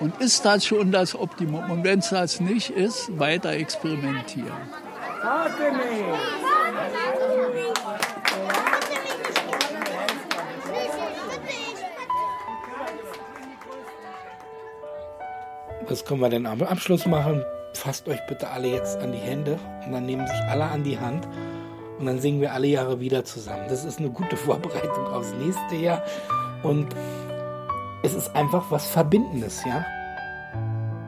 Und 0.00 0.18
ist 0.18 0.44
das 0.46 0.64
schon 0.64 0.90
das 0.90 1.14
Optimum? 1.14 1.70
Und 1.70 1.84
wenn 1.84 1.98
es 1.98 2.08
das 2.08 2.40
nicht 2.40 2.70
ist, 2.70 3.18
weiter 3.18 3.50
experimentieren. 3.50 4.50
Das 15.86 16.04
können 16.06 16.20
wir 16.20 16.30
dann 16.30 16.46
am 16.46 16.62
Abschluss 16.62 17.04
machen. 17.04 17.44
Fasst 17.74 18.08
euch 18.08 18.20
bitte 18.26 18.48
alle 18.48 18.68
jetzt 18.68 18.98
an 18.98 19.12
die 19.12 19.18
Hände 19.18 19.58
und 19.84 19.92
dann 19.92 20.06
nehmen 20.06 20.26
sich 20.26 20.40
alle 20.48 20.64
an 20.64 20.84
die 20.84 20.98
Hand 20.98 21.26
und 21.98 22.06
dann 22.06 22.20
singen 22.20 22.40
wir 22.40 22.52
alle 22.52 22.66
Jahre 22.66 23.00
wieder 23.00 23.24
zusammen. 23.24 23.64
Das 23.68 23.84
ist 23.84 23.98
eine 23.98 24.10
gute 24.10 24.36
Vorbereitung 24.46 25.06
aufs 25.06 25.32
nächste 25.34 25.76
Jahr 25.76 26.02
und 26.62 26.88
es 28.02 28.14
ist 28.14 28.34
einfach 28.34 28.70
was 28.70 28.86
Verbindendes, 28.86 29.64
ja. 29.64 29.84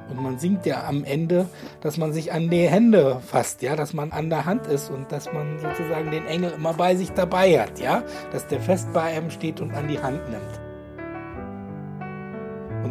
Und 0.08 0.22
man 0.22 0.38
singt 0.38 0.64
ja 0.64 0.86
am 0.86 1.02
Ende, 1.02 1.48
dass 1.80 1.96
man 1.96 2.12
sich 2.12 2.32
an 2.32 2.48
die 2.48 2.68
Hände 2.68 3.20
fasst, 3.26 3.62
ja, 3.62 3.74
dass 3.74 3.92
man 3.92 4.12
an 4.12 4.30
der 4.30 4.44
Hand 4.44 4.66
ist 4.68 4.90
und 4.90 5.10
dass 5.10 5.32
man 5.32 5.58
sozusagen 5.58 6.12
den 6.12 6.26
Engel 6.26 6.52
immer 6.52 6.72
bei 6.72 6.94
sich 6.94 7.10
dabei 7.10 7.60
hat, 7.60 7.80
ja, 7.80 8.04
dass 8.32 8.46
der 8.46 8.60
fest 8.60 8.92
bei 8.92 9.02
einem 9.02 9.30
steht 9.30 9.60
und 9.60 9.72
an 9.74 9.88
die 9.88 9.98
Hand 9.98 10.28
nimmt. 10.30 10.63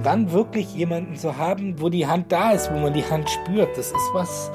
Dann 0.04 0.34
wirklich 0.34 0.76
jemanden 0.76 1.16
zu 1.16 1.38
haben, 1.38 1.80
wo 1.80 1.88
die 1.88 2.06
Hand 2.06 2.30
da 2.32 2.51
ist, 2.51 2.70
wo 2.74 2.78
man 2.78 2.93
die 2.93 3.06
Hand 3.06 3.30
spürt, 3.30 3.78
das 3.78 3.88
ist 3.88 4.10
was, 4.14 4.51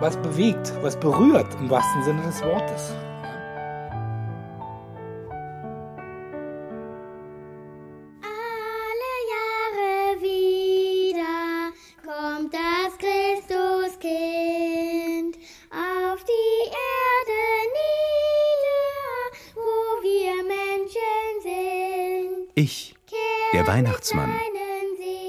was 0.00 0.16
bewegt, 0.16 0.72
was 0.82 0.98
berührt 0.98 1.46
im 1.60 1.70
wahrsten 1.70 2.02
Sinne 2.02 2.22
des 2.22 2.42
Wortes. 2.42 2.92
Weihnachtsmann. 23.72 24.34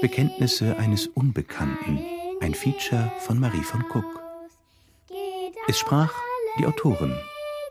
Bekenntnisse 0.00 0.76
eines 0.76 1.06
Unbekannten. 1.06 2.04
Ein 2.40 2.54
Feature 2.54 3.12
von 3.20 3.38
Marie 3.38 3.62
von 3.62 3.88
Kuck. 3.88 4.20
Es 5.68 5.78
sprach 5.78 6.12
die 6.58 6.66
Autorin. 6.66 7.16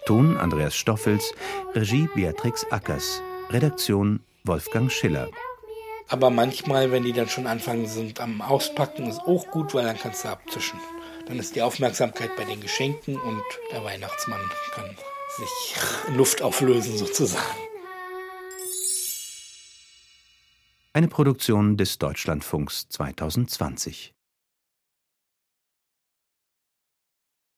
Ton 0.05 0.38
Andreas 0.38 0.74
Stoffels, 0.74 1.34
Regie 1.76 2.07
Beatrix 2.15 2.65
Ackers, 2.72 3.22
Redaktion 3.49 4.22
Wolfgang 4.45 4.89
Schiller. 4.89 5.28
Aber 6.07 6.30
manchmal, 6.30 6.89
wenn 6.93 7.03
die 7.03 7.11
dann 7.11 7.28
schon 7.28 7.47
anfangen 7.47 7.88
sind 7.88 8.22
am 8.22 8.41
Auspacken, 8.41 9.09
ist 9.09 9.19
auch 9.19 9.45
gut, 9.47 9.74
weil 9.74 9.84
dann 9.84 9.97
kannst 9.97 10.24
du 10.24 10.30
abzischen. 10.30 10.80
Dann 11.28 11.38
ist 11.38 11.53
die 11.53 11.63
Aufmerksamkeit 11.63 12.34
bei 12.38 12.45
den 12.45 12.61
Geschenken 12.61 13.19
und 13.19 13.43
der 13.74 13.84
Weihnachtsmann 13.84 14.39
kann 14.74 14.95
sich 15.36 15.76
in 16.07 16.15
Luft 16.15 16.41
auflösen 16.41 16.97
sozusagen. 16.97 17.70
Eine 20.93 21.07
Produktion 21.07 21.77
des 21.77 21.99
Deutschlandfunks 21.99 22.89
2020. 22.89 24.13